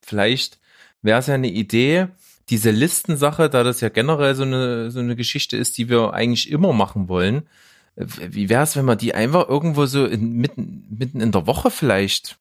[0.03, 0.59] Vielleicht
[1.03, 2.09] wäre es ja eine Idee,
[2.48, 6.51] diese Listensache, da das ja generell so eine, so eine Geschichte ist, die wir eigentlich
[6.51, 7.48] immer machen wollen,
[7.97, 11.70] wie wäre es, wenn wir die einfach irgendwo so in, mitten, mitten in der Woche
[11.70, 12.39] vielleicht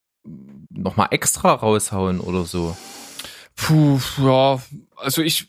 [0.69, 2.75] nochmal extra raushauen oder so?
[3.55, 4.61] Puh, ja,
[4.97, 5.47] also ich,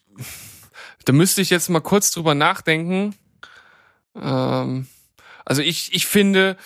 [1.07, 3.15] da müsste ich jetzt mal kurz drüber nachdenken.
[4.15, 4.87] Ähm,
[5.45, 6.57] also ich, ich finde,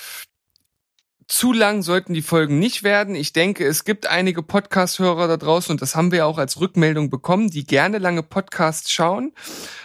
[1.29, 3.15] zu lang sollten die Folgen nicht werden.
[3.15, 7.11] Ich denke, es gibt einige Podcast-Hörer da draußen und das haben wir auch als Rückmeldung
[7.11, 9.33] bekommen, die gerne lange Podcasts schauen,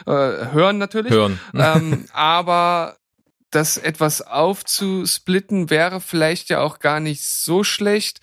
[0.08, 1.12] äh, hören natürlich.
[1.12, 1.40] Hören.
[1.54, 2.98] Ähm, aber
[3.52, 8.22] das etwas aufzusplitten wäre vielleicht ja auch gar nicht so schlecht,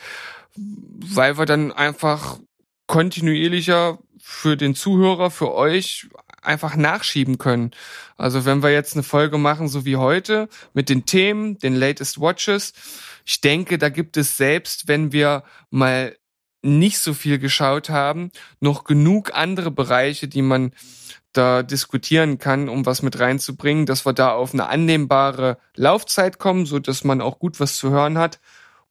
[0.56, 2.38] weil wir dann einfach
[2.86, 6.08] kontinuierlicher für den Zuhörer, für euch
[6.42, 7.72] einfach nachschieben können.
[8.16, 12.20] Also wenn wir jetzt eine Folge machen, so wie heute, mit den Themen, den Latest
[12.20, 12.72] Watches,
[13.26, 16.16] ich denke, da gibt es selbst, wenn wir mal
[16.62, 18.30] nicht so viel geschaut haben,
[18.60, 20.72] noch genug andere Bereiche, die man
[21.32, 26.64] da diskutieren kann, um was mit reinzubringen, dass wir da auf eine annehmbare Laufzeit kommen,
[26.64, 28.38] so dass man auch gut was zu hören hat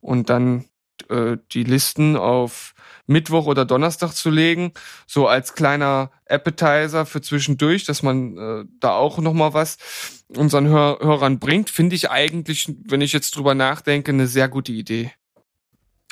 [0.02, 0.66] und dann
[1.10, 2.74] äh, die Listen auf
[3.12, 4.74] Mittwoch oder Donnerstag zu legen,
[5.08, 9.78] so als kleiner Appetizer für zwischendurch, dass man äh, da auch noch mal was
[10.30, 14.72] unseren Hör Hörern bringt, finde ich eigentlich, wenn ich jetzt drüber nachdenke, eine sehr gute
[14.72, 15.12] Idee.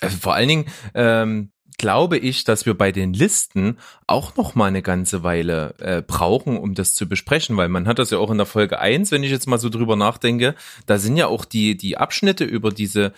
[0.01, 4.65] Also vor allen Dingen ähm, glaube ich, dass wir bei den Listen auch noch mal
[4.65, 8.29] eine ganze Weile äh, brauchen, um das zu besprechen, weil man hat das ja auch
[8.29, 10.55] in der Folge eins, wenn ich jetzt mal so drüber nachdenke,
[10.85, 13.13] da sind ja auch die die Abschnitte über diese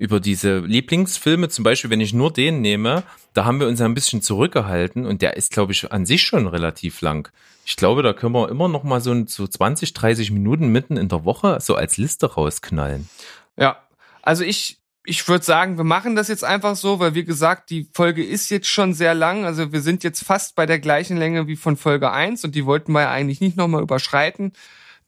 [0.00, 3.02] über diese Lieblingsfilme, zum Beispiel, wenn ich nur den nehme,
[3.34, 6.46] da haben wir uns ein bisschen zurückgehalten und der ist, glaube ich, an sich schon
[6.46, 7.30] relativ lang.
[7.66, 11.10] Ich glaube, da können wir immer noch mal so, so 20, 30 Minuten mitten in
[11.10, 13.10] der Woche so als Liste rausknallen.
[13.58, 13.76] Ja,
[14.22, 17.86] also ich, ich würde sagen, wir machen das jetzt einfach so, weil wie gesagt, die
[17.92, 19.44] Folge ist jetzt schon sehr lang.
[19.44, 22.64] Also wir sind jetzt fast bei der gleichen Länge wie von Folge 1 und die
[22.64, 24.54] wollten wir eigentlich nicht nochmal überschreiten.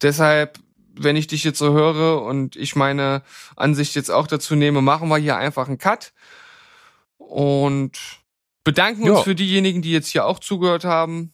[0.02, 0.58] Deshalb
[0.94, 3.22] wenn ich dich jetzt so höre und ich meine
[3.56, 6.12] Ansicht jetzt auch dazu nehme, machen wir hier einfach einen Cut
[7.18, 7.98] und
[8.64, 11.32] bedanken uns für diejenigen, die jetzt hier auch zugehört haben.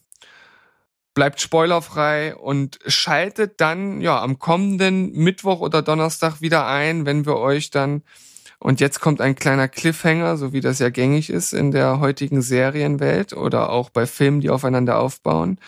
[1.13, 7.37] Bleibt spoilerfrei und schaltet dann ja am kommenden Mittwoch oder Donnerstag wieder ein, wenn wir
[7.37, 8.03] euch dann
[8.59, 12.41] und jetzt kommt ein kleiner Cliffhanger, so wie das ja gängig ist in der heutigen
[12.41, 15.59] Serienwelt oder auch bei Filmen, die aufeinander aufbauen,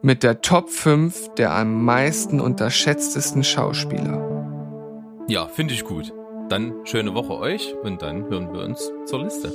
[0.00, 4.38] mit der Top 5 der am meisten unterschätztesten Schauspieler.
[5.28, 6.12] Ja, finde ich gut.
[6.48, 9.52] Dann schöne Woche euch und dann hören wir uns zur Liste.